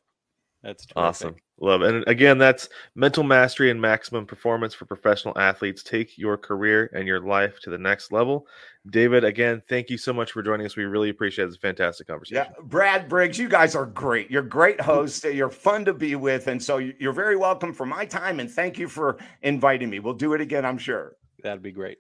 That's 0.69 0.85
terrific. 0.85 0.97
awesome. 1.03 1.37
Love 1.61 1.81
it. 1.81 1.95
And 1.95 2.05
again, 2.07 2.37
that's 2.37 2.69
mental 2.95 3.25
mastery 3.25 3.71
and 3.71 3.81
maximum 3.81 4.27
performance 4.27 4.75
for 4.75 4.85
professional 4.85 5.37
athletes. 5.39 5.83
Take 5.83 6.19
your 6.19 6.37
career 6.37 6.91
and 6.95 7.07
your 7.07 7.21
life 7.21 7.59
to 7.61 7.71
the 7.71 7.79
next 7.79 8.13
level. 8.13 8.47
David, 8.91 9.25
again, 9.25 9.63
thank 9.67 9.89
you 9.89 9.97
so 9.97 10.13
much 10.13 10.33
for 10.33 10.43
joining 10.43 10.67
us. 10.67 10.77
We 10.77 10.85
really 10.85 11.09
appreciate 11.09 11.47
it. 11.47 11.49
It's 11.49 11.57
a 11.57 11.61
fantastic 11.61 12.07
conversation. 12.07 12.45
Yeah, 12.51 12.63
Brad 12.65 13.09
Briggs, 13.09 13.39
you 13.39 13.49
guys 13.49 13.75
are 13.75 13.87
great. 13.87 14.31
You're 14.31 14.43
great 14.43 14.79
hosts. 14.79 15.25
You're 15.25 15.49
fun 15.49 15.87
to 15.87 15.95
be 15.95 16.17
with. 16.17 16.49
And 16.49 16.63
so 16.63 16.77
you're 16.77 17.13
very 17.15 17.37
welcome 17.37 17.73
for 17.73 17.87
my 17.87 18.05
time. 18.05 18.39
And 18.39 18.51
thank 18.51 18.79
you 18.79 18.87
for 18.87 19.17
inviting 19.41 19.89
me. 19.89 20.01
We'll 20.01 20.13
do 20.13 20.35
it 20.35 20.43
again, 20.43 20.67
I'm 20.67 20.79
sure. 20.79 21.17
That'd 21.43 21.63
be 21.63 21.73
great. 21.73 21.97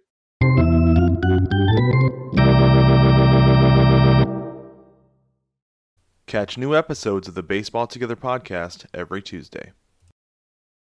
Catch 6.28 6.58
new 6.58 6.76
episodes 6.76 7.26
of 7.26 7.34
the 7.34 7.42
Baseball 7.42 7.86
Together 7.86 8.14
podcast 8.14 8.84
every 8.92 9.22
Tuesday. 9.22 9.72